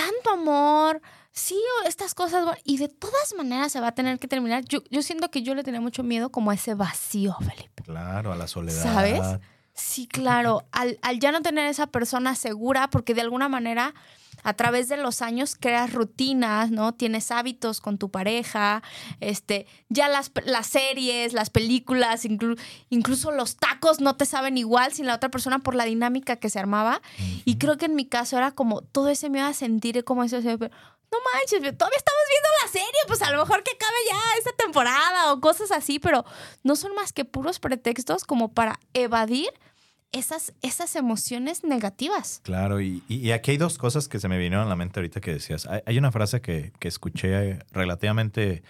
tanto 0.00 0.30
amor, 0.30 1.02
sí, 1.32 1.60
estas 1.86 2.14
cosas, 2.14 2.56
y 2.64 2.78
de 2.78 2.88
todas 2.88 3.34
maneras 3.36 3.72
se 3.72 3.80
va 3.80 3.88
a 3.88 3.92
tener 3.92 4.18
que 4.18 4.28
terminar. 4.28 4.64
Yo, 4.64 4.80
yo 4.90 5.02
siento 5.02 5.30
que 5.30 5.42
yo 5.42 5.54
le 5.54 5.62
tenía 5.62 5.80
mucho 5.80 6.02
miedo 6.02 6.30
como 6.30 6.50
a 6.50 6.54
ese 6.54 6.74
vacío, 6.74 7.36
Felipe. 7.38 7.82
Claro, 7.82 8.32
a 8.32 8.36
la 8.36 8.46
soledad. 8.46 8.82
¿Sabes? 8.82 9.20
Sí, 9.74 10.06
claro, 10.06 10.64
al, 10.72 10.98
al 11.02 11.20
ya 11.20 11.32
no 11.32 11.42
tener 11.42 11.66
esa 11.66 11.86
persona 11.86 12.34
segura, 12.34 12.88
porque 12.88 13.14
de 13.14 13.22
alguna 13.22 13.48
manera 13.48 13.94
a 14.42 14.54
través 14.54 14.88
de 14.88 14.96
los 14.96 15.22
años 15.22 15.56
creas 15.58 15.92
rutinas, 15.92 16.70
¿no? 16.70 16.94
Tienes 16.94 17.30
hábitos 17.30 17.80
con 17.80 17.98
tu 17.98 18.10
pareja, 18.10 18.82
este, 19.20 19.66
ya 19.88 20.08
las, 20.08 20.30
las 20.44 20.66
series, 20.66 21.32
las 21.32 21.50
películas, 21.50 22.24
incluso 22.88 23.30
los 23.30 23.56
tacos 23.56 24.00
no 24.00 24.16
te 24.16 24.26
saben 24.26 24.58
igual 24.58 24.92
sin 24.92 25.06
la 25.06 25.14
otra 25.14 25.30
persona 25.30 25.58
por 25.58 25.74
la 25.74 25.84
dinámica 25.84 26.36
que 26.36 26.50
se 26.50 26.58
armaba. 26.58 27.02
Y 27.44 27.58
creo 27.58 27.76
que 27.76 27.86
en 27.86 27.94
mi 27.94 28.06
caso 28.06 28.36
era 28.36 28.52
como 28.52 28.82
todo 28.82 29.08
ese 29.08 29.30
miedo 29.30 29.46
a 29.46 29.54
sentir 29.54 30.04
como 30.04 30.24
eso, 30.24 30.40
no 31.10 31.18
manches, 31.34 31.76
todavía 31.76 31.98
estamos 31.98 32.22
viendo 32.28 32.48
la 32.62 32.70
serie, 32.70 33.00
pues 33.08 33.22
a 33.22 33.30
lo 33.32 33.38
mejor 33.38 33.64
que 33.64 33.72
acabe 33.72 33.96
ya 34.08 34.38
esta 34.38 34.52
temporada 34.52 35.32
o 35.32 35.40
cosas 35.40 35.72
así, 35.72 35.98
pero 35.98 36.24
no 36.62 36.76
son 36.76 36.94
más 36.94 37.12
que 37.12 37.24
puros 37.24 37.58
pretextos 37.58 38.24
como 38.24 38.52
para 38.52 38.78
evadir 38.94 39.50
esas, 40.12 40.52
esas 40.62 40.96
emociones 40.96 41.64
negativas. 41.64 42.40
Claro, 42.42 42.80
y, 42.80 43.02
y, 43.08 43.30
aquí 43.30 43.52
hay 43.52 43.56
dos 43.56 43.78
cosas 43.78 44.08
que 44.08 44.18
se 44.18 44.28
me 44.28 44.38
vinieron 44.38 44.66
a 44.66 44.68
la 44.68 44.76
mente 44.76 45.00
ahorita 45.00 45.20
que 45.20 45.32
decías. 45.32 45.68
Hay, 45.86 45.98
una 45.98 46.10
frase 46.12 46.40
que, 46.40 46.72
que, 46.78 46.88
escuché 46.88 47.60
relativamente 47.72 48.62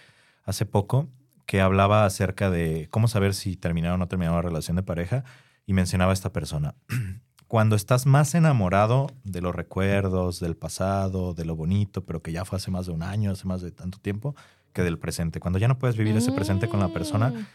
hace 0.44 0.66
poco 0.66 1.09
que 1.46 1.61
hablaba 1.61 2.05
acerca 2.05 2.50
de 2.50 2.88
cómo 2.90 3.09
saber 3.09 3.35
si 3.35 3.57
terminaron 3.57 4.00
o 4.00 4.05
no 4.05 4.09
terminaron 4.09 4.37
la 4.37 4.48
relación 4.48 4.76
de 4.76 4.83
pareja 4.83 5.24
y 5.66 5.72
mencionaba 5.72 6.12
a 6.12 6.14
esta 6.14 6.33
persona. 6.33 6.74
Cuando 7.48 7.74
estás 7.74 8.07
más 8.07 8.37
enamorado 8.37 9.09
de 9.24 9.40
los 9.40 9.55
recuerdos, 9.55 10.38
del 10.38 10.57
pasado, 10.57 11.35
de 11.35 11.44
lo 11.44 11.57
bonito, 11.57 12.05
pero 12.05 12.22
que 12.22 12.31
ya 12.31 12.44
fue 12.44 12.59
hace 12.59 12.70
más 12.70 12.87
de 12.87 12.92
un 12.92 13.03
año, 13.03 13.33
hace 13.33 13.48
más 13.48 13.61
de 13.62 13.72
tanto 13.72 13.98
tiempo, 13.98 14.37
que 14.72 14.83
del 14.83 14.98
presente. 14.98 15.40
Cuando 15.40 15.59
ya 15.59 15.66
no 15.66 15.79
puedes 15.79 15.96
vivir 15.96 16.16
ese 16.16 16.31
presente 16.31 16.68
con 16.68 16.79
la 16.79 16.90
persona, 16.90 17.31
mm. 17.31 17.46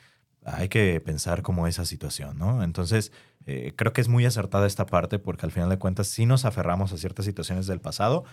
Hay 0.45 0.69
que 0.69 1.01
pensar 1.01 1.41
como 1.41 1.67
esa 1.67 1.85
situación, 1.85 2.37
¿no? 2.37 2.63
Entonces, 2.63 3.11
eh, 3.45 3.73
creo 3.75 3.93
que 3.93 4.01
es 4.01 4.07
muy 4.07 4.25
acertada 4.25 4.67
esta 4.67 4.85
parte 4.85 5.19
porque 5.19 5.45
al 5.45 5.51
final 5.51 5.69
de 5.69 5.77
cuentas 5.79 6.07
sí 6.07 6.25
nos 6.25 6.45
aferramos 6.45 6.93
a 6.93 6.97
ciertas 6.97 7.25
situaciones 7.25 7.67
del 7.67 7.81
pasado 7.81 8.23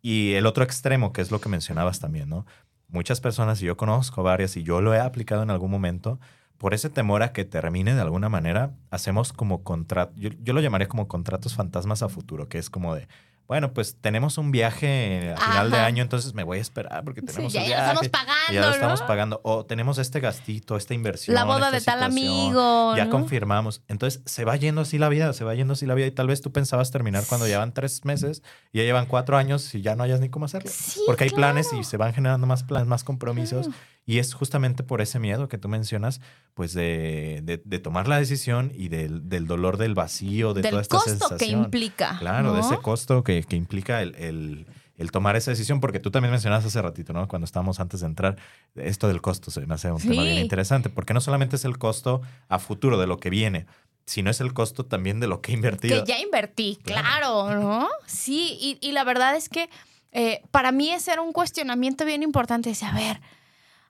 y 0.00 0.34
el 0.34 0.46
otro 0.46 0.62
extremo, 0.64 1.12
que 1.12 1.20
es 1.20 1.30
lo 1.30 1.40
que 1.40 1.48
mencionabas 1.48 1.98
también, 1.98 2.28
¿no? 2.28 2.46
Muchas 2.88 3.20
personas, 3.20 3.60
y 3.60 3.66
yo 3.66 3.76
conozco 3.76 4.22
varias 4.22 4.56
y 4.56 4.62
yo 4.62 4.80
lo 4.80 4.94
he 4.94 5.00
aplicado 5.00 5.42
en 5.42 5.50
algún 5.50 5.70
momento, 5.70 6.20
por 6.56 6.72
ese 6.72 6.88
temor 6.88 7.22
a 7.22 7.32
que 7.32 7.44
termine 7.44 7.94
de 7.94 8.00
alguna 8.00 8.28
manera, 8.28 8.74
hacemos 8.90 9.32
como 9.32 9.62
contratos, 9.64 10.14
yo, 10.16 10.52
lo 10.52 10.60
llamaría 10.60 10.88
como 10.88 11.08
contratos 11.08 11.54
fantasmas 11.54 12.02
a 12.02 12.08
futuro, 12.08 12.48
que 12.48 12.58
es 12.58 12.70
como 12.70 12.94
de, 12.94 13.08
bueno, 13.48 13.72
pues 13.72 13.96
tenemos 14.00 14.38
un 14.38 14.50
viaje 14.50 15.34
a 15.36 15.40
final 15.40 15.70
de 15.70 15.78
año, 15.78 16.02
entonces 16.02 16.34
me 16.34 16.42
voy 16.42 16.58
a 16.58 16.60
esperar 16.60 17.04
porque 17.04 17.22
tenemos 17.22 17.52
sí, 17.52 17.58
ya, 17.58 17.64
ya 17.64 17.76
lo 17.76 17.82
estamos 17.82 18.08
pagando. 18.08 18.52
Ya 18.52 18.60
lo 18.60 18.70
estamos 18.70 19.02
pagando. 19.02 19.40
O 19.44 19.64
tenemos 19.64 19.98
este 19.98 20.18
gastito, 20.18 20.76
esta 20.76 20.94
inversión. 20.94 21.34
La 21.34 21.44
boda 21.44 21.70
de 21.70 21.80
tal 21.80 22.02
amigo. 22.02 22.96
Ya 22.96 23.08
confirmamos. 23.08 23.82
Entonces 23.86 24.22
se 24.24 24.44
va 24.44 24.56
yendo 24.56 24.80
así 24.80 24.98
la 24.98 25.08
vida, 25.08 25.32
se 25.32 25.44
va 25.44 25.54
yendo 25.54 25.74
así 25.74 25.86
la 25.86 25.94
vida. 25.94 26.06
Y 26.06 26.10
tal 26.10 26.26
vez 26.26 26.42
tú 26.42 26.50
pensabas 26.52 26.90
terminar 26.90 27.24
cuando 27.28 27.46
llevan 27.46 27.72
tres 27.72 28.04
meses 28.04 28.42
y 28.72 28.78
ya 28.78 28.84
llevan 28.84 29.06
cuatro 29.06 29.36
años 29.36 29.74
y 29.74 29.82
ya 29.82 29.94
no 29.94 30.02
hayas 30.02 30.20
ni 30.20 30.28
cómo 30.28 30.46
hacerlo. 30.46 30.70
porque 31.06 31.24
hay 31.24 31.30
planes 31.30 31.72
y 31.72 31.84
se 31.84 31.96
van 31.96 32.14
generando 32.14 32.46
más 32.46 32.64
planes, 32.64 32.88
más 32.88 33.04
compromisos. 33.04 33.68
Y 34.08 34.20
es 34.20 34.34
justamente 34.34 34.84
por 34.84 35.00
ese 35.00 35.18
miedo 35.18 35.48
que 35.48 35.58
tú 35.58 35.68
mencionas, 35.68 36.20
pues 36.54 36.72
de, 36.72 37.42
de, 37.64 37.78
tomar 37.80 38.06
la 38.06 38.18
decisión 38.18 38.70
y 38.72 38.88
del, 38.88 39.28
del, 39.28 39.48
dolor 39.48 39.78
del 39.78 39.94
vacío, 39.94 40.54
de 40.54 40.62
toda 40.62 40.80
esta 40.80 41.00
sensación. 41.00 41.28
costo 41.28 41.44
que 41.44 41.50
implica. 41.50 42.16
Claro, 42.20 42.54
de 42.54 42.60
ese 42.60 42.76
costo 42.78 43.24
que, 43.24 43.42
que 43.42 43.56
implica 43.56 44.02
el, 44.02 44.14
el, 44.14 44.66
el, 44.96 45.10
tomar 45.10 45.34
esa 45.34 45.50
decisión, 45.50 45.80
porque 45.80 45.98
tú 45.98 46.12
también 46.12 46.30
mencionaste 46.30 46.68
hace 46.68 46.80
ratito, 46.80 47.12
¿no? 47.12 47.26
Cuando 47.26 47.46
estábamos 47.46 47.80
antes 47.80 47.98
de 47.98 48.06
entrar, 48.06 48.36
esto 48.76 49.08
del 49.08 49.20
costo 49.20 49.50
se 49.50 49.66
me 49.66 49.74
hace 49.74 49.90
un 49.90 50.00
tema 50.00 50.22
bien 50.22 50.38
interesante, 50.38 50.88
porque 50.88 51.12
no 51.12 51.20
solamente 51.20 51.56
es 51.56 51.64
el 51.64 51.76
costo 51.76 52.22
a 52.48 52.60
futuro 52.60 52.98
de 52.98 53.08
lo 53.08 53.18
que 53.18 53.28
viene, 53.28 53.66
sino 54.06 54.30
es 54.30 54.40
el 54.40 54.54
costo 54.54 54.86
también 54.86 55.18
de 55.18 55.26
lo 55.26 55.40
que 55.40 55.50
he 55.50 55.54
invertido. 55.56 56.04
Que 56.04 56.12
ya 56.12 56.20
invertí, 56.20 56.78
claro, 56.84 57.56
¿no? 57.56 57.88
Sí, 58.06 58.56
y, 58.60 58.78
y, 58.80 58.92
la 58.92 59.02
verdad 59.02 59.34
es 59.34 59.48
que 59.48 59.68
eh, 60.12 60.42
para 60.52 60.70
mí 60.70 60.90
ese 60.90 61.10
era 61.10 61.22
un 61.22 61.32
cuestionamiento 61.32 62.04
bien 62.04 62.22
importante. 62.22 62.68
Decía, 62.68 62.90
a 62.90 62.94
ver, 62.94 63.20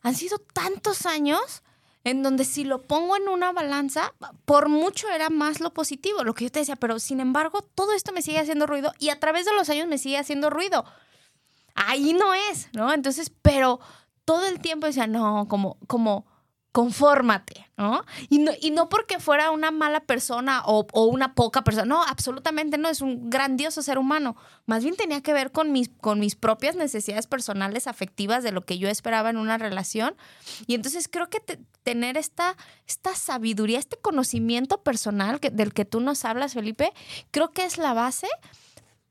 han 0.07 0.15
sido 0.15 0.39
tantos 0.39 1.05
años 1.05 1.65
en 2.05 2.23
donde 2.23 2.45
si 2.45 2.63
lo 2.63 2.83
pongo 2.83 3.17
en 3.17 3.27
una 3.27 3.51
balanza, 3.51 4.15
por 4.45 4.69
mucho 4.69 5.09
era 5.09 5.31
más 5.31 5.59
lo 5.59 5.75
positivo, 5.75 6.23
lo 6.23 6.33
que 6.33 6.45
yo 6.45 6.53
te 6.53 6.61
decía, 6.61 6.77
pero 6.77 7.01
sin 7.01 7.19
embargo, 7.19 7.63
todo 7.75 7.93
esto 7.93 8.13
me 8.13 8.23
sigue 8.23 8.39
haciendo 8.39 8.69
ruido 8.69 8.93
y 9.01 9.09
a 9.09 9.19
través 9.19 9.47
de 9.47 9.53
los 9.53 9.69
años 9.69 9.89
me 9.89 9.99
sigue 9.99 10.17
haciendo 10.17 10.49
ruido. 10.49 10.85
Ahí 11.75 12.13
no 12.13 12.33
es, 12.35 12.69
¿no? 12.73 12.93
Entonces, 12.93 13.33
pero 13.43 13.81
todo 14.25 14.47
el 14.47 14.61
tiempo 14.61 14.87
decía, 14.87 15.09
no, 15.09 15.49
como, 15.49 15.77
como, 15.89 16.25
confórmate, 16.77 17.71
¿no? 17.79 18.05
Y 18.29 18.39
no, 18.39 18.53
y 18.61 18.71
no 18.71 18.91
porque 18.91 19.19
fuera 19.19 19.51
una 19.51 19.71
mala 19.71 20.01
persona 20.01 20.63
o, 20.67 20.87
una 21.07 21.35
poca 21.35 21.65
persona, 21.65 21.87
no, 21.87 22.03
absolutamente 22.03 22.77
no, 22.77 22.91
es 22.91 23.01
un 23.01 23.31
grandioso 23.31 23.81
ser 23.81 23.97
humano. 23.97 24.37
Más 24.67 24.85
bien 24.85 24.95
tenía 24.95 25.23
que 25.23 25.33
ver 25.33 25.53
con 25.53 25.73
mis, 25.73 25.89
con 25.89 26.21
mis 26.21 26.35
propias 26.35 26.77
necesidades 26.77 27.27
personales, 27.27 27.87
afectivas, 27.87 28.45
de 28.45 28.53
lo 28.53 28.61
que 28.61 28.77
yo 28.77 28.91
esperaba 28.91 29.31
en 29.31 29.39
una 29.39 29.57
relación. 29.57 30.17
Y 30.67 30.75
entonces 30.75 31.09
creo 31.11 31.31
que 31.31 31.41
tener 31.83 32.19
esta, 32.19 32.59
esta 32.87 33.15
sabiduría, 33.15 33.79
este 33.79 33.97
conocimiento 33.97 34.83
personal 34.83 35.41
del 35.41 35.73
que 35.73 35.87
tú 35.87 36.01
nos 36.01 36.27
hablas, 36.27 36.53
Felipe, 36.53 36.93
creo 37.31 37.53
que 37.53 37.65
es 37.65 37.79
la 37.79 37.95
base 37.95 38.29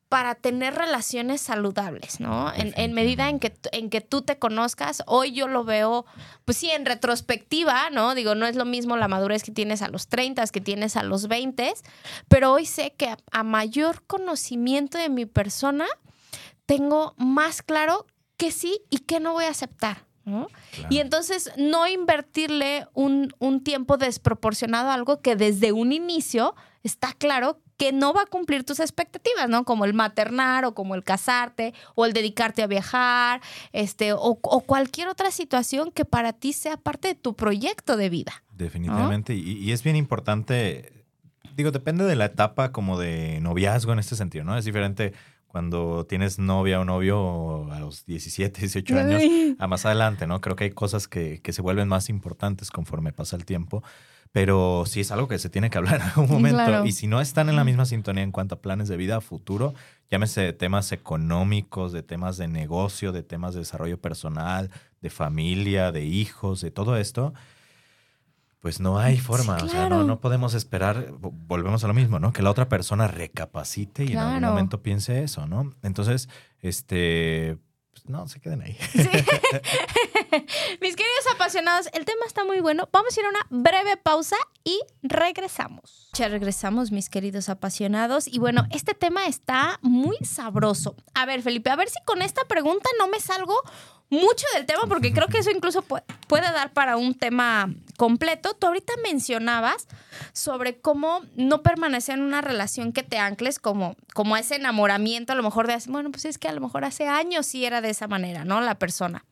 para 0.09 0.35
tener 0.35 0.75
relaciones 0.75 1.41
saludables, 1.41 2.19
¿no? 2.19 2.51
En, 2.53 2.93
medida 2.93 3.27
en 3.27 3.39
que, 3.39 3.53
en 3.71 3.89
que 3.89 4.01
tú 4.01 4.21
te 4.21 4.37
conozcas, 4.37 5.03
hoy 5.07 5.31
yo 5.31 5.47
lo 5.47 5.63
veo, 5.63 6.05
pues 6.45 6.57
sí, 6.57 6.69
en 6.69 6.85
retrospectiva, 6.85 7.89
¿no? 7.89 8.13
Digo, 8.13 8.35
no 8.35 8.45
es 8.45 8.55
lo 8.55 8.65
mismo 8.65 8.97
la 8.97 9.07
madurez 9.07 9.43
que 9.43 9.51
tienes 9.51 9.81
a 9.81 9.87
los 9.87 10.07
30, 10.07 10.45
que 10.47 10.61
tienes 10.61 10.95
a 10.95 11.03
los 11.03 11.27
20, 11.27 11.73
pero 12.27 12.53
hoy 12.53 12.65
sé 12.65 12.93
que 12.95 13.15
a, 13.31 13.43
mayor 13.43 14.03
conocimiento 14.05 14.97
de 14.97 15.09
mi 15.09 15.25
persona, 15.25 15.85
tengo 16.65 17.13
más 17.17 17.61
claro 17.61 18.05
que 18.37 18.51
sí 18.51 18.81
y 18.89 18.99
que 18.99 19.19
no 19.19 19.33
voy 19.33 19.45
a 19.45 19.49
aceptar. 19.49 20.05
¿no? 20.23 20.47
Y 20.89 20.99
entonces 20.99 21.51
no 21.55 21.87
invertirle 21.87 22.87
un, 22.93 23.33
un 23.37 23.63
tiempo 23.63 23.97
desproporcionado 23.97 24.89
a 24.89 24.95
algo 24.95 25.21
que 25.21 25.35
desde 25.35 25.71
un 25.71 25.91
inicio 25.91 26.55
está 26.83 27.13
claro 27.13 27.59
que 27.77 27.91
no 27.91 28.13
va 28.13 28.23
a 28.23 28.25
cumplir 28.25 28.63
tus 28.63 28.79
expectativas, 28.79 29.49
¿no? 29.49 29.65
Como 29.65 29.85
el 29.85 29.93
maternar 29.93 30.65
o 30.65 30.73
como 30.73 30.95
el 30.95 31.03
casarte 31.03 31.73
o 31.95 32.05
el 32.05 32.13
dedicarte 32.13 32.63
a 32.63 32.67
viajar, 32.67 33.41
este, 33.73 34.13
o, 34.13 34.35
cualquier 34.35 35.07
otra 35.07 35.31
situación 35.31 35.91
que 35.91 36.05
para 36.05 36.33
ti 36.33 36.53
sea 36.53 36.77
parte 36.77 37.09
de 37.09 37.15
tu 37.15 37.35
proyecto 37.35 37.97
de 37.97 38.09
vida. 38.09 38.43
Definitivamente. 38.51 39.33
Y, 39.35 39.71
es 39.71 39.83
bien 39.83 39.95
importante, 39.95 41.05
digo, 41.55 41.71
depende 41.71 42.05
de 42.05 42.15
la 42.15 42.25
etapa 42.25 42.71
como 42.71 42.97
de 42.97 43.39
noviazgo 43.41 43.93
en 43.93 43.99
este 43.99 44.15
sentido, 44.15 44.45
¿no? 44.45 44.57
Es 44.57 44.65
diferente 44.65 45.13
cuando 45.47 46.05
tienes 46.05 46.37
novia 46.37 46.81
o 46.81 46.85
novio 46.85 47.71
a 47.71 47.79
los 47.79 48.05
17, 48.05 48.59
18 48.59 48.99
años, 48.99 49.23
a 49.57 49.67
más 49.67 49.85
adelante, 49.85 50.27
¿no? 50.27 50.41
Creo 50.41 50.55
que 50.55 50.65
hay 50.65 50.71
cosas 50.71 51.07
que, 51.07 51.41
que 51.41 51.53
se 51.53 51.61
vuelven 51.61 51.87
más 51.87 52.09
importantes 52.09 52.71
conforme 52.71 53.13
pasa 53.13 53.37
el 53.37 53.45
tiempo 53.45 53.81
pero 54.31 54.83
sí 54.85 54.99
es 54.99 55.11
algo 55.11 55.27
que 55.27 55.39
se 55.39 55.49
tiene 55.49 55.69
que 55.69 55.77
hablar 55.77 55.95
en 56.01 56.01
algún 56.01 56.29
momento. 56.29 56.85
Y 56.85 56.91
si 56.91 57.07
no 57.07 57.21
están 57.21 57.49
en 57.49 57.55
la 57.55 57.63
misma 57.63 57.85
sintonía 57.85 58.23
en 58.23 58.31
cuanto 58.31 58.55
a 58.55 58.61
planes 58.61 58.87
de 58.87 58.97
vida 58.97 59.17
a 59.17 59.21
futuro, 59.21 59.73
llámese 60.09 60.41
de 60.41 60.53
temas 60.53 60.91
económicos, 60.91 61.91
de 61.91 62.03
temas 62.03 62.37
de 62.37 62.47
negocio, 62.47 63.11
de 63.11 63.23
temas 63.23 63.53
de 63.53 63.61
desarrollo 63.61 63.99
personal, 63.99 64.71
de 65.01 65.09
familia, 65.09 65.91
de 65.91 66.03
hijos, 66.03 66.61
de 66.61 66.71
todo 66.71 66.97
esto, 66.97 67.33
pues 68.65 68.79
no 68.79 68.97
hay 68.97 69.19
forma. 69.19 69.57
O 69.57 69.67
sea, 69.67 69.89
no, 69.89 70.03
no, 70.03 70.19
podemos 70.19 70.55
esperar, 70.55 71.13
volvemos 71.19 71.83
a 71.83 71.87
lo 71.87 71.93
mismo, 71.93 72.17
¿no? 72.17 72.33
Que 72.33 72.41
la 72.41 72.49
otra 72.49 72.67
persona 72.67 73.07
recapacite 73.07 74.05
y 74.05 74.13
en 74.13 74.17
algún 74.17 74.41
momento 74.41 74.81
piense 74.81 75.23
eso, 75.23 75.45
¿no? 75.45 75.71
Entonces, 75.83 76.29
este, 76.61 77.57
pues 77.91 78.09
no, 78.09 78.27
se 78.27 78.39
queden 78.39 78.63
ahí. 78.63 78.75
Mis 80.81 80.95
queridos 80.95 81.25
apasionados, 81.33 81.89
el 81.93 82.05
tema 82.05 82.25
está 82.25 82.43
muy 82.43 82.59
bueno. 82.59 82.89
Vamos 82.91 83.15
a 83.15 83.19
ir 83.19 83.25
a 83.25 83.29
una 83.29 83.45
breve 83.49 83.97
pausa 83.97 84.35
y 84.63 84.79
regresamos. 85.03 86.09
Ya 86.13 86.27
regresamos, 86.27 86.91
mis 86.91 87.09
queridos 87.09 87.49
apasionados. 87.49 88.27
Y 88.27 88.39
bueno, 88.39 88.65
este 88.71 88.93
tema 88.93 89.27
está 89.27 89.79
muy 89.81 90.17
sabroso. 90.23 90.95
A 91.13 91.25
ver, 91.25 91.41
Felipe, 91.41 91.69
a 91.69 91.75
ver 91.75 91.89
si 91.89 92.01
con 92.05 92.21
esta 92.21 92.45
pregunta 92.45 92.89
no 92.99 93.07
me 93.07 93.19
salgo 93.19 93.55
mucho 94.09 94.45
del 94.53 94.65
tema, 94.65 94.83
porque 94.87 95.11
creo 95.13 95.27
que 95.27 95.39
eso 95.39 95.49
incluso 95.49 95.81
puede 95.81 96.51
dar 96.51 96.73
para 96.73 96.95
un 96.95 97.15
tema 97.15 97.73
completo. 97.97 98.53
Tú 98.53 98.67
ahorita 98.67 98.93
mencionabas 99.03 99.87
sobre 100.31 100.79
cómo 100.79 101.21
no 101.35 101.63
permanecer 101.63 102.15
en 102.15 102.23
una 102.23 102.41
relación 102.41 102.93
que 102.93 103.03
te 103.03 103.17
ancles 103.17 103.59
como, 103.59 103.95
como 104.13 104.37
ese 104.37 104.55
enamoramiento, 104.55 105.33
a 105.33 105.35
lo 105.35 105.43
mejor 105.43 105.67
de, 105.67 105.77
bueno, 105.87 106.11
pues 106.11 106.25
es 106.25 106.37
que 106.37 106.47
a 106.47 106.53
lo 106.53 106.61
mejor 106.61 106.85
hace 106.85 107.07
años 107.07 107.45
sí 107.45 107.65
era 107.65 107.81
de 107.81 107.89
esa 107.89 108.07
manera, 108.07 108.45
¿no? 108.45 108.61
La 108.61 108.75
persona. 108.75 109.25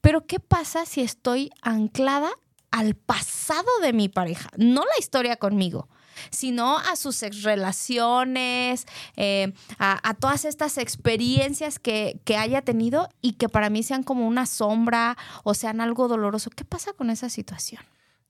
Pero 0.00 0.26
¿qué 0.26 0.40
pasa 0.40 0.86
si 0.86 1.00
estoy 1.00 1.50
anclada 1.62 2.30
al 2.70 2.94
pasado 2.94 3.68
de 3.82 3.92
mi 3.92 4.08
pareja? 4.08 4.50
No 4.56 4.82
la 4.82 4.98
historia 4.98 5.36
conmigo 5.36 5.88
sino 6.30 6.76
a 6.78 6.96
sus 6.96 7.22
relaciones, 7.42 8.86
eh, 9.16 9.54
a, 9.78 10.14
todas 10.14 10.44
estas 10.44 10.76
experiencias 10.76 11.78
que, 11.78 12.20
que, 12.24 12.36
haya 12.36 12.60
tenido 12.62 13.08
y 13.22 13.32
que 13.34 13.48
para 13.48 13.70
mí 13.70 13.82
sean 13.82 14.02
como 14.02 14.26
una 14.26 14.44
sombra 14.44 15.16
o 15.44 15.54
sean 15.54 15.80
algo 15.80 16.08
doloroso. 16.08 16.50
¿Qué 16.50 16.64
pasa 16.64 16.92
con 16.92 17.08
esa 17.08 17.30
situación? 17.30 17.82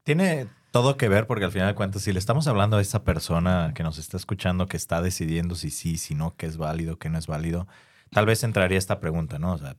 Tiene 0.04 0.46
todo 0.70 0.96
que 0.96 1.08
ver 1.08 1.26
porque 1.26 1.44
al 1.44 1.52
final 1.52 1.68
de 1.68 1.74
cuentas, 1.74 2.02
si 2.02 2.12
le 2.12 2.18
estamos 2.18 2.46
hablando 2.46 2.76
a 2.76 2.80
esa 2.80 3.02
persona 3.02 3.72
que 3.74 3.82
nos 3.82 3.98
está 3.98 4.16
escuchando, 4.16 4.66
que 4.66 4.76
está 4.76 5.02
decidiendo 5.02 5.54
si 5.54 5.70
sí, 5.70 5.96
si 5.96 6.14
no, 6.14 6.36
que 6.36 6.46
es 6.46 6.56
válido, 6.56 6.98
que 6.98 7.10
no 7.10 7.18
es 7.18 7.26
válido, 7.26 7.66
tal 8.10 8.26
vez 8.26 8.44
entraría 8.44 8.78
esta 8.78 9.00
pregunta, 9.00 9.38
¿no? 9.38 9.52
O 9.52 9.58
sea, 9.58 9.76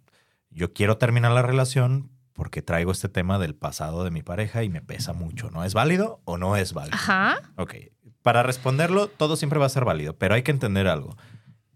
yo 0.52 0.74
quiero 0.74 0.98
terminar 0.98 1.32
la 1.32 1.42
relación 1.42 2.12
porque 2.34 2.62
traigo 2.62 2.92
este 2.92 3.10
tema 3.10 3.40
del 3.40 3.56
pasado 3.56 4.04
de 4.04 4.12
mi 4.12 4.24
pareja 4.24 4.64
y 4.64 4.70
me 4.70 4.82
pesa 4.82 5.14
mucho, 5.14 5.50
¿no? 5.52 5.64
¿Es 5.64 5.74
válido 5.74 6.22
o 6.26 6.38
no 6.38 6.56
es 6.56 6.74
válido? 6.74 6.96
Ajá. 6.96 7.38
Ok. 7.58 7.76
Para 8.22 8.44
responderlo, 8.44 9.08
todo 9.08 9.36
siempre 9.36 9.60
va 9.60 9.66
a 9.66 9.70
ser 9.70 9.86
válido, 9.86 10.18
pero 10.18 10.36
hay 10.36 10.44
que 10.44 10.52
entender 10.52 10.88
algo. 10.88 11.16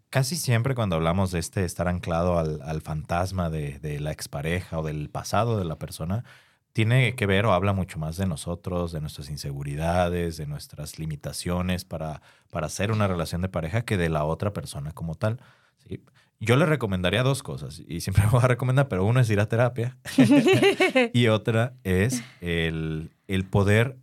Casi 0.10 0.36
siempre 0.36 0.76
cuando 0.76 0.96
hablamos 0.96 1.32
de 1.32 1.40
este 1.40 1.66
estar 1.66 1.88
anclado 1.88 2.40
al, 2.40 2.82
fantasma 2.82 3.50
de, 3.50 3.80
de, 3.80 4.00
la 4.00 4.12
expareja 4.12 4.80
o 4.80 4.84
del 4.84 5.10
pasado 5.10 5.58
de 5.58 5.66
la 5.66 5.78
persona, 5.78 6.24
tiene 6.72 7.16
que 7.16 7.26
ver 7.26 7.46
o 7.46 7.54
habla 7.54 7.74
mucho 7.74 8.00
más 8.00 8.18
de 8.18 8.26
nosotros, 8.26 8.92
de 8.92 9.02
nuestras 9.02 9.30
inseguridades, 9.30 10.38
de 10.38 10.46
nuestras 10.46 11.00
limitaciones 11.00 11.86
para, 11.86 12.22
para 12.52 12.68
hacer 12.68 12.92
una 12.92 13.08
relación 13.08 13.42
de 13.42 13.50
pareja 13.50 13.84
que 13.84 13.98
de 13.98 14.10
la 14.10 14.24
otra 14.24 14.54
persona 14.54 14.92
como 14.92 15.16
tal. 15.16 15.40
¿sí? 15.88 16.04
Yo 16.40 16.58
le 16.58 16.66
recomendaría 16.66 17.24
dos 17.24 17.44
cosas, 17.44 17.82
y 17.88 18.02
siempre 18.02 18.24
me 18.26 18.32
voy 18.32 18.42
a 18.44 18.48
recomendar, 18.48 18.88
pero 18.88 19.06
uno 19.06 19.20
es 19.20 19.30
ir 19.30 19.40
a 19.40 19.48
terapia 19.48 19.98
y 21.14 21.28
otra 21.28 21.74
es 21.84 22.24
el, 22.42 23.12
el 23.28 23.46
poder 23.46 23.98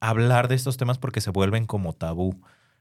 hablar 0.00 0.48
de 0.48 0.54
estos 0.54 0.76
temas 0.76 0.98
porque 0.98 1.20
se 1.20 1.30
vuelven 1.30 1.66
como 1.66 1.92
tabú 1.92 2.40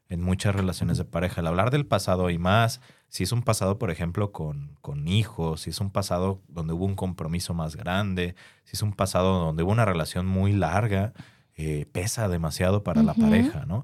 en 0.09 0.21
muchas 0.21 0.55
relaciones 0.55 0.97
de 0.97 1.05
pareja. 1.05 1.41
El 1.41 1.47
hablar 1.47 1.71
del 1.71 1.85
pasado 1.85 2.29
y 2.29 2.37
más, 2.37 2.81
si 3.09 3.23
es 3.23 3.31
un 3.31 3.43
pasado, 3.43 3.77
por 3.77 3.91
ejemplo, 3.91 4.31
con, 4.31 4.77
con 4.81 5.07
hijos, 5.07 5.61
si 5.61 5.71
es 5.71 5.81
un 5.81 5.91
pasado 5.91 6.41
donde 6.47 6.73
hubo 6.73 6.85
un 6.85 6.95
compromiso 6.95 7.53
más 7.53 7.75
grande, 7.75 8.35
si 8.63 8.75
es 8.75 8.81
un 8.81 8.93
pasado 8.93 9.39
donde 9.39 9.63
hubo 9.63 9.71
una 9.71 9.85
relación 9.85 10.25
muy 10.25 10.53
larga, 10.53 11.13
eh, 11.59 11.87
pesa 11.91 12.27
demasiado 12.27 12.83
para 12.83 13.01
la 13.01 13.15
pareja, 13.15 13.65
¿no? 13.65 13.83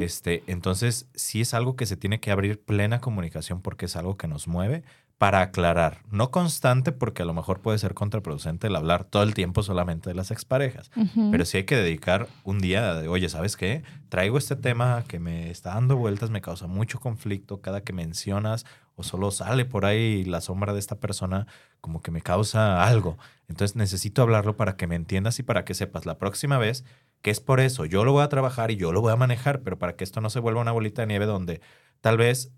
este, 0.00 0.44
entonces, 0.46 1.08
sí 1.14 1.40
es 1.40 1.52
algo 1.52 1.74
que 1.74 1.84
se 1.84 1.96
tiene 1.96 2.20
que 2.20 2.30
abrir 2.30 2.60
plena 2.60 3.00
comunicación 3.00 3.60
porque 3.60 3.86
es 3.86 3.96
algo 3.96 4.16
que 4.16 4.28
nos 4.28 4.46
mueve 4.46 4.84
para 5.18 5.40
aclarar. 5.40 6.02
No 6.12 6.30
constante 6.30 6.92
porque 6.92 7.22
a 7.22 7.24
lo 7.24 7.34
mejor 7.34 7.60
puede 7.60 7.78
ser 7.78 7.92
contraproducente 7.92 8.68
el 8.68 8.76
hablar 8.76 9.02
todo 9.02 9.24
el 9.24 9.34
tiempo 9.34 9.64
solamente 9.64 10.10
de 10.10 10.14
las 10.14 10.30
exparejas, 10.30 10.92
pero 11.32 11.44
sí 11.44 11.56
hay 11.56 11.64
que 11.64 11.76
dedicar 11.76 12.28
un 12.44 12.60
día 12.60 12.94
de, 12.94 13.08
oye, 13.08 13.28
¿sabes 13.28 13.56
qué? 13.56 13.82
Traigo 14.08 14.38
este 14.38 14.54
tema 14.54 15.02
que 15.08 15.18
me 15.18 15.50
está 15.50 15.74
dando 15.74 15.96
vueltas, 15.96 16.30
me 16.30 16.40
causa 16.40 16.68
mucho 16.68 17.00
conflicto 17.00 17.60
cada 17.60 17.80
que 17.80 17.92
mencionas 17.92 18.64
o 18.94 19.02
solo 19.02 19.32
sale 19.32 19.64
por 19.64 19.86
ahí 19.86 20.24
la 20.24 20.40
sombra 20.40 20.72
de 20.72 20.78
esta 20.78 21.00
persona, 21.00 21.48
como 21.80 22.00
que 22.00 22.12
me 22.12 22.20
causa 22.20 22.84
algo. 22.84 23.18
Entonces 23.48 23.76
necesito 23.76 24.22
hablarlo 24.22 24.56
para 24.56 24.76
que 24.76 24.86
me 24.86 24.94
entiendas 24.94 25.38
y 25.40 25.42
para 25.42 25.64
que 25.64 25.74
sepas 25.74 26.06
la 26.06 26.18
próxima 26.18 26.58
vez 26.58 26.84
que 27.22 27.30
es 27.30 27.40
por 27.40 27.60
eso. 27.60 27.84
Yo 27.84 28.04
lo 28.04 28.12
voy 28.12 28.22
a 28.22 28.28
trabajar 28.28 28.70
y 28.70 28.76
yo 28.76 28.92
lo 28.92 29.00
voy 29.00 29.12
a 29.12 29.16
manejar, 29.16 29.62
pero 29.62 29.78
para 29.78 29.96
que 29.96 30.04
esto 30.04 30.20
no 30.20 30.30
se 30.30 30.40
vuelva 30.40 30.60
una 30.60 30.72
bolita 30.72 31.02
de 31.02 31.08
nieve 31.08 31.26
donde 31.26 31.60
tal 32.00 32.16
vez 32.16 32.52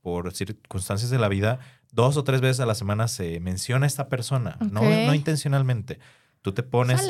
por 0.00 0.34
circunstancias 0.34 1.10
de 1.10 1.18
la 1.18 1.28
vida, 1.28 1.60
dos 1.90 2.16
o 2.18 2.24
tres 2.24 2.42
veces 2.42 2.60
a 2.60 2.66
la 2.66 2.74
semana 2.74 3.08
se 3.08 3.40
menciona 3.40 3.86
esta 3.86 4.08
persona, 4.08 4.58
no, 4.70 4.82
no 4.82 5.14
intencionalmente. 5.14 5.98
Tú 6.42 6.52
te 6.52 6.62
pones... 6.62 7.00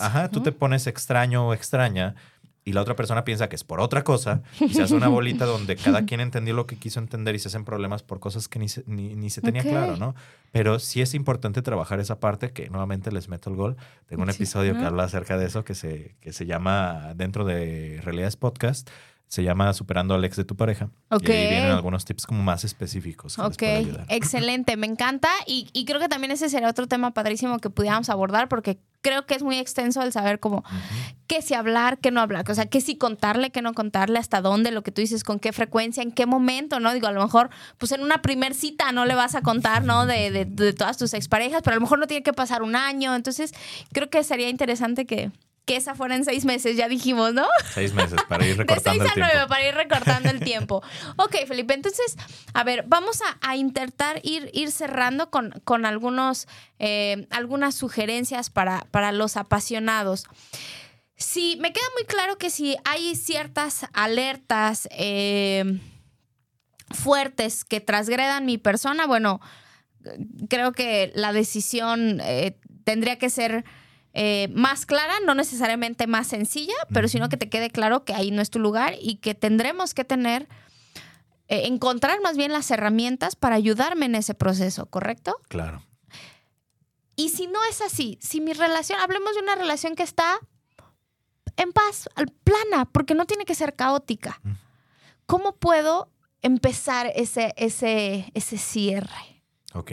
ajá, 0.00 0.28
tú 0.30 0.42
te 0.42 0.50
pones 0.50 0.88
extraño 0.88 1.46
o 1.46 1.54
extraña 1.54 2.16
y 2.64 2.72
la 2.72 2.82
otra 2.82 2.94
persona 2.94 3.24
piensa 3.24 3.48
que 3.48 3.56
es 3.56 3.64
por 3.64 3.80
otra 3.80 4.04
cosa 4.04 4.42
y 4.60 4.74
se 4.74 4.82
hace 4.82 4.94
una 4.94 5.08
bolita 5.08 5.46
donde 5.46 5.76
cada 5.76 6.04
quien 6.06 6.20
entendió 6.20 6.54
lo 6.54 6.66
que 6.66 6.76
quiso 6.76 7.00
entender 7.00 7.34
y 7.34 7.38
se 7.38 7.48
hacen 7.48 7.64
problemas 7.64 8.02
por 8.02 8.20
cosas 8.20 8.48
que 8.48 8.58
ni 8.58 8.68
se, 8.68 8.84
ni, 8.86 9.30
se 9.30 9.40
tenía 9.40 9.62
claro, 9.62 9.96
¿no? 9.96 10.14
Pero 10.52 10.78
sí 10.78 11.00
es 11.00 11.14
importante 11.14 11.62
trabajar 11.62 12.00
esa 12.00 12.20
parte 12.20 12.50
que 12.50 12.68
nuevamente 12.68 13.12
les 13.12 13.28
meto 13.28 13.50
el 13.50 13.56
gol. 13.56 13.76
Tengo 14.08 14.22
un 14.22 14.30
episodio 14.30 14.74
que 14.76 14.84
habla 14.84 15.04
acerca 15.04 15.38
de 15.38 15.46
eso 15.46 15.64
que 15.64 15.74
se, 15.74 16.16
que 16.20 16.32
se 16.32 16.44
llama 16.44 17.14
dentro 17.14 17.44
de 17.44 18.00
Realidades 18.02 18.36
Podcast 18.36 18.90
se 19.30 19.44
llama 19.44 19.72
Superando 19.72 20.14
al 20.14 20.24
ex 20.24 20.36
de 20.36 20.44
tu 20.44 20.56
pareja. 20.56 20.90
Ok. 21.08 21.28
Y 21.28 21.32
ahí 21.32 21.50
vienen 21.50 21.70
algunos 21.70 22.04
tips 22.04 22.26
como 22.26 22.42
más 22.42 22.64
específicos. 22.64 23.38
ok, 23.38 23.62
excelente, 24.08 24.76
me 24.76 24.88
encanta. 24.88 25.28
Y, 25.46 25.70
y, 25.72 25.84
creo 25.84 26.00
que 26.00 26.08
también 26.08 26.32
ese 26.32 26.48
sería 26.48 26.68
otro 26.68 26.88
tema 26.88 27.12
padrísimo 27.12 27.60
que 27.60 27.70
pudiéramos 27.70 28.10
abordar 28.10 28.48
porque 28.48 28.80
creo 29.02 29.26
que 29.26 29.36
es 29.36 29.44
muy 29.44 29.58
extenso 29.58 30.02
el 30.02 30.10
saber 30.10 30.40
cómo, 30.40 30.64
qué 31.28 31.42
si 31.42 31.54
hablar, 31.54 31.98
qué 31.98 32.10
no 32.10 32.20
hablar. 32.20 32.50
O 32.50 32.54
sea, 32.56 32.66
qué 32.66 32.80
si 32.80 32.96
contarle, 32.96 33.50
qué 33.50 33.62
no 33.62 33.72
contarle, 33.72 34.18
hasta 34.18 34.40
dónde, 34.40 34.72
lo 34.72 34.82
que 34.82 34.90
tú 34.90 35.00
dices, 35.00 35.22
con 35.22 35.38
qué 35.38 35.52
frecuencia, 35.52 36.02
en 36.02 36.10
qué 36.10 36.26
momento, 36.26 36.80
¿no? 36.80 36.92
Digo, 36.92 37.06
a 37.06 37.12
lo 37.12 37.22
mejor, 37.22 37.50
pues 37.78 37.92
en 37.92 38.02
una 38.02 38.22
primer 38.22 38.52
cita 38.52 38.90
no 38.90 39.04
le 39.04 39.14
vas 39.14 39.36
a 39.36 39.42
contar, 39.42 39.84
¿no? 39.84 40.06
De, 40.06 40.32
de, 40.32 40.44
de 40.44 40.72
todas 40.72 40.98
tus 40.98 41.14
exparejas, 41.14 41.62
pero 41.62 41.74
a 41.74 41.76
lo 41.76 41.82
mejor 41.82 42.00
no 42.00 42.08
tiene 42.08 42.24
que 42.24 42.32
pasar 42.32 42.64
un 42.64 42.74
año. 42.74 43.14
Entonces, 43.14 43.54
creo 43.92 44.10
que 44.10 44.24
sería 44.24 44.48
interesante 44.48 45.06
que 45.06 45.30
que 45.66 45.76
esa 45.76 45.94
fuera 45.94 46.16
en 46.16 46.24
seis 46.24 46.44
meses, 46.44 46.76
ya 46.76 46.88
dijimos, 46.88 47.32
¿no? 47.32 47.46
Seis 47.72 47.92
meses 47.94 48.20
para 48.28 48.44
ir 48.46 48.56
De 48.56 48.64
recortando 48.64 49.02
seis 49.04 49.10
a 49.10 49.14
el 49.14 49.14
tiempo. 49.14 49.30
nueve, 49.34 49.48
para 49.48 49.68
ir 49.68 49.74
recortando 49.74 50.30
el 50.30 50.40
tiempo. 50.44 50.82
Ok, 51.16 51.36
Felipe, 51.46 51.74
entonces, 51.74 52.16
a 52.54 52.64
ver, 52.64 52.84
vamos 52.88 53.20
a, 53.22 53.38
a 53.48 53.56
intentar 53.56 54.20
ir, 54.24 54.50
ir 54.52 54.72
cerrando 54.72 55.30
con, 55.30 55.50
con 55.64 55.86
algunos, 55.86 56.48
eh, 56.78 57.26
algunas 57.30 57.74
sugerencias 57.76 58.50
para, 58.50 58.86
para 58.90 59.12
los 59.12 59.36
apasionados. 59.36 60.26
Sí, 61.16 61.58
me 61.60 61.72
queda 61.72 61.84
muy 61.94 62.04
claro 62.06 62.38
que 62.38 62.48
si 62.50 62.76
hay 62.84 63.14
ciertas 63.14 63.84
alertas 63.92 64.88
eh, 64.90 65.78
fuertes 66.90 67.64
que 67.64 67.80
transgredan 67.80 68.46
mi 68.46 68.58
persona, 68.58 69.06
bueno, 69.06 69.40
creo 70.48 70.72
que 70.72 71.12
la 71.14 71.32
decisión 71.32 72.20
eh, 72.22 72.58
tendría 72.84 73.18
que 73.18 73.30
ser 73.30 73.64
eh, 74.12 74.48
más 74.52 74.86
clara, 74.86 75.14
no 75.24 75.34
necesariamente 75.34 76.06
más 76.06 76.26
sencilla, 76.26 76.74
pero 76.92 77.06
sino 77.06 77.28
que 77.28 77.36
te 77.36 77.48
quede 77.48 77.70
claro 77.70 78.04
que 78.04 78.14
ahí 78.14 78.30
no 78.30 78.42
es 78.42 78.50
tu 78.50 78.58
lugar 78.58 78.94
y 79.00 79.16
que 79.16 79.34
tendremos 79.34 79.94
que 79.94 80.04
tener, 80.04 80.48
eh, 81.48 81.66
encontrar 81.66 82.20
más 82.20 82.36
bien 82.36 82.52
las 82.52 82.70
herramientas 82.70 83.36
para 83.36 83.54
ayudarme 83.54 84.06
en 84.06 84.16
ese 84.16 84.34
proceso, 84.34 84.86
¿correcto? 84.86 85.36
Claro. 85.48 85.84
Y 87.14 87.28
si 87.28 87.46
no 87.46 87.60
es 87.70 87.80
así, 87.82 88.18
si 88.20 88.40
mi 88.40 88.52
relación, 88.52 88.98
hablemos 88.98 89.34
de 89.34 89.42
una 89.42 89.54
relación 89.54 89.94
que 89.94 90.02
está 90.02 90.38
en 91.56 91.72
paz, 91.72 92.08
plana, 92.44 92.86
porque 92.86 93.14
no 93.14 93.26
tiene 93.26 93.44
que 93.44 93.54
ser 93.54 93.76
caótica. 93.76 94.40
¿Cómo 95.26 95.56
puedo 95.56 96.10
empezar 96.40 97.12
ese, 97.14 97.52
ese, 97.56 98.30
ese 98.34 98.58
cierre? 98.58 99.44
Ok. 99.74 99.92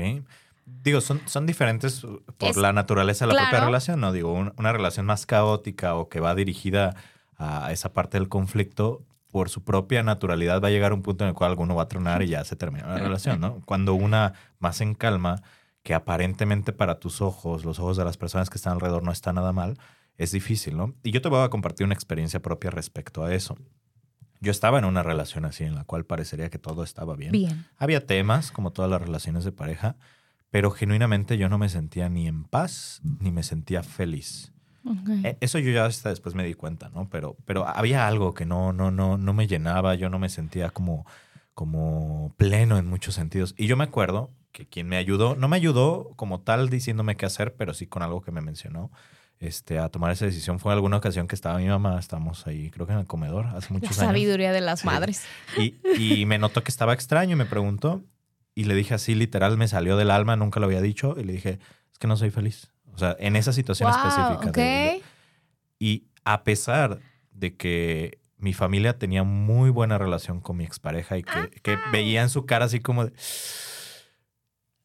Digo, 0.69 0.99
son, 1.01 1.21
son 1.25 1.45
diferentes 1.45 2.01
por 2.37 2.49
Es- 2.49 2.57
la 2.57 2.73
naturaleza 2.73 3.25
de 3.25 3.33
la 3.33 3.39
propia 3.43 3.65
relación, 3.65 4.01
¿no? 4.01 4.11
Digo, 4.11 4.33
un- 4.33 4.53
una 4.57 4.73
relación 4.73 5.05
más 5.05 5.25
caótica 5.25 5.95
o 5.95 6.09
que 6.09 6.19
va 6.19 6.35
dirigida 6.35 6.95
a 7.37 7.71
esa 7.71 7.93
parte 7.93 8.17
del 8.19 8.27
conflicto, 8.29 9.03
por 9.31 9.49
su 9.49 9.63
propia 9.63 10.03
naturalidad 10.03 10.61
va 10.61 10.69
a 10.69 10.71
llegar 10.71 10.93
un 10.93 11.01
punto 11.03 11.23
en 11.23 11.29
el 11.29 11.33
cual 11.35 11.51
alguno 11.51 11.75
va 11.75 11.83
a 11.83 11.87
tronar 11.87 12.21
y 12.23 12.27
ya 12.27 12.43
se 12.43 12.55
termina 12.55 12.87
la 12.87 12.97
relación, 12.97 13.39
¿no? 13.39 13.61
Cuando 13.65 13.93
una 13.93 14.33
más 14.59 14.81
en 14.81 14.93
calma, 14.95 15.41
que 15.83 15.93
aparentemente 15.93 16.73
para 16.73 16.99
tus 16.99 17.21
ojos, 17.21 17.63
los 17.63 17.79
ojos 17.79 17.95
de 17.97 18.03
las 18.05 18.17
personas 18.17 18.49
que 18.49 18.57
están 18.57 18.73
alrededor 18.73 19.03
no 19.03 19.11
está 19.11 19.31
nada 19.33 19.53
mal, 19.53 19.77
es 20.17 20.31
difícil, 20.31 20.75
¿no? 20.75 20.95
Y 21.03 21.11
yo 21.11 21.21
te 21.21 21.29
voy 21.29 21.43
a 21.43 21.49
compartir 21.49 21.85
una 21.85 21.93
experiencia 21.93 22.41
propia 22.41 22.71
respecto 22.71 23.23
a 23.23 23.33
eso. 23.33 23.57
Yo 24.41 24.51
estaba 24.51 24.79
en 24.79 24.85
una 24.85 25.03
relación 25.03 25.45
así 25.45 25.63
en 25.63 25.75
la 25.75 25.83
cual 25.83 26.05
parecería 26.05 26.49
que 26.49 26.57
todo 26.59 26.83
estaba 26.83 27.15
bien. 27.15 27.31
Bien. 27.31 27.65
Había 27.77 28.05
temas, 28.05 28.51
como 28.51 28.71
todas 28.71 28.89
las 28.91 29.01
relaciones 29.01 29.43
de 29.45 29.51
pareja, 29.51 29.95
pero 30.49 30.71
genuinamente 30.71 31.37
yo 31.37 31.49
no 31.49 31.57
me 31.57 31.69
sentía 31.69 32.09
ni 32.09 32.27
en 32.27 32.43
paz 32.45 33.01
ni 33.19 33.31
me 33.31 33.43
sentía 33.43 33.83
feliz. 33.83 34.53
Eh, 35.25 35.37
Eso 35.41 35.59
yo 35.59 35.71
ya 35.71 35.85
hasta 35.85 36.09
después 36.09 36.33
me 36.33 36.45
di 36.45 36.53
cuenta, 36.53 36.89
¿no? 36.89 37.09
Pero, 37.09 37.35
pero 37.45 37.67
había 37.67 38.07
algo 38.07 38.33
que 38.33 38.45
no, 38.45 38.71
no, 38.71 38.89
no, 38.89 39.17
no 39.17 39.33
me 39.33 39.45
llenaba, 39.47 39.95
yo 39.95 40.09
no 40.09 40.17
me 40.17 40.29
sentía 40.29 40.69
como, 40.69 41.05
como 41.53 42.33
pleno 42.37 42.77
en 42.77 42.87
muchos 42.87 43.15
sentidos. 43.15 43.53
Y 43.57 43.67
yo 43.67 43.75
me 43.75 43.83
acuerdo 43.83 44.31
que 44.53 44.65
quien 44.65 44.87
me 44.87 44.95
ayudó, 44.97 45.35
no 45.35 45.47
me 45.49 45.57
ayudó 45.57 46.11
como 46.15 46.39
tal 46.41 46.69
diciéndome 46.69 47.17
qué 47.17 47.25
hacer, 47.25 47.55
pero 47.55 47.73
sí 47.73 47.85
con 47.87 48.01
algo 48.01 48.21
que 48.21 48.31
me 48.31 48.41
mencionó. 48.41 48.91
Este, 49.39 49.77
a 49.77 49.89
tomar 49.89 50.11
esa 50.11 50.25
decisión 50.25 50.57
fue 50.59 50.73
alguna 50.73 50.97
ocasión 50.97 51.27
que 51.27 51.35
estaba 51.35 51.57
mi 51.59 51.67
mamá, 51.67 51.99
estábamos 51.99 52.47
ahí, 52.47 52.71
creo 52.71 52.87
que 52.87 52.93
en 52.93 52.99
el 52.99 53.05
comedor, 53.05 53.45
hace 53.47 53.67
La 53.73 53.79
muchos 53.79 53.99
años. 53.99 54.07
sabiduría 54.09 54.51
de 54.51 54.61
las 54.61 54.79
Sí. 54.79 54.85
madres. 54.87 55.23
Y, 55.57 55.75
y 55.99 56.25
me 56.25 56.39
notó 56.39 56.63
que 56.63 56.71
estaba 56.71 56.93
extraño 56.93 57.33
y 57.33 57.35
me 57.35 57.45
preguntó. 57.45 58.03
Y 58.57 58.63
le 58.63 58.73
dije 58.73 58.95
así, 58.95 59.13
literal, 59.13 59.55
me 59.55 59.67
salió 59.67 59.97
del 59.97 60.09
alma, 60.09 60.35
nunca 60.35 60.59
lo 60.59 60.65
había 60.65 60.81
dicho. 60.81 61.15
Y 61.19 61.23
le 61.23 61.33
dije, 61.33 61.59
es 61.91 61.99
que 61.99 62.07
no 62.07 62.17
soy 62.17 62.31
feliz. 62.31 62.71
O 62.91 62.97
sea, 62.97 63.15
en 63.19 63.35
esa 63.35 63.53
situación 63.53 63.91
Wow, 63.91 63.97
específica. 63.99 64.49
ok. 64.49 64.55
de- 64.55 64.61
de- 64.63 65.01
y 65.77 66.05
a 66.25 66.43
pesar 66.43 66.99
de 67.31 67.55
que 67.55 68.17
mi 68.39 68.53
familia 68.53 68.97
tenía 68.97 69.21
muy 69.23 69.69
buena 69.69 69.99
relación 69.99 70.41
con 70.41 70.57
mi 70.57 70.63
expareja 70.63 71.19
y 71.19 71.23
que, 71.23 71.51
que 71.61 71.77
veía 71.91 72.23
en 72.23 72.29
su 72.29 72.47
cara 72.47 72.65
así 72.65 72.79
como 72.79 73.05
de- 73.05 73.13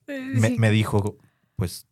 me, 0.06 0.50
me 0.58 0.70
dijo, 0.70 1.16
pues 1.56 1.86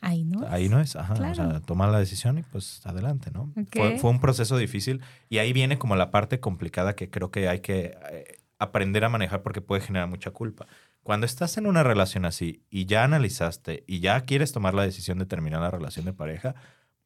Ahí, 0.00 0.24
¿no? 0.24 0.46
ahí 0.48 0.68
no 0.68 0.80
es, 0.80 0.94
ajá, 0.96 1.14
Claro. 1.14 1.32
o 1.32 1.34
sea, 1.34 1.60
toma 1.60 1.88
la 1.88 1.98
decisión 1.98 2.38
y 2.38 2.42
pues 2.42 2.80
adelante, 2.86 3.30
¿no? 3.32 3.52
Ok. 3.56 3.68
Fue, 3.76 3.98
fue 3.98 4.10
un 4.10 4.20
proceso 4.20 4.56
difícil 4.56 5.02
y 5.28 5.38
ahí 5.38 5.52
viene 5.52 5.76
como 5.78 5.96
la 5.96 6.10
parte 6.10 6.38
complicada 6.40 6.94
que 6.94 7.10
creo 7.10 7.30
que 7.30 7.48
hay 7.48 7.60
que 7.60 7.96
eh, 8.12 8.38
aprender 8.58 9.04
a 9.04 9.08
manejar 9.08 9.42
porque 9.42 9.60
puede 9.60 9.82
generar 9.82 10.08
mucha 10.08 10.30
culpa. 10.30 10.66
Cuando 11.08 11.24
estás 11.24 11.56
en 11.56 11.66
una 11.66 11.82
relación 11.82 12.26
así 12.26 12.66
y 12.68 12.84
ya 12.84 13.02
analizaste 13.02 13.82
y 13.86 14.00
ya 14.00 14.20
quieres 14.26 14.52
tomar 14.52 14.74
la 14.74 14.82
decisión 14.82 15.18
de 15.18 15.24
terminar 15.24 15.62
la 15.62 15.70
relación 15.70 16.04
de 16.04 16.12
pareja, 16.12 16.54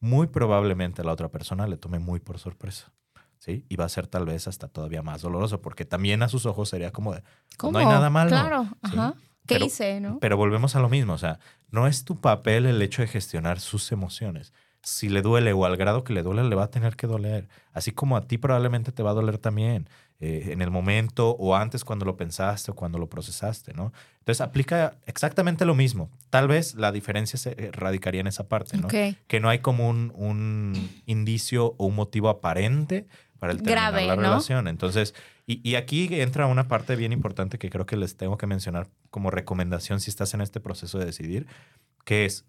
muy 0.01 0.27
probablemente 0.27 1.03
a 1.03 1.05
la 1.05 1.13
otra 1.13 1.29
persona 1.29 1.69
le 1.69 1.77
tome 1.77 2.01
muy 2.01 2.19
por 2.19 2.41
sorpresa. 2.41 2.93
¿Sí? 3.39 3.65
Y 3.69 3.77
va 3.77 3.85
a 3.85 3.89
ser 3.89 4.09
tal 4.09 4.25
vez 4.27 4.49
hasta 4.49 4.67
todavía 4.67 5.03
más 5.03 5.23
doloroso, 5.23 5.63
porque 5.63 5.85
también 5.85 6.25
a 6.25 6.29
sus 6.29 6.47
ojos 6.47 6.69
sería 6.71 6.91
como 6.91 7.15
de, 7.15 7.23
¿Cómo? 7.57 7.75
no 7.75 7.79
hay 7.79 7.87
nada 7.87 8.11
malo. 8.11 8.31
Claro, 8.31 8.65
¿sí? 8.65 8.71
ajá. 8.83 9.15
¿Qué 9.47 9.55
Pero- 9.55 9.67
hice, 9.67 10.01
no? 10.01 10.19
Pero 10.19 10.37
volvemos 10.37 10.75
a 10.75 10.81
lo 10.81 10.89
mismo, 10.89 11.13
o 11.13 11.19
sea, 11.19 11.39
no 11.71 11.87
es 11.87 12.05
tu 12.05 12.21
papel 12.21 12.67
el 12.67 12.83
hecho 12.83 13.03
de 13.03 13.09
gestionar 13.09 13.61
sus 13.61 13.93
emociones. 13.93 14.53
Si 14.83 15.09
le 15.09 15.23
duele 15.23 15.53
o 15.53 15.65
al 15.65 15.77
grado 15.77 16.05
que 16.05 16.13
le 16.13 16.23
duele, 16.23 16.45
le 16.45 16.55
va 16.57 16.65
a 16.65 16.71
tener 16.71 16.97
que 16.97 17.07
doler. 17.07 17.49
Así 17.73 17.93
como 17.93 18.17
a 18.17 18.23
ti 18.23 18.39
probablemente 18.39 18.93
te 18.93 19.03
va 19.03 19.11
a 19.11 19.15
doler 19.15 19.39
también 19.39 19.89
eh, 20.19 20.53
en 20.53 20.63
el 20.63 20.71
momento 20.71 21.31
o 21.31 21.57
antes 21.57 21.85
cuando 21.85 22.05
lo 22.05 22.17
pensaste 22.17 22.71
o 22.71 22.75
cuando 22.75 22.99
lo 22.99 23.09
procesaste, 23.09 23.75
¿no? 23.75 23.93
Entonces 24.19 24.41
aplica 24.41 24.97
exactamente 25.07 25.65
lo 25.65 25.75
mismo. 25.75 26.11
Tal 26.31 26.49
vez 26.49 26.75
la 26.75 26.93
diferencia 26.93 27.39
se 27.39 27.71
radicaría 27.73 28.21
en 28.21 28.29
esa 28.29 28.49
parte, 28.49 28.77
¿no? 28.77 28.89
Que 28.89 29.41
no 29.41 29.49
hay 29.49 29.59
como 29.59 29.89
un, 29.89 30.13
un 30.15 30.91
indicio 31.07 31.75
o 31.79 31.87
un 31.87 31.97
motivo 31.97 32.29
aparente 32.29 33.07
para 33.41 33.53
el 33.53 33.59
terminar 33.59 33.93
Grave, 33.93 34.07
la 34.07 34.15
¿no? 34.15 34.23
relación. 34.23 34.69
Entonces, 34.69 35.15
y, 35.49 35.69
y 35.69 35.75
aquí 35.75 36.09
entra 36.13 36.47
una 36.47 36.69
parte 36.69 36.95
bien 36.95 37.13
importante 37.13 37.59
que 37.59 37.71
creo 37.71 37.87
que 37.87 37.97
les 37.97 38.17
tengo 38.17 38.39
que 38.39 38.47
mencionar 38.47 38.89
como 39.11 39.33
recomendación 39.33 39.99
si 39.99 40.11
estás 40.11 40.35
en 40.35 40.41
este 40.41 40.61
proceso 40.61 41.01
de 41.01 41.07
decidir, 41.07 41.49
que 42.05 42.25
es, 42.25 42.45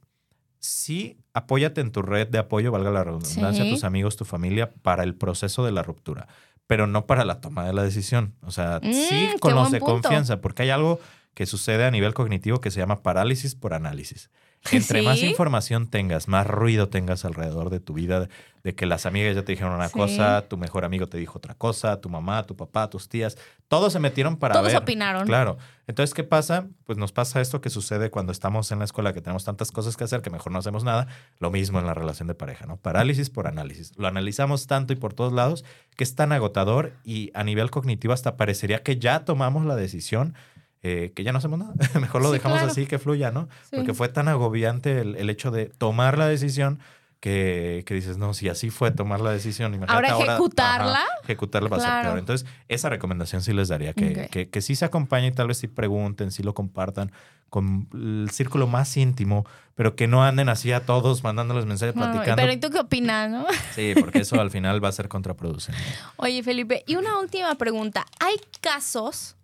sí, 0.63 1.17
apóyate 1.33 1.81
en 1.81 1.91
tu 1.91 2.01
red 2.01 2.27
de 2.29 2.39
apoyo, 2.39 2.71
valga 2.71 2.89
la 2.89 3.03
redundancia, 3.03 3.63
Sí. 3.65 3.69
tus 3.69 3.83
amigos, 3.83 4.15
tu 4.15 4.23
familia, 4.25 4.71
para 4.81 5.03
el 5.03 5.13
proceso 5.13 5.65
de 5.65 5.73
la 5.73 5.83
ruptura, 5.83 6.27
pero 6.67 6.87
no 6.87 7.05
para 7.05 7.25
la 7.25 7.41
toma 7.41 7.65
de 7.67 7.73
la 7.73 7.83
decisión. 7.83 8.33
O 8.41 8.51
sea, 8.51 8.79
Mm, 8.81 8.93
sí 8.93 9.29
qué 9.33 9.39
con 9.39 9.53
los 9.55 9.63
buen 9.63 9.73
de 9.73 9.79
punto. 9.79 9.93
confianza, 10.01 10.39
porque 10.39 10.63
hay 10.63 10.69
algo 10.69 10.99
que 11.33 11.45
sucede 11.45 11.83
a 11.85 11.91
nivel 11.91 12.13
cognitivo 12.13 12.61
que 12.61 12.71
se 12.71 12.79
llama 12.79 13.03
parálisis 13.03 13.55
por 13.55 13.73
análisis. 13.73 14.29
Entre 14.71 15.01
más 15.01 15.21
información 15.21 15.87
tengas, 15.89 16.27
más 16.27 16.47
ruido 16.47 16.87
tengas 16.87 17.25
alrededor 17.25 17.69
de 17.69 17.79
tu 17.81 17.93
vida, 17.93 18.29
de 18.63 18.73
que 18.75 18.85
las 18.85 19.05
amigas 19.05 19.35
ya 19.35 19.43
te 19.43 19.51
dijeron 19.51 19.73
una 19.73 19.89
Sí. 19.89 19.93
cosa, 19.97 20.47
tu 20.47 20.57
mejor 20.57 20.85
amigo 20.85 21.07
te 21.07 21.17
dijo 21.17 21.37
otra 21.37 21.53
cosa, 21.53 21.99
tu 21.99 22.07
mamá, 22.09 22.43
tu 22.45 22.55
papá, 22.55 22.89
tus 22.89 23.09
tías, 23.09 23.37
todos 23.67 23.91
se 23.91 23.99
metieron 23.99 24.37
para 24.37 24.53
Todos 24.53 24.67
ver. 24.67 24.77
opinaron. 24.77 25.25
Claro. 25.27 25.57
Entonces, 25.85 26.13
¿qué 26.13 26.23
pasa? 26.23 26.67
Pues 26.85 26.97
nos 26.97 27.11
pasa 27.11 27.41
esto 27.41 27.59
que 27.59 27.69
sucede 27.69 28.09
cuando 28.09 28.31
estamos 28.31 28.71
en 28.71 28.79
la 28.79 28.85
escuela, 28.85 29.11
que 29.11 29.19
tenemos 29.19 29.43
tantas 29.43 29.69
cosas 29.71 29.97
que 29.97 30.05
hacer 30.05 30.21
que 30.21 30.29
mejor 30.29 30.53
no 30.53 30.59
hacemos 30.59 30.85
nada. 30.85 31.07
Lo 31.39 31.51
mismo 31.51 31.79
en 31.79 31.85
la 31.85 31.93
relación 31.93 32.29
de 32.29 32.35
pareja, 32.35 32.65
¿no? 32.65 32.77
Parálisis 32.77 33.29
por 33.29 33.47
análisis. 33.47 33.91
Lo 33.97 34.07
analizamos 34.07 34.65
tanto 34.67 34.93
y 34.93 34.95
por 34.95 35.13
todos 35.13 35.33
lados 35.33 35.65
que 35.97 36.05
es 36.05 36.15
tan 36.15 36.31
agotador 36.31 36.93
y 37.03 37.31
a 37.33 37.43
nivel 37.43 37.69
cognitivo 37.69 38.13
hasta 38.13 38.37
parecería 38.37 38.81
que 38.81 38.97
ya 38.97 39.25
tomamos 39.25 39.65
la 39.65 39.75
decisión. 39.75 40.35
Eh, 40.83 41.11
que 41.15 41.23
ya 41.23 41.31
no 41.31 41.37
hacemos 41.39 41.57
nada. 41.59 41.73
Mejor 41.99 42.21
lo 42.21 42.27
Sí, 42.29 42.33
dejamos 42.33 42.57
claro. 42.59 42.71
así 42.71 42.85
que 42.85 42.99
fluya, 42.99 43.31
¿no? 43.31 43.47
Sí. 43.69 43.77
Porque 43.77 43.93
fue 43.93 44.09
tan 44.09 44.27
agobiante 44.27 44.99
el, 45.01 45.15
el 45.15 45.29
hecho 45.29 45.49
de 45.49 45.65
tomar 45.65 46.17
la 46.17 46.27
decisión 46.27 46.79
que, 47.21 47.83
que 47.87 47.93
dices, 47.93 48.17
no, 48.17 48.33
si 48.33 48.49
así 48.49 48.69
fue 48.69 48.91
tomar 48.91 49.21
la 49.21 49.31
decisión, 49.31 49.73
imagínate 49.73 50.11
Ahora 50.11 50.25
ejecutarla. 50.29 50.97
ajá, 50.99 51.05
ejecutarla 51.23 51.69
va 51.69 51.77
a 51.77 51.79
ser 51.79 51.89
Claro. 51.89 52.03
peor. 52.09 52.19
Entonces, 52.19 52.45
esa 52.67 52.89
recomendación 52.89 53.41
sí 53.41 53.53
les 53.53 53.69
daría, 53.69 53.93
que, 53.93 54.25
Ok. 54.25 54.29
que, 54.29 54.49
que 54.49 54.61
sí 54.61 54.75
se 54.75 54.83
acompañen 54.83 55.31
y 55.31 55.35
tal 55.35 55.47
vez 55.47 55.57
sí 55.57 55.67
pregunten, 55.67 56.31
sí 56.31 56.43
lo 56.43 56.53
compartan 56.53 57.13
con 57.49 57.87
el 57.93 58.29
círculo 58.31 58.67
más 58.67 58.97
íntimo, 58.97 59.45
pero 59.75 59.95
que 59.95 60.05
no 60.07 60.21
anden 60.25 60.49
así 60.49 60.73
a 60.73 60.85
todos 60.85 61.23
mandándoles 61.23 61.65
mensajes, 61.65 61.93
platicando. 61.93 62.35
pero 62.35 62.51
¿y 62.51 62.57
tú 62.57 62.69
qué 62.71 62.79
opinas, 62.79 63.29
no? 63.29 63.45
Sí, 63.73 63.93
porque 63.97 64.19
eso 64.19 64.41
al 64.41 64.51
final 64.51 64.83
va 64.83 64.89
a 64.89 64.91
ser 64.91 65.07
contraproducente. 65.07 65.79
Oye, 66.17 66.43
Felipe, 66.43 66.83
y 66.87 66.95
una 66.97 67.19
última 67.19 67.55
pregunta. 67.55 68.05
¿Hay 68.19 68.35
casos 68.59 69.37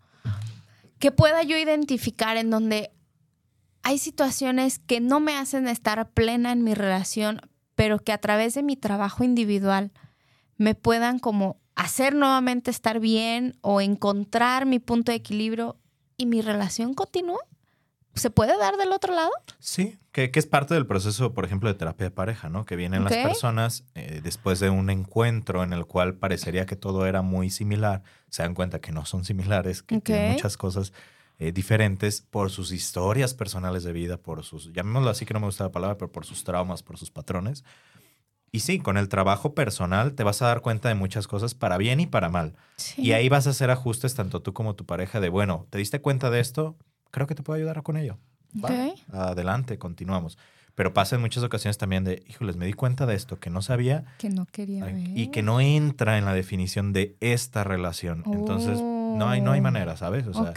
que 0.99 1.11
pueda 1.11 1.43
yo 1.43 1.57
identificar 1.57 2.37
en 2.37 2.49
donde 2.49 2.91
hay 3.81 3.97
situaciones 3.97 4.79
que 4.79 4.99
no 4.99 5.19
me 5.19 5.35
hacen 5.35 5.67
estar 5.67 6.11
plena 6.11 6.51
en 6.51 6.63
mi 6.63 6.73
relación, 6.73 7.41
pero 7.75 7.99
que 7.99 8.11
a 8.11 8.17
través 8.17 8.53
de 8.53 8.63
mi 8.63 8.75
trabajo 8.75 9.23
individual 9.23 9.91
me 10.57 10.75
puedan 10.75 11.19
como 11.19 11.61
hacer 11.75 12.13
nuevamente 12.13 12.69
estar 12.69 12.99
bien 12.99 13.57
o 13.61 13.79
encontrar 13.79 14.65
mi 14.65 14.79
punto 14.79 15.11
de 15.13 15.17
equilibrio 15.17 15.77
y 16.17 16.25
mi 16.25 16.41
relación 16.41 16.93
continúa? 16.93 17.39
¿Se 18.19 18.29
puede 18.29 18.57
dar 18.57 18.77
del 18.77 18.91
otro 18.91 19.13
lado? 19.13 19.31
Sí, 19.59 19.97
que, 20.11 20.31
que 20.31 20.39
es 20.39 20.45
parte 20.45 20.73
del 20.73 20.85
proceso, 20.85 21.33
por 21.33 21.45
ejemplo, 21.45 21.69
de 21.69 21.75
terapia 21.75 22.07
de 22.07 22.11
pareja, 22.11 22.49
¿no? 22.49 22.65
Que 22.65 22.75
vienen 22.75 23.03
las 23.03 23.15
personas 23.15 23.85
eh, 23.95 24.21
después 24.23 24.59
de 24.59 24.69
un 24.69 24.89
encuentro 24.89 25.63
en 25.63 25.73
el 25.73 25.85
cual 25.85 26.15
parecería 26.15 26.65
que 26.65 26.75
todo 26.75 27.05
era 27.05 27.21
muy 27.21 27.49
similar, 27.49 28.03
se 28.29 28.43
dan 28.43 28.53
cuenta 28.53 28.79
que 28.79 28.91
no 28.91 29.05
son 29.05 29.25
similares, 29.25 29.83
que 29.83 30.01
tienen 30.01 30.33
muchas 30.33 30.57
cosas 30.57 30.93
eh, 31.39 31.53
diferentes 31.53 32.21
por 32.21 32.51
sus 32.51 32.73
historias 32.73 33.33
personales 33.33 33.83
de 33.83 33.93
vida, 33.93 34.17
por 34.17 34.43
sus, 34.43 34.73
llamémoslo 34.73 35.09
así 35.09 35.25
que 35.25 35.33
no 35.33 35.39
me 35.39 35.45
gusta 35.45 35.63
la 35.63 35.71
palabra, 35.71 35.97
pero 35.97 36.11
por 36.11 36.25
sus 36.25 36.43
traumas, 36.43 36.83
por 36.83 36.97
sus 36.97 37.11
patrones. 37.11 37.63
Y 38.51 38.61
sí, 38.61 38.79
con 38.79 38.97
el 38.97 39.09
trabajo 39.09 39.53
personal 39.53 40.15
te 40.15 40.23
vas 40.23 40.41
a 40.41 40.47
dar 40.47 40.61
cuenta 40.61 40.89
de 40.89 40.95
muchas 40.95 41.27
cosas 41.27 41.53
para 41.53 41.77
bien 41.77 41.99
y 41.99 42.07
para 42.07 42.29
mal. 42.29 42.55
Sí. 42.75 43.01
Y 43.01 43.11
ahí 43.13 43.29
vas 43.29 43.47
a 43.47 43.51
hacer 43.51 43.69
ajustes 43.69 44.15
tanto 44.15 44.41
tú 44.41 44.53
como 44.53 44.75
tu 44.75 44.85
pareja 44.85 45.19
de, 45.19 45.29
bueno, 45.29 45.67
¿te 45.69 45.77
diste 45.77 46.01
cuenta 46.01 46.29
de 46.29 46.39
esto? 46.39 46.75
Creo 47.11 47.27
que 47.27 47.35
te 47.35 47.43
puedo 47.43 47.57
ayudar 47.57 47.81
con 47.83 47.97
ello. 47.97 48.17
Va, 48.63 48.69
Ok. 48.69 48.99
Adelante, 49.13 49.77
continuamos. 49.77 50.37
Pero 50.75 50.93
pasa 50.93 51.15
en 51.17 51.21
muchas 51.21 51.43
ocasiones 51.43 51.77
también 51.77 52.03
de, 52.05 52.23
híjoles, 52.27 52.55
me 52.55 52.65
di 52.65 52.71
cuenta 52.73 53.05
de 53.05 53.13
esto 53.15 53.37
que 53.39 53.49
no 53.49 53.61
sabía 53.61 54.05
Que 54.17 54.29
no 54.29 54.45
quería 54.45 54.85
ver. 54.85 54.95
y 55.13 55.27
que 55.27 55.43
no 55.43 55.59
entra 55.59 56.17
en 56.17 56.23
la 56.25 56.33
definición 56.33 56.93
de 56.93 57.17
esta 57.19 57.65
relación. 57.65 58.23
Entonces, 58.31 58.79
no 59.19 59.29
hay, 59.29 59.41
no 59.41 59.51
hay 59.51 59.61
manera, 59.61 59.97
¿sabes? 59.97 60.25
O 60.27 60.33
sea, 60.33 60.53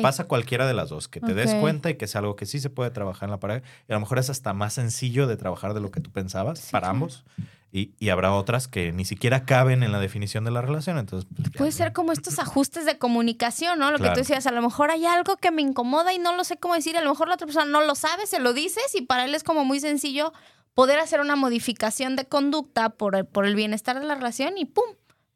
pasa 0.00 0.24
cualquiera 0.24 0.66
de 0.66 0.74
las 0.74 0.88
dos, 0.88 1.08
que 1.08 1.20
te 1.20 1.34
des 1.34 1.54
cuenta 1.56 1.90
y 1.90 1.96
que 1.96 2.06
es 2.06 2.16
algo 2.16 2.36
que 2.36 2.46
sí 2.46 2.60
se 2.60 2.70
puede 2.70 2.90
trabajar 2.90 3.26
en 3.26 3.32
la 3.32 3.40
pareja. 3.40 3.62
Y 3.88 3.92
a 3.92 3.96
lo 3.96 4.00
mejor 4.00 4.18
es 4.18 4.30
hasta 4.30 4.54
más 4.54 4.74
sencillo 4.74 5.26
de 5.26 5.36
trabajar 5.36 5.74
de 5.74 5.80
lo 5.80 5.90
que 5.90 6.00
tú 6.00 6.10
pensabas 6.10 6.58
Sí, 6.58 6.72
para 6.72 6.88
ambos. 6.88 7.24
Y, 7.72 7.92
y 7.98 8.10
habrá 8.10 8.32
otras 8.32 8.68
que 8.68 8.92
ni 8.92 9.04
siquiera 9.04 9.44
caben 9.44 9.82
en 9.82 9.90
la 9.90 9.98
definición 9.98 10.44
de 10.44 10.52
la 10.52 10.62
relación. 10.62 10.96
Entonces, 10.96 11.28
pues. 11.34 11.50
Puede 11.50 11.72
ser 11.72 11.92
como 11.92 12.12
estos 12.12 12.38
ajustes 12.38 12.86
de 12.86 12.98
comunicación, 12.98 13.80
¿no? 13.80 13.90
Lo 13.90 13.98
que 13.98 14.08
tú 14.10 14.20
decías, 14.20 14.46
a 14.46 14.52
lo 14.52 14.62
mejor 14.62 14.92
hay 14.92 15.04
algo 15.06 15.36
que 15.36 15.50
me 15.50 15.60
incomoda 15.60 16.12
y 16.12 16.18
no 16.20 16.36
lo 16.36 16.44
sé 16.44 16.56
cómo 16.56 16.74
decir, 16.74 16.96
a 16.96 17.00
lo 17.00 17.10
mejor 17.10 17.26
la 17.26 17.34
otra 17.34 17.48
persona 17.48 17.66
no 17.66 17.82
lo 17.82 17.96
sabe, 17.96 18.26
se 18.26 18.38
lo 18.38 18.52
dices 18.52 18.94
y 18.94 19.02
para 19.02 19.24
él 19.24 19.34
es 19.34 19.42
como 19.42 19.64
muy 19.64 19.80
sencillo 19.80 20.32
poder 20.74 21.00
hacer 21.00 21.20
una 21.20 21.34
modificación 21.34 22.14
de 22.14 22.26
conducta 22.26 22.90
por 22.90 23.16
el, 23.16 23.26
por 23.26 23.44
el 23.44 23.56
bienestar 23.56 23.98
de 23.98 24.06
la 24.06 24.14
relación 24.14 24.56
y 24.56 24.66
¡pum! 24.66 24.84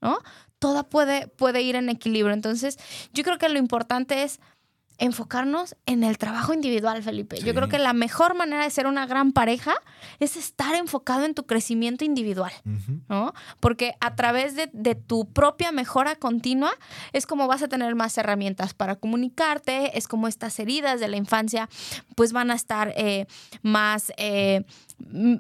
¿No? 0.01 0.19
Toda 0.59 0.83
puede, 0.89 1.29
puede 1.29 1.63
ir 1.63 1.77
en 1.77 1.89
equilibrio. 1.89 2.35
Entonces, 2.35 2.79
yo 3.13 3.23
creo 3.25 3.39
que 3.39 3.49
lo 3.49 3.59
importante 3.59 4.23
es 4.23 4.41
enfocarnos 4.99 5.77
en 5.87 6.03
el 6.03 6.19
trabajo 6.19 6.53
individual, 6.53 7.03
Felipe. 7.03 7.41
Yo 7.41 7.55
creo 7.55 7.69
que 7.69 7.79
la 7.79 7.93
mejor 7.93 8.35
manera 8.35 8.65
de 8.65 8.71
ser 8.71 8.89
una 8.89 9.07
gran 9.07 9.33
pareja 9.33 9.75
es 10.19 10.37
estar 10.37 10.75
enfocado 10.75 11.25
en 11.25 11.35
tu 11.35 11.47
crecimiento 11.47 12.05
individual. 12.05 12.53
¿no? 13.09 13.33
Porque 13.61 13.95
a 14.01 14.17
través 14.17 14.57
de, 14.57 14.69
de 14.73 14.97
tu 14.97 15.33
propia 15.33 15.71
mejora 15.71 16.17
continua 16.17 16.73
es 17.13 17.27
como 17.27 17.47
vas 17.47 17.63
a 17.63 17.69
tener 17.69 17.95
más 17.95 18.19
herramientas 18.19 18.75
para 18.75 18.97
comunicarte, 18.97 19.97
es 19.97 20.09
como 20.09 20.27
estas 20.27 20.59
heridas 20.59 20.99
de 20.99 21.09
la 21.09 21.17
infancia 21.17 21.69
pues 22.17 22.33
van 22.33 22.51
a 22.51 22.55
estar 22.55 22.93
eh, 22.97 23.27
más 23.63 24.13
eh, 24.17 24.65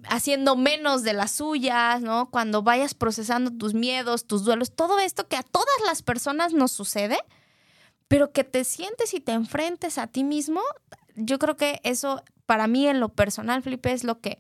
haciendo 0.08 0.56
menos 0.56 1.02
de 1.02 1.12
las 1.12 1.32
suyas, 1.32 2.00
¿no? 2.00 2.30
Cuando 2.30 2.62
vayas 2.62 2.94
procesando 2.94 3.50
tus 3.50 3.74
miedos, 3.74 4.26
tus 4.26 4.44
duelos, 4.44 4.72
todo 4.72 4.98
esto 4.98 5.26
que 5.28 5.36
a 5.36 5.42
todas 5.42 5.76
las 5.86 6.02
personas 6.02 6.52
nos 6.52 6.72
sucede, 6.72 7.18
pero 8.06 8.32
que 8.32 8.44
te 8.44 8.64
sientes 8.64 9.14
y 9.14 9.20
te 9.20 9.32
enfrentes 9.32 9.98
a 9.98 10.06
ti 10.06 10.24
mismo, 10.24 10.60
yo 11.14 11.38
creo 11.38 11.56
que 11.56 11.80
eso 11.82 12.22
para 12.46 12.66
mí 12.66 12.86
en 12.86 13.00
lo 13.00 13.10
personal, 13.10 13.62
Felipe, 13.62 13.92
es 13.92 14.04
lo 14.04 14.20
que 14.20 14.38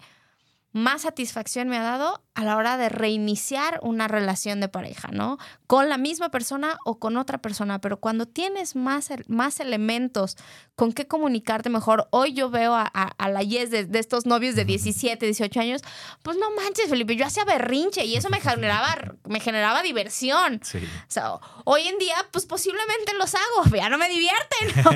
más 0.72 1.02
satisfacción 1.02 1.68
me 1.68 1.76
ha 1.78 1.82
dado 1.82 2.22
a 2.34 2.44
la 2.44 2.56
hora 2.56 2.76
de 2.76 2.88
reiniciar 2.88 3.80
una 3.82 4.06
relación 4.06 4.60
de 4.60 4.68
pareja, 4.68 5.08
¿no? 5.10 5.38
Con 5.66 5.88
la 5.88 5.98
misma 5.98 6.30
persona 6.30 6.78
o 6.84 6.98
con 7.00 7.16
otra 7.16 7.38
persona, 7.38 7.80
pero 7.80 7.98
cuando 7.98 8.26
tienes 8.26 8.76
más, 8.76 9.08
más 9.26 9.58
elementos 9.58 10.36
con 10.76 10.92
qué 10.92 11.08
comunicarte 11.08 11.68
mejor, 11.68 12.06
hoy 12.12 12.34
yo 12.34 12.48
veo 12.50 12.74
a, 12.76 12.82
a- 12.94 13.12
a 13.18 13.28
la 13.28 13.42
Yes 13.42 13.70
de, 13.70 13.86
de 13.86 13.98
estos 13.98 14.24
novios 14.26 14.54
de 14.54 14.64
17, 14.64 15.24
18 15.26 15.58
años, 15.60 15.82
pues 16.22 16.36
no 16.36 16.50
manches, 16.52 16.88
Felipe, 16.88 17.16
yo 17.16 17.26
hacía 17.26 17.44
berrinche 17.44 18.04
y 18.04 18.14
eso 18.14 18.28
me 18.30 18.40
generaba, 18.40 18.94
me 19.28 19.40
generaba 19.40 19.82
diversión. 19.82 20.60
Sí. 20.62 20.78
O 20.78 21.10
sea, 21.10 21.32
hoy 21.64 21.88
en 21.88 21.98
día, 21.98 22.14
pues 22.30 22.46
posiblemente 22.46 23.14
los 23.18 23.34
hago, 23.34 23.64
ya 23.74 23.88
no 23.88 23.98
me 23.98 24.08
divierten, 24.08 24.84
¿no? 24.84 24.90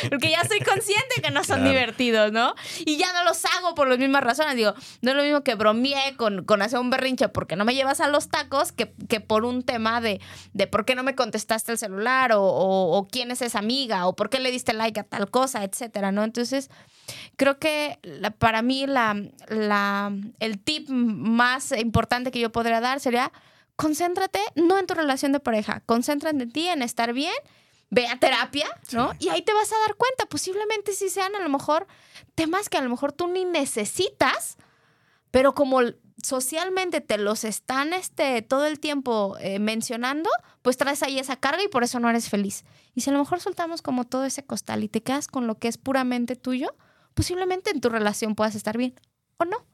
porque 0.10 0.30
ya 0.30 0.44
soy 0.46 0.60
consciente 0.60 1.22
que 1.22 1.30
no 1.30 1.42
son 1.44 1.60
Claro. 1.60 1.70
divertidos, 1.70 2.32
¿no? 2.32 2.54
Y 2.84 2.98
ya 2.98 3.12
no 3.14 3.24
los 3.24 3.42
hago 3.46 3.74
por 3.74 3.88
las 3.88 3.98
mismas 3.98 4.22
razones. 4.24 4.56
Digo, 4.56 4.74
no 5.00 5.11
es 5.12 5.16
lo 5.16 5.22
mismo 5.24 5.42
que 5.44 5.54
bromeé 5.54 6.16
con, 6.16 6.44
con 6.44 6.62
hacer 6.62 6.78
un 6.78 6.90
berrinche 6.90 7.28
porque 7.28 7.56
no 7.56 7.64
me 7.64 7.74
llevas 7.74 8.00
a 8.00 8.08
los 8.08 8.28
tacos 8.28 8.72
que, 8.72 8.92
que 9.08 9.20
por 9.20 9.44
un 9.44 9.62
tema 9.62 10.00
de, 10.00 10.20
de 10.52 10.66
por 10.66 10.84
qué 10.84 10.94
no 10.94 11.02
me 11.02 11.14
contestaste 11.14 11.72
el 11.72 11.78
celular 11.78 12.32
o, 12.32 12.42
o- 12.42 12.96
o 12.98 13.08
quién 13.08 13.30
es 13.30 13.42
esa 13.42 13.58
amiga 13.60 14.06
o 14.06 14.14
por 14.16 14.28
qué 14.30 14.40
le 14.40 14.50
diste 14.50 14.72
like 14.72 15.00
a 15.00 15.04
tal 15.04 15.30
cosa, 15.30 15.64
etcétera, 15.64 16.12
¿no? 16.12 16.24
Entonces, 16.24 16.70
creo 17.36 17.58
que 17.58 17.98
la- 18.02 18.30
para 18.30 18.62
mí 18.62 18.86
la, 18.86 19.14
la- 19.48 20.12
el 20.40 20.58
tip 20.58 20.88
más 20.88 21.72
importante 21.72 22.30
que 22.30 22.40
yo 22.40 22.50
podría 22.52 22.80
dar 22.80 23.00
sería 23.00 23.32
concéntrate 23.76 24.38
no 24.54 24.78
en 24.78 24.86
tu 24.86 24.94
relación 24.94 25.32
de 25.32 25.40
pareja, 25.40 25.82
concéntrate 25.86 26.42
en 26.42 26.52
ti, 26.52 26.68
en 26.68 26.82
estar 26.82 27.12
bien, 27.12 27.32
ve 27.90 28.06
a 28.06 28.18
terapia, 28.18 28.66
¿no? 28.92 29.12
Y 29.18 29.28
ahí 29.28 29.42
te 29.42 29.52
vas 29.52 29.72
a 29.72 29.78
dar 29.86 29.96
cuenta, 29.96 30.26
posiblemente 30.26 30.92
sí 30.92 31.08
sean 31.10 31.34
a 31.34 31.40
lo 31.40 31.48
mejor 31.48 31.86
temas 32.34 32.68
que 32.68 32.78
a 32.78 32.82
lo 32.82 32.88
mejor 32.90 33.12
tú 33.12 33.28
ni 33.28 33.44
necesitas, 33.44 34.56
pero 35.32 35.54
como 35.54 35.80
socialmente 36.22 37.00
te 37.00 37.18
los 37.18 37.42
están 37.42 37.92
este, 37.92 38.42
todo 38.42 38.66
el 38.66 38.78
tiempo 38.78 39.36
eh, 39.40 39.58
mencionando, 39.58 40.30
pues 40.60 40.76
traes 40.76 41.02
ahí 41.02 41.18
esa 41.18 41.36
carga 41.36 41.64
y 41.64 41.68
por 41.68 41.82
eso 41.82 41.98
no 41.98 42.08
eres 42.08 42.28
feliz. 42.28 42.64
Y 42.94 43.00
si 43.00 43.10
a 43.10 43.14
lo 43.14 43.18
mejor 43.18 43.40
soltamos 43.40 43.82
como 43.82 44.04
todo 44.04 44.24
ese 44.24 44.44
costal 44.44 44.84
y 44.84 44.88
te 44.88 45.02
quedas 45.02 45.26
con 45.26 45.48
lo 45.48 45.58
que 45.58 45.66
es 45.66 45.78
puramente 45.78 46.36
tuyo, 46.36 46.76
posiblemente 47.14 47.70
en 47.70 47.80
tu 47.80 47.88
relación 47.88 48.36
puedas 48.36 48.54
estar 48.54 48.76
bien 48.78 48.94
o 49.38 49.44
no. 49.44 49.66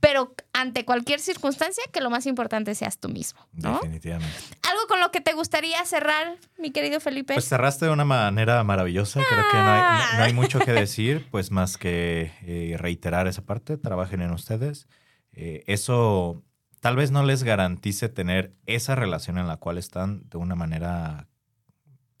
Pero 0.00 0.34
ante 0.52 0.84
cualquier 0.84 1.20
circunstancia, 1.20 1.84
que 1.92 2.00
lo 2.00 2.10
más 2.10 2.26
importante 2.26 2.74
seas 2.74 2.98
tú 2.98 3.08
mismo, 3.08 3.46
¿no? 3.52 3.74
Definitivamente. 3.74 4.34
Algo 4.68 4.86
con 4.88 4.98
lo 5.00 5.12
que 5.12 5.20
te 5.20 5.32
gustaría 5.34 5.84
cerrar, 5.84 6.36
mi 6.58 6.72
querido 6.72 6.98
Felipe. 6.98 7.34
Pues 7.34 7.48
cerraste 7.48 7.84
de 7.86 7.92
una 7.92 8.04
manera 8.04 8.64
maravillosa. 8.64 9.20
Creo 9.28 9.44
que 9.52 9.56
no 9.56 9.70
hay, 9.72 9.80
no- 9.82 10.18
no 10.18 10.24
hay 10.24 10.32
mucho 10.32 10.58
que 10.58 10.72
decir, 10.72 11.28
pues 11.30 11.52
más 11.52 11.76
que 11.78 12.32
eh, 12.42 12.76
reiterar 12.76 13.28
esa 13.28 13.42
parte. 13.42 13.76
Trabajen 13.76 14.20
en 14.22 14.32
ustedes. 14.32 14.88
Eh, 15.32 15.62
eso 15.68 16.42
tal 16.80 16.96
vez 16.96 17.12
no 17.12 17.22
les 17.22 17.44
garantice 17.44 18.08
tener 18.08 18.54
esa 18.66 18.96
relación 18.96 19.38
en 19.38 19.46
la 19.46 19.58
cual 19.58 19.78
están 19.78 20.28
de 20.28 20.38
una 20.38 20.56
manera 20.56 21.28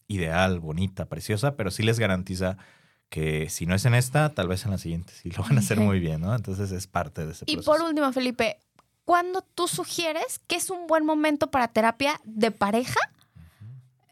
ideal, 0.06 0.60
bonita, 0.60 1.06
preciosa, 1.08 1.56
pero 1.56 1.70
sí 1.70 1.82
les 1.82 1.98
garantiza 1.98 2.56
que 3.12 3.50
si 3.50 3.66
no 3.66 3.74
es 3.74 3.84
en 3.84 3.94
esta, 3.94 4.30
tal 4.30 4.48
vez 4.48 4.64
en 4.64 4.70
la 4.70 4.78
siguiente 4.78 5.12
sí 5.12 5.30
lo 5.30 5.42
van 5.42 5.58
a 5.58 5.60
hacer 5.60 5.78
muy 5.78 6.00
bien, 6.00 6.22
¿no? 6.22 6.34
Entonces 6.34 6.72
es 6.72 6.86
parte 6.86 7.26
de 7.26 7.32
ese 7.32 7.44
y 7.46 7.56
proceso. 7.56 7.70
por 7.70 7.82
último, 7.86 8.10
Felipe, 8.10 8.56
¿cuándo 9.04 9.42
tú 9.54 9.68
sugieres 9.68 10.40
que 10.46 10.56
es 10.56 10.70
un 10.70 10.86
buen 10.86 11.04
momento 11.04 11.50
para 11.50 11.68
terapia 11.68 12.18
de 12.24 12.50
pareja? 12.52 12.98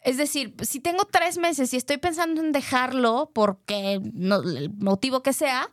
Es 0.03 0.19
decir, 0.19 0.55
si 0.63 0.81
tengo 0.81 1.07
tres 1.07 1.39
meses 1.39 1.73
y 1.73 1.79
estoy 1.79 1.97
pensando 1.97 2.43
en 2.43 2.53
dejarlo 2.53 3.31
porque 3.33 4.01
no- 4.13 4.43
el 4.43 4.69
motivo 4.75 5.23
que 5.23 5.33
sea, 5.33 5.71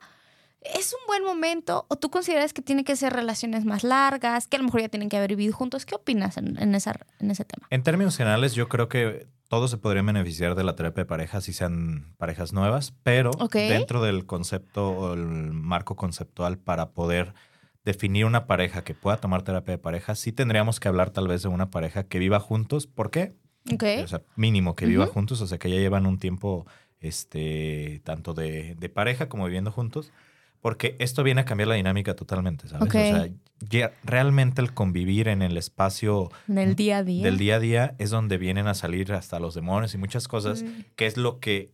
¿es 0.62 0.94
un 0.94 1.06
buen 1.08 1.24
momento? 1.26 1.86
¿O 1.90 1.98
tú 1.98 2.10
consideras 2.10 2.54
que 2.54 2.62
tiene 2.62 2.86
que 2.86 2.96
ser 2.96 3.12
relaciones 3.12 3.66
más 3.66 3.84
largas, 3.84 4.48
que 4.48 4.56
a 4.56 4.60
lo 4.60 4.66
mejor 4.66 4.82
ya 4.82 4.90
tienen 4.90 5.10
que 5.10 5.18
haber 5.18 5.32
vivido 5.36 5.54
juntos? 5.54 5.86
¿Qué 5.86 5.96
opinas 5.96 6.38
en, 6.38 6.58
en 6.62 6.76
esa, 6.76 6.96
en 7.20 7.30
ese 7.32 7.44
tema? 7.44 7.68
En 7.70 7.84
términos 7.84 8.16
generales, 8.16 8.54
yo 8.54 8.70
creo 8.70 8.88
que 8.88 9.28
todos 9.48 9.72
se 9.72 9.78
podrían 9.78 10.06
beneficiar 10.06 10.56
de 10.56 10.64
la 10.64 10.76
terapia 10.76 11.04
de 11.04 11.08
pareja 11.08 11.42
si 11.42 11.54
sean 11.54 12.14
parejas 12.18 12.54
nuevas, 12.54 12.94
pero 13.04 13.32
dentro 13.54 14.04
del 14.04 14.26
concepto 14.26 14.90
o 14.92 15.14
el 15.14 15.26
marco 15.26 15.96
conceptual 15.96 16.58
para 16.58 16.92
poder 16.92 17.34
definir 17.86 18.26
una 18.26 18.48
pareja 18.48 18.84
que 18.84 18.94
pueda 18.94 19.18
tomar 19.18 19.44
terapia 19.44 19.74
de 19.74 19.78
pareja, 19.78 20.16
sí 20.16 20.34
tendríamos 20.34 20.80
que 20.80 20.90
hablar 20.90 21.12
tal 21.12 21.28
vez 21.28 21.44
de 21.44 21.48
una 21.48 21.70
pareja 21.70 22.04
que 22.04 22.20
viva 22.20 22.40
juntos. 22.40 22.86
¿Por 22.86 23.10
qué? 23.12 23.36
O 24.04 24.08
sea, 24.08 24.22
mínimo 24.36 24.76
que 24.76 24.86
viva 24.86 25.08
juntos, 25.08 25.42
o 25.42 25.48
sea, 25.48 25.58
que 25.58 25.70
ya 25.70 25.78
llevan 25.78 26.06
un 26.06 26.20
tiempo 26.20 26.66
este, 27.00 28.02
tanto 28.04 28.34
de, 28.34 28.76
de 28.76 28.90
pareja 28.90 29.30
como 29.30 29.46
viviendo 29.46 29.72
juntos, 29.72 30.12
porque 30.62 30.96
esto 31.00 31.24
viene 31.24 31.42
a 31.42 31.46
cambiar 31.46 31.68
la 31.70 31.76
dinámica 31.76 32.16
totalmente, 32.16 32.68
¿sabes? 32.68 32.88
O 32.88 32.92
sea, 32.92 33.28
ya 33.70 33.92
realmente 34.04 34.62
el 34.62 34.74
convivir 34.74 35.28
en 35.28 35.42
el 35.42 35.58
espacio 35.58 36.30
En 36.48 36.58
el 36.58 36.76
día 36.76 36.98
a 37.00 37.04
día. 37.04 37.24
del 37.24 37.38
día 37.38 37.56
a 37.56 37.60
día 37.60 37.96
es 38.00 38.10
donde 38.10 38.38
vienen 38.38 38.68
a 38.68 38.74
salir 38.74 39.14
hasta 39.14 39.40
los 39.40 39.56
demonios 39.56 39.94
y 39.94 39.98
muchas 39.98 40.28
cosas, 40.28 40.64
Mm. 40.64 40.68
que 40.96 41.06
es 41.08 41.18
lo 41.18 41.40
que 41.40 41.72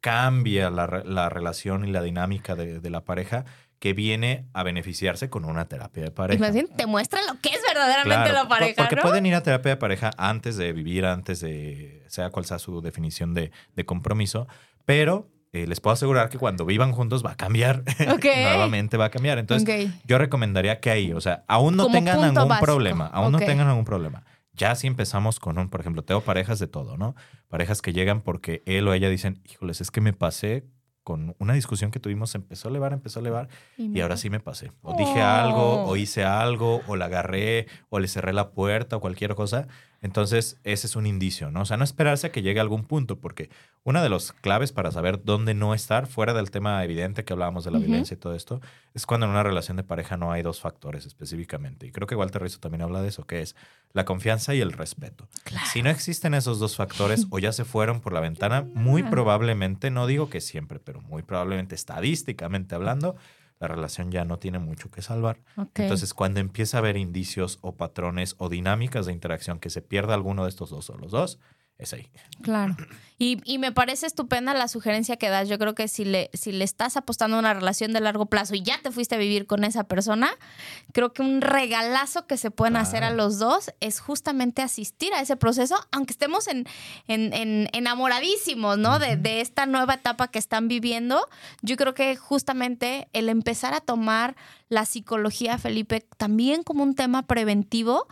cambia 0.00 0.70
la, 0.70 0.86
re- 0.86 1.04
la 1.04 1.28
relación 1.28 1.84
y 1.86 1.90
la 1.90 2.02
dinámica 2.02 2.54
de, 2.54 2.80
de 2.80 2.90
la 2.90 3.04
pareja, 3.04 3.44
que 3.78 3.92
viene 3.92 4.46
a 4.54 4.62
beneficiarse 4.62 5.28
con 5.28 5.44
una 5.44 5.66
terapia 5.68 6.02
de 6.04 6.10
pareja. 6.10 6.50
te 6.76 6.86
muestra 6.86 7.20
lo 7.26 7.38
que 7.40 7.50
es 7.50 7.60
verdaderamente 7.66 8.30
Claro, 8.30 8.44
la 8.44 8.48
pareja, 8.48 8.74
Porque 8.82 8.96
¿no? 8.96 9.02
pueden 9.02 9.26
ir 9.26 9.34
a 9.34 9.42
terapia 9.42 9.70
de 9.72 9.76
pareja 9.76 10.10
antes 10.16 10.56
de 10.56 10.72
vivir, 10.72 11.04
antes 11.04 11.40
de, 11.40 12.02
sea 12.06 12.30
cual 12.30 12.46
sea 12.46 12.58
su 12.58 12.80
definición 12.80 13.34
de, 13.34 13.50
de 13.74 13.84
compromiso, 13.84 14.46
pero 14.86 15.28
eh, 15.62 15.66
les 15.66 15.80
puedo 15.80 15.94
asegurar 15.94 16.28
que 16.28 16.38
cuando 16.38 16.64
vivan 16.64 16.92
juntos 16.92 17.24
va 17.24 17.32
a 17.32 17.36
cambiar. 17.36 17.82
Ok. 18.12 18.24
Nuevamente 18.24 18.96
va 18.96 19.06
a 19.06 19.10
cambiar. 19.10 19.38
Entonces, 19.38 19.90
yo 20.04 20.18
recomendaría 20.18 20.80
que 20.80 20.90
ahí, 20.90 21.12
o 21.12 21.20
sea, 21.20 21.44
aún 21.48 21.76
no 21.76 21.84
Como 21.84 21.94
tengan 21.94 22.22
algún 22.22 22.48
básico. 22.48 22.64
problema, 22.66 23.06
aún 23.06 23.32
no 23.32 23.38
tengan 23.38 23.68
algún 23.68 23.84
problema. 23.84 24.24
Ya 24.52 24.74
si 24.74 24.86
empezamos 24.86 25.38
con 25.38 25.58
un, 25.58 25.68
por 25.68 25.80
ejemplo, 25.80 26.02
tengo 26.02 26.22
parejas 26.22 26.58
de 26.58 26.66
todo, 26.66 26.96
¿no? 26.96 27.14
Parejas 27.48 27.82
que 27.82 27.92
llegan 27.92 28.22
porque 28.22 28.62
él 28.64 28.88
o 28.88 28.94
ella 28.94 29.10
dicen, 29.10 29.40
híjoles, 29.44 29.80
es 29.82 29.90
que 29.90 30.00
me 30.00 30.12
pasé 30.14 30.64
con 31.02 31.36
una 31.38 31.52
discusión 31.52 31.90
que 31.92 32.00
tuvimos, 32.00 32.34
empezó 32.34 32.66
a 32.66 32.70
elevar, 32.70 32.92
empezó 32.92 33.20
a 33.20 33.22
elevar, 33.22 33.48
y 33.76 34.00
ahora 34.00 34.16
sí 34.16 34.28
me 34.28 34.40
pasé. 34.40 34.72
O 34.82 34.96
dije 34.96 35.20
Oh. 35.22 35.24
algo, 35.24 35.84
o 35.84 35.96
hice 35.96 36.24
algo, 36.24 36.80
o 36.88 36.96
la 36.96 37.04
agarré, 37.04 37.68
o 37.90 38.00
le 38.00 38.08
cerré 38.08 38.32
la 38.32 38.50
puerta, 38.50 38.96
o 38.96 39.00
cualquier 39.00 39.36
cosa. 39.36 39.68
Entonces, 40.06 40.60
ese 40.62 40.86
es 40.86 40.94
un 40.94 41.04
indicio, 41.04 41.50
¿no? 41.50 41.62
O 41.62 41.64
sea, 41.64 41.76
no 41.76 41.82
esperarse 41.82 42.28
a 42.28 42.32
que 42.32 42.40
llegue 42.40 42.60
a 42.60 42.62
algún 42.62 42.84
punto, 42.84 43.18
porque 43.18 43.50
una 43.82 44.04
de 44.04 44.08
las 44.08 44.30
claves 44.30 44.70
para 44.70 44.92
saber 44.92 45.24
dónde 45.24 45.52
no 45.52 45.74
estar, 45.74 46.06
fuera 46.06 46.32
del 46.32 46.52
tema 46.52 46.82
evidente 46.84 47.24
que 47.24 47.32
hablábamos 47.32 47.64
de 47.64 47.72
la 47.72 47.80
violencia 47.80 48.14
y 48.14 48.18
todo 48.18 48.32
esto, 48.36 48.60
es 48.94 49.04
cuando 49.04 49.26
en 49.26 49.32
una 49.32 49.42
relación 49.42 49.76
de 49.76 49.82
pareja 49.82 50.16
no 50.16 50.30
hay 50.30 50.42
dos 50.42 50.60
factores 50.60 51.06
específicamente. 51.06 51.88
Y 51.88 51.90
creo 51.90 52.06
que 52.06 52.14
Walter 52.14 52.40
Rizzo 52.40 52.60
también 52.60 52.82
habla 52.82 53.02
de 53.02 53.08
eso, 53.08 53.26
que 53.26 53.42
es 53.42 53.56
la 53.94 54.04
confianza 54.04 54.54
y 54.54 54.60
el 54.60 54.72
respeto. 54.72 55.26
Si 55.72 55.82
no 55.82 55.90
existen 55.90 56.34
esos 56.34 56.60
dos 56.60 56.76
factores 56.76 57.26
o 57.30 57.40
ya 57.40 57.50
se 57.50 57.64
fueron 57.64 58.00
por 58.00 58.12
la 58.12 58.20
ventana, 58.20 58.64
muy 58.74 59.02
probablemente, 59.02 59.90
no 59.90 60.06
digo 60.06 60.30
que 60.30 60.40
siempre, 60.40 60.78
pero 60.78 61.00
muy 61.00 61.24
probablemente 61.24 61.74
estadísticamente 61.74 62.76
hablando, 62.76 63.16
la 63.58 63.68
relación 63.68 64.10
ya 64.10 64.24
no 64.24 64.38
tiene 64.38 64.58
mucho 64.58 64.90
que 64.90 65.02
salvar. 65.02 65.40
Entonces, 65.74 66.12
cuando 66.14 66.40
empieza 66.40 66.76
a 66.76 66.80
haber 66.80 66.96
indicios 66.96 67.58
o 67.62 67.76
patrones 67.76 68.34
o 68.38 68.48
dinámicas 68.48 69.06
de 69.06 69.12
interacción 69.12 69.58
que 69.58 69.70
se 69.70 69.82
pierda 69.82 70.14
alguno 70.14 70.44
de 70.44 70.50
estos 70.50 70.70
dos 70.70 70.90
o 70.90 70.98
los 70.98 71.12
dos, 71.12 71.38
es 71.78 71.92
ahí. 71.92 72.08
Claro. 72.42 72.74
Y, 73.18 73.40
y, 73.44 73.58
me 73.58 73.72
parece 73.72 74.06
estupenda 74.06 74.52
la 74.52 74.68
sugerencia 74.68 75.16
que 75.16 75.30
das. 75.30 75.48
Yo 75.48 75.58
creo 75.58 75.74
que 75.74 75.88
si 75.88 76.04
le, 76.04 76.30
si 76.34 76.52
le 76.52 76.64
estás 76.64 76.96
apostando 76.98 77.36
a 77.36 77.40
una 77.40 77.54
relación 77.54 77.92
de 77.92 78.00
largo 78.00 78.26
plazo 78.26 78.54
y 78.54 78.62
ya 78.62 78.78
te 78.82 78.90
fuiste 78.90 79.14
a 79.14 79.18
vivir 79.18 79.46
con 79.46 79.64
esa 79.64 79.84
persona, 79.84 80.30
creo 80.92 81.14
que 81.14 81.22
un 81.22 81.40
regalazo 81.40 82.26
que 82.26 82.36
se 82.36 82.50
pueden 82.50 82.76
hacer 82.76 83.04
a 83.04 83.10
los 83.10 83.38
dos 83.38 83.70
es 83.80 84.00
justamente 84.00 84.60
asistir 84.60 85.14
a 85.14 85.20
ese 85.20 85.36
proceso, 85.36 85.76
aunque 85.92 86.12
estemos 86.12 86.46
en, 86.46 86.66
en, 87.08 87.68
enamoradísimos, 87.72 88.76
¿no? 88.76 88.98
de, 88.98 89.16
de 89.16 89.40
esta 89.40 89.64
nueva 89.64 89.94
etapa 89.94 90.28
que 90.28 90.38
están 90.38 90.68
viviendo. 90.68 91.26
Yo 91.62 91.76
creo 91.76 91.94
que 91.94 92.16
justamente 92.16 93.08
el 93.14 93.30
empezar 93.30 93.72
a 93.72 93.80
tomar 93.80 94.36
la 94.68 94.84
psicología, 94.84 95.56
Felipe, 95.56 96.06
también 96.18 96.62
como 96.62 96.82
un 96.82 96.94
tema 96.94 97.26
preventivo, 97.26 98.06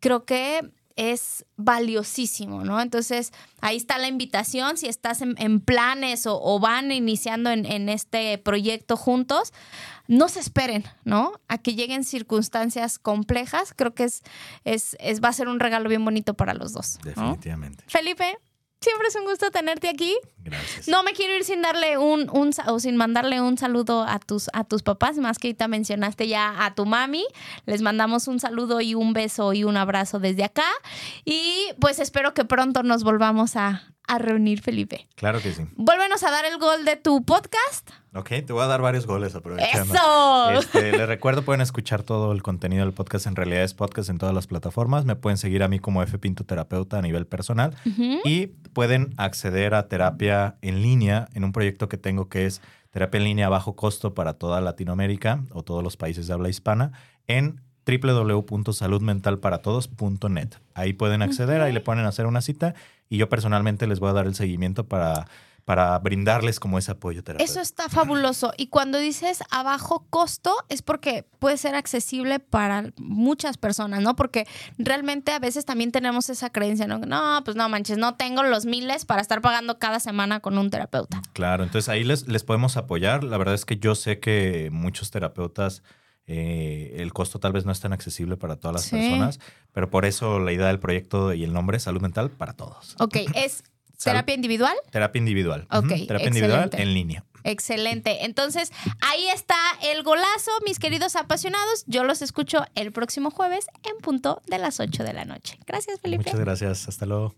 creo 0.00 0.24
que 0.24 0.70
es 0.98 1.46
valiosísimo, 1.56 2.64
¿no? 2.64 2.80
Entonces, 2.80 3.32
ahí 3.60 3.76
está 3.76 3.98
la 3.98 4.08
invitación, 4.08 4.76
si 4.76 4.88
estás 4.88 5.22
en, 5.22 5.60
planes 5.60 6.26
o, 6.26 6.58
van 6.58 6.90
iniciando 6.90 7.50
en, 7.50 7.88
este 7.88 8.36
proyecto 8.38 8.96
juntos, 8.96 9.52
no 10.08 10.28
se 10.28 10.40
esperen, 10.40 10.84
¿no? 11.04 11.40
A 11.46 11.58
que 11.58 11.76
lleguen 11.76 12.02
circunstancias 12.02 12.98
complejas, 12.98 13.72
creo 13.76 13.94
que 13.94 14.04
es, 14.04 14.22
es, 14.64 14.96
es 14.98 15.22
va 15.22 15.28
a 15.28 15.32
ser 15.32 15.48
un 15.48 15.60
regalo 15.60 15.88
bien 15.88 16.04
bonito 16.04 16.34
para 16.34 16.52
los 16.52 16.72
dos. 16.72 16.98
Definitivamente. 17.04 17.84
Felipe, 17.86 18.36
Siempre 18.80 19.08
es 19.08 19.16
un 19.16 19.24
gusto 19.24 19.50
tenerte 19.50 19.88
aquí. 19.88 20.16
Gracias. 20.38 20.88
No 20.88 21.02
me 21.02 21.12
quiero 21.12 21.34
ir 21.36 21.44
sin 21.44 21.62
darle 21.62 21.98
un, 21.98 22.30
un 22.30 22.50
o 22.66 22.78
sin 22.78 22.96
mandarle 22.96 23.40
un 23.40 23.58
saludo 23.58 24.04
a 24.04 24.20
tus, 24.20 24.48
a 24.52 24.64
tus 24.64 24.82
papás, 24.82 25.18
más 25.18 25.38
que 25.38 25.48
ahorita 25.48 25.66
mencionaste 25.66 26.28
ya 26.28 26.64
a 26.64 26.74
tu 26.74 26.86
mami. 26.86 27.24
Les 27.66 27.82
mandamos 27.82 28.28
un 28.28 28.38
saludo 28.38 28.80
y 28.80 28.94
un 28.94 29.12
beso 29.12 29.52
y 29.52 29.64
un 29.64 29.76
abrazo 29.76 30.20
desde 30.20 30.44
acá. 30.44 30.66
Y 31.24 31.66
pues 31.80 31.98
espero 31.98 32.34
que 32.34 32.44
pronto 32.44 32.84
nos 32.84 33.02
volvamos 33.02 33.56
a, 33.56 33.82
a 34.08 34.18
reunir, 34.18 34.60
Felipe. 34.60 35.06
Claro 35.14 35.40
que 35.40 35.52
sí. 35.52 35.66
Vuélvenos 35.76 36.22
a 36.22 36.30
dar 36.30 36.44
el 36.46 36.58
gol 36.58 36.84
de 36.84 36.96
tu 36.96 37.24
podcast. 37.24 37.90
Ok, 38.14 38.28
te 38.28 38.52
voy 38.52 38.62
a 38.62 38.66
dar 38.66 38.80
varios 38.80 39.06
goles 39.06 39.34
aprovechando. 39.34 39.94
¡Eso! 39.94 40.50
Este, 40.50 40.92
les 40.92 41.06
recuerdo, 41.06 41.42
pueden 41.42 41.60
escuchar 41.60 42.02
todo 42.02 42.32
el 42.32 42.42
contenido 42.42 42.84
del 42.84 42.94
podcast. 42.94 43.26
En 43.26 43.36
realidad 43.36 43.62
es 43.62 43.74
podcast 43.74 44.08
en 44.08 44.18
todas 44.18 44.34
las 44.34 44.46
plataformas. 44.46 45.04
Me 45.04 45.14
pueden 45.14 45.36
seguir 45.36 45.62
a 45.62 45.68
mí 45.68 45.78
como 45.78 46.02
F 46.02 46.18
Pinto 46.18 46.44
Terapeuta 46.44 46.98
a 46.98 47.02
nivel 47.02 47.26
personal. 47.26 47.76
Y 48.24 48.46
pueden 48.72 49.12
acceder 49.18 49.74
a 49.74 49.88
terapia 49.88 50.56
en 50.62 50.82
línea 50.82 51.28
en 51.34 51.44
un 51.44 51.52
proyecto 51.52 51.88
que 51.88 51.98
tengo 51.98 52.28
que 52.28 52.46
es 52.46 52.62
terapia 52.90 53.18
en 53.18 53.24
línea 53.24 53.46
a 53.46 53.50
bajo 53.50 53.76
costo 53.76 54.14
para 54.14 54.32
toda 54.34 54.60
Latinoamérica 54.62 55.44
o 55.52 55.62
todos 55.62 55.84
los 55.84 55.96
países 55.98 56.26
de 56.26 56.32
habla 56.32 56.48
hispana 56.48 56.92
en 57.26 57.60
www.saludmentalparatodos.net. 57.88 60.50
Ahí 60.74 60.92
pueden 60.92 61.22
acceder, 61.22 61.62
ahí 61.62 61.72
le 61.72 61.80
ponen 61.80 62.04
a 62.04 62.08
hacer 62.08 62.26
una 62.26 62.42
cita 62.42 62.74
y 63.08 63.16
yo 63.16 63.30
personalmente 63.30 63.86
les 63.86 64.00
voy 64.00 64.10
a 64.10 64.12
dar 64.12 64.26
el 64.26 64.34
seguimiento 64.34 64.86
para, 64.86 65.28
para 65.68 65.98
brindarles 65.98 66.60
como 66.60 66.78
ese 66.78 66.92
apoyo 66.92 67.22
terapéutico. 67.22 67.50
Eso 67.50 67.60
está 67.60 67.90
fabuloso. 67.90 68.52
Y 68.56 68.68
cuando 68.68 68.98
dices 68.98 69.42
a 69.50 69.62
bajo 69.62 70.06
costo 70.08 70.54
es 70.68 70.82
porque 70.82 71.26
puede 71.38 71.56
ser 71.56 71.74
accesible 71.74 72.40
para 72.40 72.92
muchas 72.96 73.58
personas, 73.58 74.02
¿no? 74.02 74.16
Porque 74.16 74.46
realmente 74.78 75.32
a 75.32 75.38
veces 75.38 75.64
también 75.64 75.92
tenemos 75.92 76.30
esa 76.30 76.50
creencia, 76.50 76.86
¿no? 76.86 76.98
No, 76.98 77.42
pues 77.44 77.54
no 77.54 77.68
manches, 77.68 77.98
no 77.98 78.14
tengo 78.14 78.42
los 78.42 78.66
miles 78.66 79.04
para 79.04 79.20
estar 79.20 79.40
pagando 79.40 79.78
cada 79.78 80.00
semana 80.00 80.40
con 80.40 80.58
un 80.58 80.70
terapeuta. 80.70 81.22
Claro, 81.32 81.64
entonces 81.64 81.88
ahí 81.88 82.04
les, 82.04 82.28
les 82.28 82.44
podemos 82.44 82.76
apoyar. 82.76 83.24
La 83.24 83.38
verdad 83.38 83.54
es 83.54 83.64
que 83.64 83.78
yo 83.78 83.94
sé 83.94 84.20
que 84.20 84.70
muchos 84.72 85.10
terapeutas 85.10 85.82
eh, 86.30 86.96
el 86.98 87.12
costo 87.14 87.40
tal 87.40 87.52
vez 87.52 87.64
no 87.64 87.72
es 87.72 87.80
tan 87.80 87.94
accesible 87.94 88.36
para 88.36 88.56
todas 88.56 88.74
las 88.74 88.90
personas, 88.90 89.40
pero 89.72 89.88
por 89.88 90.04
eso 90.04 90.38
la 90.38 90.52
idea 90.52 90.66
del 90.66 90.78
proyecto 90.78 91.32
y 91.32 91.42
el 91.42 91.54
nombre 91.54 91.78
es 91.78 91.84
salud 91.84 92.02
mental 92.02 92.30
para 92.30 92.52
todos. 92.52 92.96
Ok, 93.00 93.16
¿es 93.34 93.64
terapia 94.02 94.34
individual? 94.34 94.76
Terapia 94.90 95.18
individual. 95.18 95.66
Ok. 95.70 95.88
Terapia 96.06 96.28
individual 96.28 96.70
en 96.74 96.92
línea. 96.92 97.24
Excelente. 97.44 98.26
Entonces, 98.26 98.72
ahí 99.00 99.26
está 99.28 99.56
el 99.82 100.02
golazo, 100.02 100.50
mis 100.66 100.78
queridos 100.78 101.16
apasionados. 101.16 101.84
Yo 101.86 102.04
los 102.04 102.20
escucho 102.20 102.66
el 102.74 102.92
próximo 102.92 103.30
jueves 103.30 103.66
en 103.84 103.96
punto 104.02 104.42
de 104.46 104.58
las 104.58 104.80
8 104.80 105.02
de 105.04 105.14
la 105.14 105.24
noche. 105.24 105.58
Gracias, 105.66 105.98
Felipe. 106.00 106.24
Muchas 106.24 106.40
gracias. 106.40 106.88
Hasta 106.88 107.06
luego. 107.06 107.34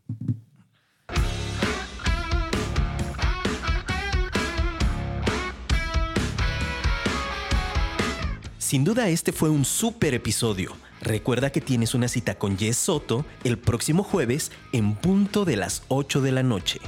Sin 8.71 8.85
duda 8.85 9.09
este 9.09 9.33
fue 9.33 9.51
un 9.51 9.65
súper 9.65 10.15
episodio. 10.15 10.77
Recuerda 11.01 11.51
que 11.51 11.61
tienes 11.61 11.93
una 11.93 12.07
cita 12.07 12.37
con 12.37 12.57
Jess 12.57 12.77
Soto 12.77 13.27
el 13.43 13.59
próximo 13.59 14.05
jueves 14.05 14.53
en 14.71 14.95
punto 14.95 15.45
de 15.45 15.57
las 15.57 15.83
8 15.89 16.21
de 16.21 16.31
la 16.31 16.45
noche. 16.45 16.79